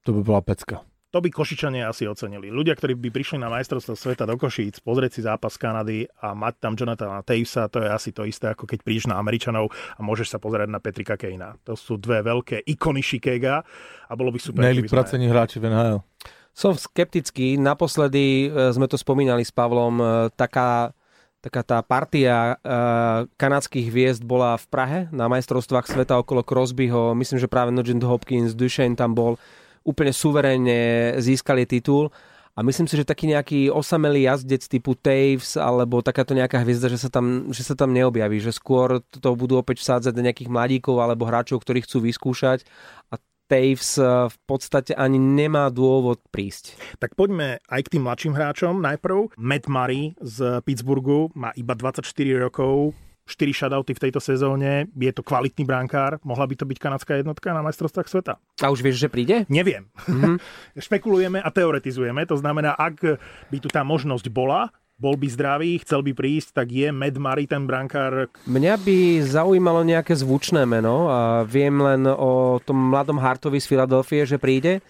to 0.05 0.13
by 0.13 0.23
byla 0.23 0.41
pecka. 0.41 0.81
To 1.17 1.25
by 1.25 1.33
Košičania 1.33 1.89
asi 1.89 2.05
ocenili. 2.05 2.53
Ľudia, 2.53 2.77
ktorí 2.77 2.93
by 2.93 3.09
prišli 3.09 3.41
na 3.41 3.49
majstrovstvo 3.49 3.97
sveta 3.97 4.29
do 4.29 4.37
Košíc, 4.37 4.85
pozrieť 4.85 5.17
si 5.17 5.21
zápas 5.25 5.57
Kanady 5.57 6.05
a 6.21 6.37
mať 6.37 6.61
tam 6.61 6.77
Jonathana 6.77 7.25
Tavesa, 7.25 7.73
to 7.73 7.81
je 7.81 7.89
asi 7.89 8.13
to 8.13 8.29
isté, 8.29 8.53
ako 8.53 8.69
keď 8.69 8.85
prídeš 8.85 9.09
na 9.09 9.17
Američanov 9.17 9.73
a 9.73 10.01
môžeš 10.05 10.37
sa 10.37 10.39
pozerať 10.45 10.69
na 10.69 10.77
Petrika 10.77 11.17
Kejna. 11.17 11.57
To 11.65 11.73
sú 11.73 11.97
dve 11.97 12.21
veľké 12.21 12.69
ikony 12.69 13.01
Chicaga 13.01 13.65
a 14.05 14.13
bolo 14.13 14.29
by 14.29 14.37
super. 14.37 14.61
Nejlíp 14.61 14.93
pracovní 14.93 15.33
hráči 15.33 15.57
v 15.57 15.73
NHL. 15.73 16.05
Som 16.53 16.77
skeptický. 16.77 17.57
Naposledy 17.57 18.53
e, 18.53 18.77
sme 18.77 18.85
to 18.85 19.01
spomínali 19.01 19.41
s 19.41 19.57
Pavlom. 19.57 19.97
E, 19.97 20.05
taká 20.37 20.93
taká 21.41 21.63
tá 21.63 21.79
partia 21.79 22.59
uh, 22.59 23.23
kanadských 23.39 23.87
hviezd 23.87 24.27
bola 24.27 24.59
v 24.59 24.67
Prahe 24.67 25.01
na 25.15 25.31
majstrovstvách 25.31 25.87
sveta 25.87 26.19
okolo 26.19 26.43
Crosbyho. 26.43 27.15
Myslím, 27.15 27.39
že 27.39 27.47
práve 27.47 27.71
Nugent 27.71 28.03
Hopkins, 28.03 28.59
Duchesne 28.59 28.99
tam 28.99 29.15
bol. 29.15 29.39
Úplne 29.87 30.11
suverénne 30.11 30.79
získali 31.23 31.63
titul. 31.65 32.11
A 32.57 32.65
myslím 32.65 32.89
si, 32.89 32.97
že 32.97 33.05
taký 33.05 33.29
nejaký 33.29 33.69
osamelý 33.69 34.25
jazdec 34.25 34.65
typu 34.65 34.97
Taves 34.97 35.61
alebo 35.61 36.01
takáto 36.01 36.33
nejaká 36.33 36.65
hviezda, 36.65 36.89
že 36.89 36.97
sa 36.97 37.13
tam, 37.13 37.53
že 37.53 37.61
sa 37.61 37.77
tam 37.77 37.93
neobjaví. 37.93 38.41
Že 38.41 38.53
skôr 38.57 38.89
to 39.05 39.37
budú 39.37 39.61
opäť 39.61 39.85
vsádzať 39.85 40.17
nejakých 40.17 40.49
mladíkov 40.49 40.97
alebo 40.97 41.29
hráčov, 41.29 41.61
ktorí 41.61 41.85
chcú 41.85 42.09
vyskúšať. 42.09 42.65
A 43.13 43.21
Taves 43.47 44.01
eh, 44.01 44.33
v 44.33 44.37
podstate 44.49 44.97
ani 44.97 45.21
nemá 45.21 45.71
dôvod 45.71 46.19
prísť. 46.33 46.75
Tak 46.99 47.15
poďme 47.15 47.63
aj 47.69 47.81
k 47.87 47.93
tým 47.93 48.03
mladším 48.09 48.35
hráčom. 48.35 48.81
Najprv 48.83 49.39
Matt 49.39 49.71
Murray 49.71 50.17
z 50.19 50.65
Pittsburghu 50.67 51.31
má 51.37 51.55
iba 51.55 51.77
24 51.79 52.09
rokov, 52.41 52.97
4 53.27 53.51
shutouty 53.51 53.93
v 53.93 54.03
tejto 54.09 54.23
sezóne, 54.23 54.87
je 54.95 55.13
to 55.13 55.27
kvalitný 55.27 55.67
brankár, 55.67 56.23
mohla 56.23 56.47
by 56.47 56.55
to 56.55 56.65
byť 56.65 56.79
kanadská 56.79 57.19
jednotka 57.19 57.51
na 57.51 57.61
majstrovstvách 57.67 58.07
sveta. 58.07 58.39
A 58.63 58.71
už 58.71 58.87
vieš, 58.87 59.03
že 59.03 59.11
príde? 59.11 59.43
Neviem. 59.51 59.91
Mm-hmm. 60.07 60.37
Špekulujeme 60.87 61.43
a 61.43 61.49
teoretizujeme, 61.51 62.23
to 62.25 62.39
znamená, 62.39 62.79
ak 62.79 63.19
by 63.51 63.59
tu 63.59 63.67
tá 63.67 63.83
možnosť 63.83 64.31
bola, 64.31 64.71
bol 64.97 65.13
by 65.13 65.29
zdravý, 65.29 65.77
chcel 65.85 66.01
by 66.01 66.17
prísť, 66.17 66.65
tak 66.65 66.73
je 66.73 66.89
Med 66.89 67.21
Murray 67.21 67.45
ten 67.45 67.69
brankár? 67.69 68.33
Mňa 68.49 68.81
by 68.81 69.21
zaujímalo 69.29 69.85
nejaké 69.85 70.17
zvučné 70.17 70.65
meno 70.65 71.13
a 71.13 71.45
viem 71.45 71.77
len 71.77 72.09
o 72.09 72.57
tom 72.65 72.97
mladom 72.97 73.21
Hartovi 73.21 73.61
z 73.61 73.69
Filadelfie, 73.69 74.25
že 74.25 74.41
príde. 74.41 74.81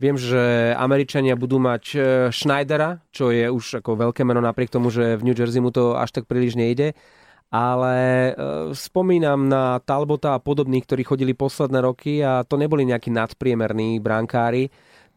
Viem, 0.00 0.16
že 0.16 0.72
Američania 0.80 1.36
budú 1.36 1.60
mať 1.60 1.84
e, 1.92 1.98
Schneidera, 2.32 3.04
čo 3.12 3.28
je 3.28 3.44
už 3.52 3.84
ako 3.84 4.08
veľké 4.08 4.24
meno 4.24 4.40
napriek 4.40 4.72
tomu, 4.72 4.88
že 4.88 5.20
v 5.20 5.28
New 5.28 5.36
Jersey 5.36 5.60
mu 5.60 5.68
to 5.68 5.92
až 5.92 6.08
tak 6.16 6.24
príliš 6.24 6.56
nejde. 6.56 6.96
Ale 7.50 7.98
e, 7.98 8.32
spomínam 8.78 9.50
na 9.50 9.82
Talbota 9.82 10.38
a 10.38 10.42
podobných, 10.42 10.86
ktorí 10.86 11.02
chodili 11.02 11.34
posledné 11.34 11.82
roky 11.82 12.22
a 12.22 12.46
to 12.46 12.54
neboli 12.54 12.86
nejakí 12.86 13.10
nadpriemerní 13.10 13.98
brankári 13.98 14.70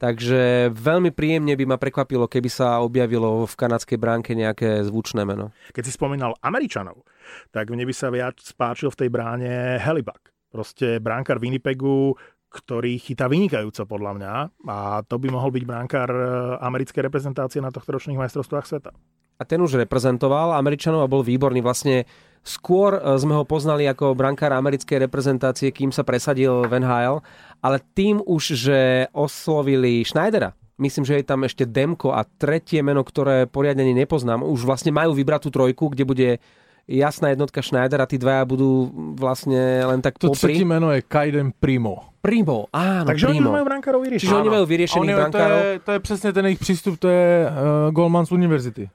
Takže 0.04 0.68
veľmi 0.76 1.16
príjemne 1.16 1.56
by 1.56 1.64
ma 1.64 1.78
prekvapilo, 1.80 2.28
keby 2.28 2.52
sa 2.52 2.84
objavilo 2.84 3.48
v 3.48 3.56
kanadskej 3.56 3.96
bránke 3.96 4.36
nejaké 4.36 4.84
zvučné 4.84 5.24
meno. 5.24 5.56
Keď 5.72 5.84
si 5.88 5.96
spomínal 5.96 6.36
Američanov, 6.44 7.08
tak 7.56 7.72
mne 7.72 7.88
by 7.88 7.96
sa 7.96 8.12
viac 8.12 8.36
spáčil 8.36 8.92
v 8.92 9.00
tej 9.00 9.10
bráne 9.14 9.80
Helibak. 9.80 10.36
Proste 10.52 11.00
bránkar 11.00 11.40
Winnipegu, 11.40 12.20
ktorý 12.52 13.00
chytá 13.00 13.32
vynikajúco 13.32 13.88
podľa 13.88 14.12
mňa 14.20 14.34
a 14.68 15.02
to 15.08 15.16
by 15.24 15.32
mohol 15.32 15.56
byť 15.56 15.64
bránkár 15.64 16.12
e, 16.12 16.22
americkej 16.62 17.02
reprezentácie 17.08 17.64
na 17.64 17.72
tohto 17.72 17.96
ročných 17.96 18.20
majstrovstvách 18.20 18.68
sveta. 18.68 18.92
A 19.44 19.48
ten 19.48 19.60
už 19.60 19.76
reprezentoval 19.76 20.56
Američanov 20.56 21.04
a 21.04 21.12
bol 21.12 21.20
výborný. 21.20 21.60
Vlastne 21.60 22.08
skôr 22.48 22.96
e, 22.96 23.20
sme 23.20 23.36
ho 23.36 23.44
poznali 23.44 23.84
ako 23.84 24.16
brankár 24.16 24.56
americkej 24.56 25.04
reprezentácie, 25.04 25.76
kým 25.76 25.92
sa 25.92 26.08
presadil 26.08 26.64
v 26.64 26.80
NHL 26.80 27.20
ale 27.64 27.80
tým 27.96 28.20
už, 28.20 28.44
že 28.60 28.80
oslovili 29.16 30.04
Schneidera, 30.04 30.52
myslím, 30.84 31.08
že 31.08 31.24
je 31.24 31.26
tam 31.26 31.48
ešte 31.48 31.64
Demko 31.64 32.12
a 32.12 32.28
tretie 32.28 32.84
meno, 32.84 33.08
ktoré 33.08 33.48
poriadne 33.48 33.88
nepoznám, 33.88 34.44
už 34.44 34.68
vlastne 34.68 34.92
majú 34.92 35.16
vybrať 35.16 35.48
tú 35.48 35.50
trojku, 35.56 35.96
kde 35.96 36.04
bude 36.04 36.30
jasná 36.88 37.32
jednotka 37.32 37.64
Schneider 37.64 38.02
a 38.04 38.10
tí 38.10 38.20
dvaja 38.20 38.44
budú 38.44 38.92
vlastne 39.16 39.84
len 39.88 40.04
tak 40.04 40.20
to 40.20 40.32
popri. 40.32 40.60
To 40.60 40.68
meno 40.68 40.92
je 40.92 41.02
Kaiden 41.04 41.56
Primo. 41.56 42.14
Primo, 42.24 42.72
áno, 42.72 43.04
Takže 43.12 43.36
Primo. 43.36 43.52
oni 43.52 43.60
majú 43.60 43.66
brankárov 43.68 44.00
vyriešených. 44.00 44.32
Čiže 44.32 44.40
oni 44.40 44.52
majú 44.56 44.64
vyriešených 44.64 45.16
brankárov. 45.20 45.60
To 45.60 45.68
je, 45.68 45.80
to 45.80 45.92
je 45.92 46.00
přesně 46.00 46.30
ten 46.34 46.46
jejich 46.46 46.60
přístup, 46.60 47.00
to 47.00 47.08
je 47.12 47.28
uh, 47.46 47.92
Goldman 47.92 48.26
z 48.26 48.32
univerzity. 48.32 48.90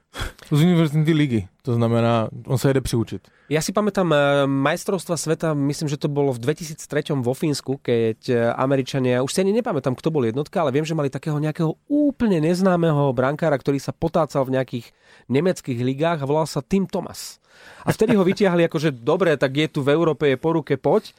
Z 0.49 0.61
univerzity 0.61 1.13
ligy. 1.13 1.47
To 1.61 1.77
znamená, 1.77 2.33
on 2.49 2.57
sa 2.57 2.73
jede 2.73 2.81
přiučiť. 2.81 3.53
Ja 3.53 3.61
si 3.61 3.69
pamätám 3.69 4.09
uh, 4.09 4.49
majstrovstva 4.49 5.13
sveta, 5.13 5.53
myslím, 5.53 5.85
že 5.85 6.01
to 6.01 6.09
bolo 6.09 6.33
v 6.33 6.41
2003 6.41 7.21
vo 7.21 7.37
Fínsku, 7.37 7.77
keď 7.77 8.19
uh, 8.33 8.37
Američania, 8.57 9.21
už 9.21 9.29
si 9.29 9.45
ani 9.45 9.53
nepamätám, 9.53 9.93
kto 9.93 10.09
bol 10.09 10.25
jednotka, 10.25 10.65
ale 10.65 10.73
viem, 10.73 10.81
že 10.81 10.97
mali 10.97 11.13
takého 11.13 11.37
nejakého 11.37 11.77
úplne 11.85 12.41
neznámeho 12.41 13.13
brankára, 13.13 13.61
ktorý 13.61 13.77
sa 13.77 13.93
potácal 13.93 14.41
v 14.49 14.57
nejakých 14.57 14.89
nemeckých 15.29 15.85
ligách 15.85 16.25
a 16.25 16.29
volal 16.29 16.49
sa 16.49 16.65
Tim 16.65 16.89
Thomas. 16.89 17.37
A 17.85 17.89
vtedy 17.95 18.13
ho 18.15 18.23
vytiahli 18.23 18.67
ako, 18.67 18.77
že 18.77 18.89
dobre, 18.91 19.33
tak 19.39 19.55
je 19.55 19.67
tu 19.71 19.79
v 19.81 19.95
Európe, 19.95 20.27
je 20.27 20.37
po 20.37 20.53
ruke, 20.53 20.75
poď. 20.75 21.15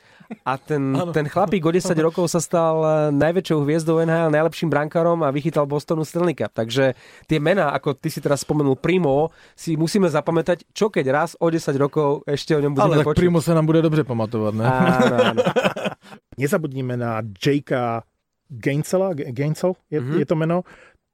A 0.46 0.54
ten, 0.54 0.94
ten 1.10 1.26
chlapík 1.26 1.66
o 1.66 1.74
10 1.74 1.90
rokov 1.98 2.30
sa 2.30 2.38
stal 2.38 2.76
eh, 2.86 2.92
najväčšou 3.10 3.66
hviezdou 3.66 3.98
NHL, 3.98 4.30
najlepším 4.30 4.70
brankárom 4.70 5.26
a 5.26 5.34
vychytal 5.34 5.66
Bostonu 5.66 6.06
Stanley 6.06 6.38
Cup. 6.38 6.54
Takže 6.54 6.94
tie 7.26 7.38
mená, 7.42 7.74
ako 7.74 7.98
ty 7.98 8.14
si 8.14 8.22
teraz 8.22 8.46
spomenul 8.46 8.78
Primo, 8.78 9.34
si 9.58 9.74
musíme 9.74 10.06
zapamätať, 10.06 10.70
čo 10.70 10.86
keď 10.86 11.06
raz 11.10 11.30
o 11.34 11.50
10 11.50 11.74
rokov 11.74 12.22
ešte 12.30 12.54
o 12.54 12.62
ňom 12.62 12.78
budeme 12.78 12.94
Ale 12.94 13.02
tak 13.02 13.06
počuť. 13.10 13.20
Primo 13.26 13.42
sa 13.42 13.58
nám 13.58 13.66
bude 13.66 13.82
dobře 13.82 14.06
pamatovať, 14.06 14.52
ne? 14.54 14.64
Áno, 14.64 15.16
áno. 15.34 15.42
Nezabudnime 16.40 16.94
na 16.94 17.26
Jakea 17.26 18.06
Gainsela, 18.50 19.14
Gainsel 19.14 19.78
je, 19.90 19.98
mm-hmm. 19.98 20.18
je 20.18 20.26
to 20.26 20.36
meno. 20.38 20.58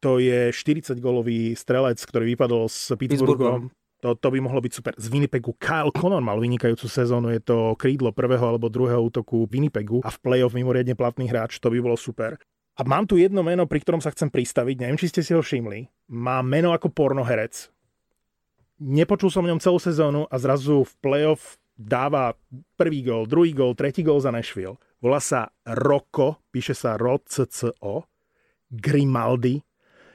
To 0.05 0.21
je 0.21 0.53
40-golový 0.53 1.57
strelec, 1.57 1.97
ktorý 2.01 2.37
vypadol 2.37 2.69
s 2.69 2.93
Pittsburghom. 2.97 3.73
To, 4.07 4.15
to 4.15 4.31
by 4.31 4.39
mohlo 4.39 4.63
byť 4.63 4.71
super. 4.71 4.95
Z 4.95 5.11
Winnipegu 5.11 5.59
Kyle 5.59 5.91
Connor 5.91 6.23
mal 6.23 6.39
vynikajúcu 6.39 6.87
sezónu, 6.87 7.35
je 7.35 7.43
to 7.43 7.75
krídlo 7.75 8.15
prvého 8.15 8.55
alebo 8.55 8.71
druhého 8.71 9.03
útoku 9.03 9.51
Winnipegu 9.51 9.99
a 10.07 10.15
v 10.15 10.19
play-off 10.23 10.55
mimoriadne 10.55 10.95
platný 10.95 11.27
hráč, 11.27 11.59
to 11.59 11.75
by 11.75 11.83
bolo 11.83 11.99
super. 11.99 12.39
A 12.79 12.87
mám 12.87 13.11
tu 13.11 13.19
jedno 13.19 13.43
meno, 13.43 13.67
pri 13.67 13.83
ktorom 13.83 13.99
sa 13.99 14.15
chcem 14.15 14.31
pristaviť, 14.31 14.79
neviem, 14.79 14.95
či 14.95 15.11
ste 15.11 15.27
si 15.27 15.35
ho 15.35 15.43
všimli. 15.43 15.91
Má 16.15 16.39
meno 16.47 16.71
ako 16.71 16.95
pornoherec. 16.95 17.67
Nepočul 18.79 19.35
som 19.35 19.43
o 19.43 19.51
ňom 19.51 19.59
celú 19.59 19.83
sezónu 19.83 20.31
a 20.31 20.37
zrazu 20.39 20.87
v 20.87 20.93
play-off 21.03 21.59
dáva 21.75 22.39
prvý 22.79 23.03
gól, 23.03 23.27
druhý 23.27 23.51
gól, 23.59 23.75
tretí 23.75 24.07
gól 24.07 24.23
za 24.23 24.31
Nashville. 24.31 24.79
Volá 25.03 25.19
sa 25.19 25.51
Roko, 25.67 26.47
píše 26.55 26.79
sa 26.79 26.95
R-O-C-C-O, 26.95 28.07
Grimaldi. 28.71 29.59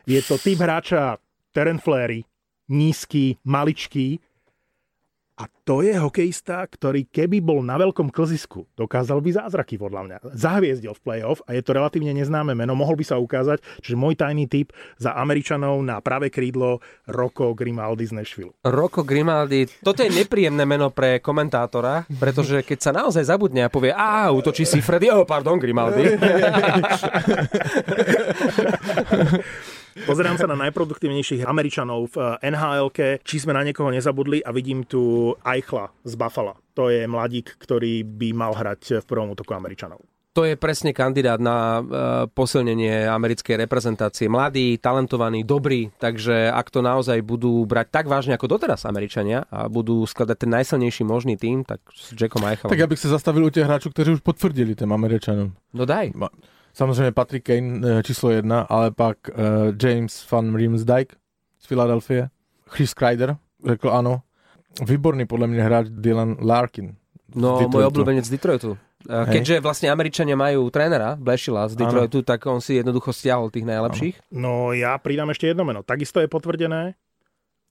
Je 0.07 0.23
to 0.23 0.39
typ 0.39 0.63
hráča 0.63 1.19
Terence 1.51 1.83
Flery, 1.83 2.23
nízky, 2.71 3.35
maličký. 3.43 4.23
A 5.41 5.49
to 5.65 5.81
je 5.81 5.97
hokejista, 5.97 6.61
ktorý 6.69 7.09
keby 7.09 7.41
bol 7.41 7.65
na 7.65 7.73
veľkom 7.73 8.13
klzisku, 8.13 8.69
dokázal 8.77 9.25
by 9.25 9.41
zázraky 9.41 9.73
podľa 9.73 10.05
mňa. 10.05 10.17
Zahviezdil 10.37 10.93
v 10.93 11.01
playoff 11.01 11.41
a 11.49 11.57
je 11.57 11.65
to 11.65 11.73
relatívne 11.73 12.13
neznáme 12.13 12.53
meno, 12.53 12.77
mohol 12.77 12.93
by 12.93 13.01
sa 13.01 13.17
ukázať, 13.17 13.57
že 13.81 13.97
môj 13.97 14.21
tajný 14.21 14.45
typ 14.45 14.69
za 15.01 15.17
Američanov 15.17 15.81
na 15.81 15.97
pravé 15.97 16.29
krídlo 16.29 16.77
Rocco 17.09 17.57
Grimaldi 17.57 18.05
z 18.05 18.13
Nashville. 18.13 18.53
Rocco 18.61 19.01
Grimaldi, 19.01 19.65
toto 19.81 20.05
je 20.05 20.13
nepríjemné 20.13 20.61
meno 20.61 20.93
pre 20.93 21.17
komentátora, 21.17 22.05
pretože 22.21 22.61
keď 22.61 22.77
sa 22.77 22.93
naozaj 22.93 23.25
zabudne 23.25 23.65
a 23.65 23.73
povie, 23.73 23.97
a 23.97 24.29
útočí 24.29 24.61
si 24.61 24.77
Freddy, 24.77 25.09
oh, 25.09 25.25
pardon, 25.25 25.57
Grimaldi. 25.57 26.05
Pozerám 30.07 30.39
sa 30.39 30.47
na 30.47 30.57
najproduktívnejších 30.67 31.43
Američanov 31.43 32.15
v 32.15 32.39
eh, 32.39 32.51
nhl 32.51 32.89
či 33.21 33.35
sme 33.39 33.51
na 33.51 33.63
niekoho 33.63 33.91
nezabudli 33.91 34.39
a 34.43 34.49
vidím 34.55 34.87
tu 34.87 35.33
Eichla 35.43 35.91
z 36.03 36.13
Buffalo. 36.15 36.55
To 36.79 36.87
je 36.87 37.03
mladík, 37.07 37.59
ktorý 37.59 38.07
by 38.07 38.29
mal 38.31 38.55
hrať 38.55 39.03
v 39.03 39.05
prvom 39.05 39.35
útoku 39.35 39.51
Američanov. 39.51 39.99
to 40.31 40.47
je 40.47 40.55
presne 40.55 40.95
kandidát 40.95 41.43
na 41.43 41.83
uh, 41.83 41.87
posilnenie 42.31 43.03
americkej 43.03 43.59
reprezentácie. 43.67 44.31
Mladý, 44.31 44.79
talentovaný, 44.79 45.43
dobrý, 45.43 45.91
takže 45.99 46.47
ak 46.47 46.71
to 46.71 46.79
naozaj 46.79 47.19
budú 47.19 47.67
brať 47.67 47.91
tak 47.91 48.05
vážne 48.07 48.39
ako 48.39 48.55
doteraz 48.55 48.87
Američania 48.87 49.43
a 49.51 49.67
budú 49.67 50.07
skladať 50.07 50.37
ten 50.47 50.51
najsilnejší 50.55 51.03
možný 51.03 51.35
tým, 51.35 51.67
tak 51.67 51.83
s 51.91 52.15
Jackom 52.15 52.47
Eichelom. 52.47 52.71
Tak 52.71 52.79
ja 52.79 52.87
bych 52.87 53.03
sa 53.03 53.19
zastavil 53.19 53.43
u 53.43 53.51
těch 53.51 53.67
hráčů, 53.67 53.91
kteří 53.91 54.11
už 54.11 54.21
potvrdili 54.23 54.75
tým 54.75 54.93
Američanom. 54.95 55.51
No 55.75 55.83
daj. 55.83 56.15
Samozřejmě 56.73 57.11
Patrick 57.11 57.45
Kane 57.45 57.81
eh, 57.83 58.03
číslo 58.03 58.29
jedna, 58.29 58.61
ale 58.61 58.91
pak 58.91 59.17
uh, 59.29 59.35
James 59.83 60.31
van 60.31 60.55
Riemsdyk 60.55 61.13
z 61.59 61.65
Filadelfie, 61.67 62.29
Chris 62.69 62.93
Kreider 62.93 63.37
řekl 63.65 63.89
ano. 63.89 64.21
Výborný 64.85 65.25
podle 65.25 65.47
mě 65.47 65.63
hráč 65.63 65.87
Dylan 65.89 66.37
Larkin. 66.41 66.95
No, 67.35 67.63
môj 67.71 67.87
obľúbenec 67.87 68.27
z 68.27 68.35
Detroitu. 68.35 68.75
Keďže 69.07 69.63
vlastne 69.63 69.87
Američania 69.87 70.35
majú 70.35 70.67
trénera, 70.67 71.15
Blešila 71.15 71.71
z 71.71 71.79
Detroitu, 71.79 72.21
ano. 72.21 72.27
tak 72.27 72.39
on 72.45 72.59
si 72.59 72.75
jednoducho 72.75 73.15
stiahol 73.15 73.47
tých 73.49 73.63
najlepších. 73.65 74.15
Ano. 74.19 74.35
No 74.35 74.53
ja 74.75 74.99
pridám 74.99 75.31
ešte 75.31 75.47
jedno 75.47 75.63
meno. 75.63 75.81
Takisto 75.81 76.19
je 76.19 76.27
potvrdené, 76.27 76.99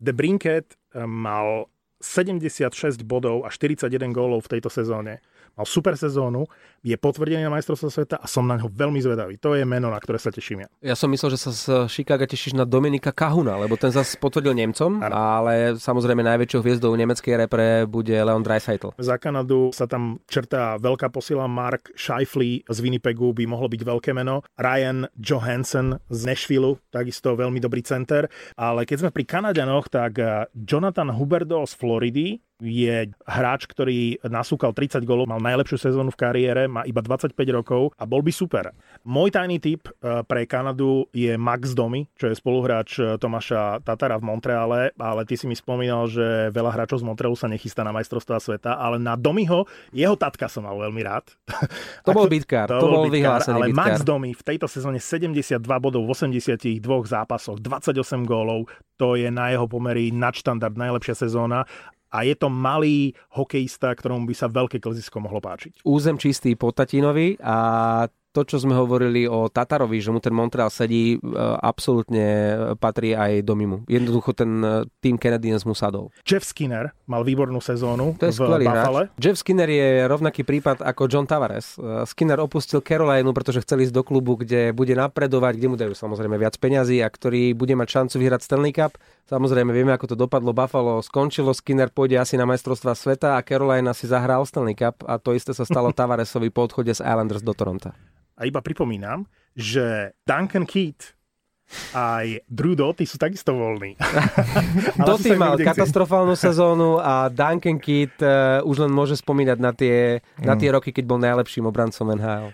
The 0.00 0.16
Brinket 0.16 0.80
mal 0.96 1.68
76 2.00 2.72
bodov 3.04 3.44
a 3.44 3.52
41 3.52 4.16
gólov 4.16 4.48
v 4.48 4.58
tejto 4.58 4.72
sezóne 4.72 5.20
mal 5.60 5.68
super 5.68 5.92
sezónu, 6.00 6.48
je 6.80 6.96
potvrdený 6.96 7.44
na 7.44 7.52
majstrovstvo 7.52 7.92
sveta 7.92 8.16
a 8.16 8.24
som 8.24 8.48
na 8.48 8.56
ňo 8.56 8.72
veľmi 8.72 8.96
zvedavý. 9.04 9.36
To 9.44 9.52
je 9.52 9.68
meno, 9.68 9.92
na 9.92 10.00
ktoré 10.00 10.16
sa 10.16 10.32
teším 10.32 10.64
ja. 10.64 10.68
Ja 10.80 10.96
som 10.96 11.12
myslel, 11.12 11.36
že 11.36 11.44
sa 11.44 11.50
z 11.52 11.64
Chicago 11.92 12.24
tešíš 12.24 12.56
na 12.56 12.64
Dominika 12.64 13.12
Kahuna, 13.12 13.60
lebo 13.60 13.76
ten 13.76 13.92
zase 13.92 14.16
potvrdil 14.16 14.56
Nemcom, 14.56 15.04
ano. 15.04 15.12
ale 15.12 15.76
samozrejme 15.76 16.24
najväčšou 16.24 16.64
hviezdou 16.64 16.96
nemeckej 16.96 17.34
repre 17.36 17.84
bude 17.84 18.16
Leon 18.16 18.40
Dreisaitl. 18.40 18.96
Za 18.96 19.20
Kanadu 19.20 19.76
sa 19.76 19.84
tam 19.84 20.24
črtá 20.24 20.80
veľká 20.80 21.12
posila 21.12 21.44
Mark 21.44 21.92
Scheifly 21.92 22.64
z 22.64 22.78
Winnipegu 22.80 23.36
by 23.36 23.44
mohlo 23.44 23.68
byť 23.68 23.82
veľké 23.84 24.10
meno. 24.16 24.40
Ryan 24.56 25.04
Johansson 25.20 26.00
z 26.08 26.20
Nashville, 26.24 26.80
takisto 26.88 27.36
veľmi 27.36 27.60
dobrý 27.60 27.84
center. 27.84 28.32
Ale 28.56 28.88
keď 28.88 29.04
sme 29.04 29.10
pri 29.12 29.24
Kanadianoch, 29.28 29.92
tak 29.92 30.16
eh, 30.16 30.48
Jonathan 30.56 31.12
Huberdo 31.12 31.60
z 31.68 31.76
Floridy 31.76 32.40
je 32.60 33.08
hráč, 33.24 33.64
ktorý 33.66 34.20
nasúkal 34.28 34.76
30 34.76 35.02
golov, 35.08 35.26
mal 35.26 35.40
najlepšiu 35.40 35.90
sezónu 35.90 36.12
v 36.12 36.20
kariére, 36.20 36.62
má 36.68 36.84
iba 36.84 37.00
25 37.00 37.34
rokov 37.50 37.90
a 37.96 38.04
bol 38.04 38.20
by 38.20 38.32
super. 38.32 38.70
Môj 39.02 39.32
tajný 39.34 39.58
tip 39.58 39.88
eh, 39.88 40.20
pre 40.24 40.44
Kanadu 40.44 41.08
je 41.10 41.34
Max 41.40 41.72
Domi, 41.72 42.06
čo 42.14 42.28
je 42.28 42.36
spoluhráč 42.36 43.00
eh, 43.00 43.16
Tomáša 43.16 43.80
Tatara 43.82 44.20
v 44.20 44.28
Montreale, 44.28 44.80
ale 45.00 45.24
ty 45.24 45.34
si 45.40 45.48
mi 45.48 45.56
spomínal, 45.56 46.06
že 46.06 46.52
veľa 46.52 46.70
hráčov 46.76 47.00
z 47.00 47.08
Montrealu 47.08 47.36
sa 47.36 47.48
nechystá 47.48 47.82
na 47.82 47.96
majstrovstvá 47.96 48.38
sveta, 48.38 48.76
ale 48.76 49.00
na 49.00 49.16
Domiho, 49.16 49.64
jeho 49.90 50.14
tatka 50.14 50.46
som 50.46 50.68
mal 50.68 50.76
veľmi 50.76 51.00
rád. 51.00 51.32
To 52.04 52.12
bol 52.12 52.28
bitkár, 52.32 52.68
to, 52.68 52.84
to 52.84 52.88
bol 52.88 53.08
vyhlásený 53.08 53.56
Ale 53.56 53.68
bitkár. 53.72 53.80
Max 53.80 53.94
Domi 54.04 54.30
v 54.36 54.42
tejto 54.44 54.68
sezóne 54.68 55.00
72 55.00 55.64
bodov 55.64 56.04
v 56.04 56.10
82 56.12 56.84
zápasoch, 57.08 57.56
28 57.58 58.28
gólov, 58.28 58.68
to 59.00 59.16
je 59.16 59.32
na 59.32 59.48
jeho 59.48 59.64
pomery 59.64 60.12
nadštandard, 60.12 60.76
najlepšia 60.76 61.16
sezóna 61.16 61.64
a 62.10 62.26
je 62.26 62.34
to 62.34 62.50
malý 62.50 63.14
hokejista, 63.32 63.94
ktorom 63.94 64.26
by 64.26 64.34
sa 64.34 64.50
veľké 64.50 64.82
klezisko 64.82 65.22
mohlo 65.22 65.38
páčiť. 65.38 65.86
Územ 65.86 66.18
čistý 66.18 66.58
po 66.58 66.74
Tatinovi 66.74 67.38
a 67.40 67.56
to, 68.30 68.46
čo 68.46 68.62
sme 68.62 68.78
hovorili 68.78 69.26
o 69.26 69.50
Tatarovi, 69.50 69.98
že 69.98 70.14
mu 70.14 70.22
ten 70.22 70.30
Montreal 70.30 70.70
sedí, 70.70 71.18
e, 71.18 71.18
absolútne 71.58 72.54
patrí 72.78 73.10
aj 73.10 73.42
do 73.42 73.58
Mimu. 73.58 73.82
Jednoducho 73.90 74.30
ten 74.38 74.62
e, 74.62 74.86
tým 75.02 75.18
Canadiens 75.18 75.66
mu 75.66 75.74
sadol. 75.74 76.14
Jeff 76.22 76.46
Skinner 76.46 76.94
mal 77.10 77.26
výbornú 77.26 77.58
sezónu 77.58 78.14
to 78.22 78.30
je 78.30 78.34
v 78.38 78.62
Buffalo. 78.62 79.10
Jeff 79.18 79.42
Skinner 79.42 79.66
je 79.66 80.06
rovnaký 80.06 80.46
prípad 80.46 80.78
ako 80.78 81.10
John 81.10 81.26
Tavares. 81.26 81.74
E, 81.74 82.06
Skinner 82.06 82.38
opustil 82.38 82.78
Carolinu, 82.86 83.34
pretože 83.34 83.66
chcel 83.66 83.82
ísť 83.82 83.94
do 83.98 84.06
klubu, 84.06 84.38
kde 84.38 84.70
bude 84.70 84.94
napredovať, 84.94 85.58
kde 85.58 85.66
mu 85.66 85.74
dajú 85.74 85.98
samozrejme 85.98 86.38
viac 86.38 86.54
peňazí 86.54 87.02
a 87.02 87.10
ktorý 87.10 87.50
bude 87.58 87.74
mať 87.74 87.88
šancu 87.90 88.14
vyhrať 88.22 88.46
Stanley 88.46 88.70
Cup. 88.70 88.94
Samozrejme, 89.26 89.74
vieme, 89.74 89.90
ako 89.90 90.14
to 90.14 90.16
dopadlo. 90.18 90.54
Buffalo 90.54 91.02
skončilo, 91.02 91.50
Skinner 91.50 91.90
pôjde 91.90 92.18
asi 92.22 92.38
na 92.38 92.46
majstrovstva 92.46 92.94
sveta 92.94 93.34
a 93.34 93.42
Carolina 93.42 93.90
si 93.90 94.06
zahrá 94.06 94.38
Stanley 94.46 94.78
Cup 94.78 95.02
a 95.02 95.18
to 95.18 95.34
isté 95.34 95.50
sa 95.50 95.66
stalo 95.66 95.90
Tavaresovi 95.98 96.54
po 96.54 96.70
odchode 96.70 96.94
z 96.94 97.02
Islanders 97.02 97.42
do 97.42 97.50
Toronto. 97.50 97.90
A 98.40 98.48
iba 98.48 98.64
pripomínam, 98.64 99.28
že 99.52 100.16
Duncan 100.24 100.64
Keat 100.64 101.20
aj 101.94 102.42
Drew 102.50 102.74
Doty 102.74 103.06
sú 103.06 103.14
takisto 103.14 103.54
voľní. 103.54 103.94
Doty 105.08 105.38
mal 105.38 105.54
katastrofálnu 105.54 106.34
sezónu 106.34 106.98
a 106.98 107.30
Duncan 107.30 107.78
Keat 107.78 108.16
uh, 108.24 108.58
už 108.66 108.88
len 108.88 108.90
môže 108.90 109.14
spomínať 109.14 109.58
na 109.60 109.70
tie, 109.70 110.18
mm. 110.18 110.46
na 110.46 110.58
tie 110.58 110.74
roky, 110.74 110.90
keď 110.90 111.04
bol 111.06 111.22
najlepším 111.22 111.70
obrancom 111.70 112.10
NHL. 112.16 112.50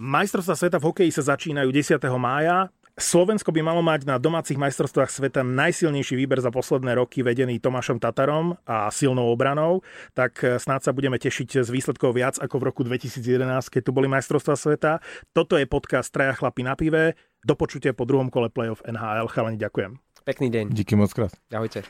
Majstrovstvá 0.00 0.56
sveta 0.56 0.78
v 0.80 0.86
hokeji 0.92 1.10
sa 1.12 1.34
začínajú 1.34 1.68
10. 1.68 2.00
mája. 2.16 2.72
Slovensko 3.00 3.48
by 3.48 3.64
malo 3.64 3.80
mať 3.80 4.04
na 4.04 4.20
domácich 4.20 4.60
majstrovstvách 4.60 5.08
sveta 5.08 5.40
najsilnejší 5.40 6.20
výber 6.20 6.36
za 6.44 6.52
posledné 6.52 7.00
roky 7.00 7.24
vedený 7.24 7.56
Tomášom 7.56 7.96
Tatarom 7.96 8.60
a 8.68 8.92
silnou 8.92 9.32
obranou, 9.32 9.80
tak 10.12 10.44
eh, 10.44 10.60
snáď 10.60 10.80
sa 10.84 10.92
budeme 10.92 11.16
tešiť 11.16 11.64
z 11.64 11.68
výsledkov 11.72 12.12
viac 12.12 12.36
ako 12.36 12.60
v 12.60 12.66
roku 12.68 12.84
2011, 12.84 13.72
keď 13.72 13.82
tu 13.88 13.90
boli 13.96 14.04
majstrovstvá 14.04 14.52
sveta. 14.52 14.92
Toto 15.32 15.56
je 15.56 15.64
podcast 15.64 16.12
Traja 16.12 16.36
chlapi 16.36 16.60
na 16.60 16.76
pive. 16.76 17.16
Do 17.40 17.56
počutia 17.56 17.96
po 17.96 18.04
druhom 18.04 18.28
kole 18.28 18.52
playoff 18.52 18.84
NHL. 18.84 19.32
Chalani, 19.32 19.56
ďakujem. 19.56 19.96
Pekný 20.28 20.52
deň. 20.52 20.64
Díky 20.76 20.92
moc 20.92 21.08
krát. 21.16 21.32
Ahojte. 21.48 21.80